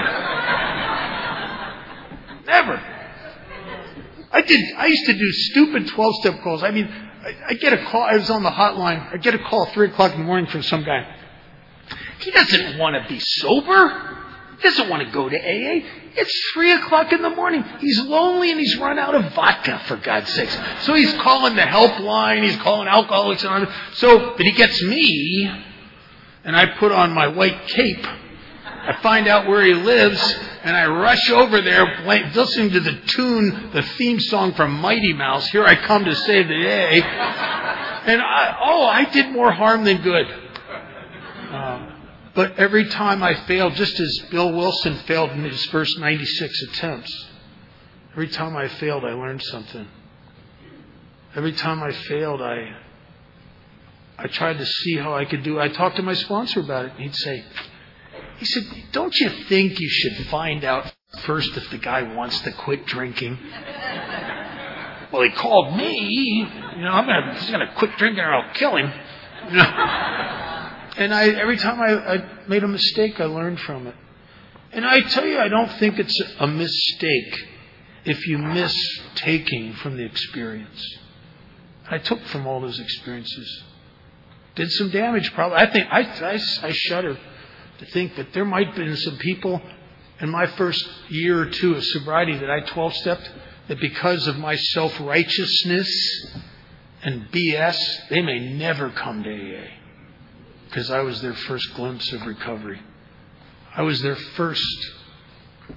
Never. 2.46 2.82
I 4.32 4.42
did, 4.42 4.60
I 4.76 4.86
used 4.86 5.06
to 5.06 5.14
do 5.14 5.32
stupid 5.32 5.88
12 5.88 6.14
step 6.16 6.42
calls. 6.42 6.62
I 6.62 6.70
mean, 6.70 6.92
I, 7.48 7.54
get 7.54 7.72
a 7.72 7.84
call, 7.86 8.02
I 8.02 8.16
was 8.16 8.28
on 8.28 8.42
the 8.42 8.50
hotline, 8.50 9.12
I 9.12 9.16
get 9.16 9.34
a 9.34 9.38
call 9.38 9.66
at 9.66 9.72
3 9.72 9.88
o'clock 9.88 10.12
in 10.12 10.18
the 10.18 10.26
morning 10.26 10.46
from 10.46 10.62
some 10.62 10.84
guy. 10.84 11.06
He 12.20 12.30
doesn't 12.32 12.78
want 12.78 13.02
to 13.02 13.08
be 13.08 13.18
sober. 13.18 14.18
He 14.56 14.62
doesn't 14.62 14.88
want 14.88 15.06
to 15.06 15.10
go 15.10 15.28
to 15.28 15.36
AA. 15.36 15.86
It's 16.16 16.50
three 16.54 16.72
o'clock 16.72 17.12
in 17.12 17.20
the 17.20 17.30
morning. 17.30 17.62
He's 17.80 18.00
lonely 18.00 18.50
and 18.50 18.58
he's 18.58 18.76
run 18.78 18.98
out 18.98 19.14
of 19.14 19.32
vodka, 19.34 19.80
for 19.86 19.96
God's 19.96 20.32
sakes. 20.32 20.56
So 20.80 20.94
he's 20.94 21.12
calling 21.14 21.56
the 21.56 21.62
helpline. 21.62 22.42
He's 22.42 22.56
calling 22.56 22.88
Alcoholics 22.88 23.44
Anonymous. 23.44 23.74
So, 23.94 24.34
but 24.36 24.46
he 24.46 24.52
gets 24.52 24.82
me, 24.82 25.50
and 26.44 26.56
I 26.56 26.66
put 26.66 26.90
on 26.90 27.12
my 27.12 27.26
white 27.28 27.66
cape. 27.68 28.06
I 28.64 28.98
find 29.02 29.26
out 29.26 29.48
where 29.48 29.64
he 29.64 29.74
lives, 29.74 30.20
and 30.62 30.76
I 30.76 30.86
rush 30.86 31.30
over 31.30 31.60
there, 31.60 32.02
listening 32.06 32.70
to 32.70 32.80
the 32.80 32.92
tune, 33.06 33.70
the 33.72 33.82
theme 33.82 34.20
song 34.20 34.54
from 34.54 34.72
Mighty 34.72 35.12
Mouse. 35.12 35.48
Here 35.48 35.64
I 35.64 35.74
come 35.74 36.04
to 36.04 36.14
save 36.14 36.46
the 36.46 36.54
day. 36.54 37.02
And 37.02 38.22
I, 38.22 38.56
oh, 38.62 38.84
I 38.84 39.04
did 39.10 39.32
more 39.32 39.50
harm 39.50 39.84
than 39.84 40.02
good. 40.02 40.26
But 42.36 42.58
every 42.58 42.84
time 42.84 43.22
I 43.22 43.34
failed, 43.46 43.74
just 43.76 43.98
as 43.98 44.18
Bill 44.30 44.52
Wilson 44.52 44.98
failed 45.06 45.30
in 45.30 45.42
his 45.42 45.64
first 45.66 45.98
96 45.98 46.62
attempts, 46.64 47.26
every 48.12 48.28
time 48.28 48.54
I 48.54 48.68
failed, 48.68 49.06
I 49.06 49.14
learned 49.14 49.42
something. 49.42 49.88
Every 51.34 51.52
time 51.52 51.82
I 51.82 51.92
failed, 51.92 52.42
I 52.42 52.76
I 54.18 54.26
tried 54.28 54.58
to 54.58 54.66
see 54.66 54.96
how 54.96 55.14
I 55.14 55.24
could 55.24 55.42
do. 55.42 55.58
I 55.58 55.68
talked 55.68 55.96
to 55.96 56.02
my 56.02 56.12
sponsor 56.12 56.60
about 56.60 56.86
it, 56.86 56.92
and 56.92 57.00
he'd 57.00 57.14
say, 57.14 57.44
he 58.36 58.44
said, 58.44 58.64
"Don't 58.92 59.14
you 59.14 59.30
think 59.48 59.80
you 59.80 59.88
should 59.88 60.26
find 60.26 60.62
out 60.62 60.92
first 61.22 61.56
if 61.56 61.70
the 61.70 61.78
guy 61.78 62.02
wants 62.02 62.38
to 62.40 62.52
quit 62.52 62.84
drinking?" 62.84 63.38
well, 65.10 65.22
he 65.22 65.30
called 65.30 65.74
me. 65.74 66.48
You 66.76 66.82
know, 66.82 66.90
I'm 66.90 67.06
gonna 67.06 67.34
he's 67.34 67.50
gonna 67.50 67.72
quit 67.76 67.96
drinking 67.96 68.22
or 68.22 68.34
I'll 68.34 68.52
kill 68.52 68.76
him. 68.76 68.92
You 69.48 69.56
know? 69.56 70.52
And 70.96 71.14
I, 71.14 71.28
every 71.28 71.58
time 71.58 71.80
I, 71.80 72.14
I 72.14 72.48
made 72.48 72.64
a 72.64 72.68
mistake, 72.68 73.20
I 73.20 73.24
learned 73.24 73.60
from 73.60 73.86
it. 73.86 73.94
And 74.72 74.86
I 74.86 75.00
tell 75.00 75.26
you, 75.26 75.38
I 75.38 75.48
don't 75.48 75.70
think 75.78 75.98
it's 75.98 76.22
a 76.38 76.46
mistake 76.46 77.48
if 78.04 78.26
you 78.26 78.38
miss 78.38 78.74
taking 79.14 79.74
from 79.74 79.96
the 79.96 80.04
experience. 80.04 80.98
I 81.90 81.98
took 81.98 82.22
from 82.26 82.46
all 82.46 82.60
those 82.60 82.80
experiences. 82.80 83.64
Did 84.54 84.72
some 84.72 84.90
damage, 84.90 85.32
probably. 85.34 85.58
I 85.58 85.70
think 85.70 85.86
I, 85.90 86.00
I, 86.00 86.40
I 86.66 86.72
shudder 86.72 87.18
to 87.78 87.86
think 87.86 88.16
that 88.16 88.32
there 88.32 88.44
might 88.44 88.68
have 88.68 88.76
been 88.76 88.96
some 88.96 89.18
people 89.18 89.60
in 90.20 90.30
my 90.30 90.46
first 90.46 90.88
year 91.10 91.42
or 91.42 91.46
two 91.46 91.74
of 91.74 91.84
sobriety 91.84 92.38
that 92.38 92.50
I 92.50 92.60
12 92.60 92.94
stepped 92.94 93.30
that 93.68 93.80
because 93.80 94.26
of 94.26 94.38
my 94.38 94.56
self 94.56 94.98
righteousness 95.00 95.90
and 97.02 97.30
BS, 97.30 98.08
they 98.08 98.22
may 98.22 98.54
never 98.54 98.90
come 98.90 99.22
to 99.22 99.30
AA 99.30 99.75
because 100.76 100.90
I 100.90 101.00
was 101.00 101.22
their 101.22 101.32
first 101.32 101.72
glimpse 101.72 102.12
of 102.12 102.26
recovery. 102.26 102.78
I 103.74 103.80
was 103.80 104.02
their 104.02 104.14
first 104.14 104.90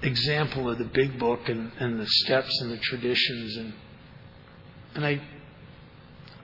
example 0.01 0.69
of 0.69 0.77
the 0.77 0.83
big 0.83 1.17
book 1.17 1.47
and, 1.47 1.71
and 1.79 1.97
the 1.97 2.05
steps 2.05 2.59
and 2.59 2.69
the 2.69 2.77
traditions 2.79 3.55
and 3.55 3.73
and 4.95 5.05
I 5.05 5.21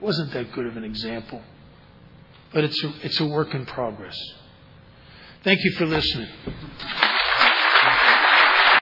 wasn't 0.00 0.32
that 0.32 0.52
good 0.52 0.64
of 0.64 0.78
an 0.78 0.84
example. 0.84 1.42
But 2.54 2.64
it's 2.64 2.82
a, 2.82 2.94
it's 3.02 3.20
a 3.20 3.26
work 3.26 3.52
in 3.52 3.66
progress. 3.66 4.18
Thank 5.44 5.62
you 5.62 5.72
for 5.72 5.84
listening. 5.84 6.30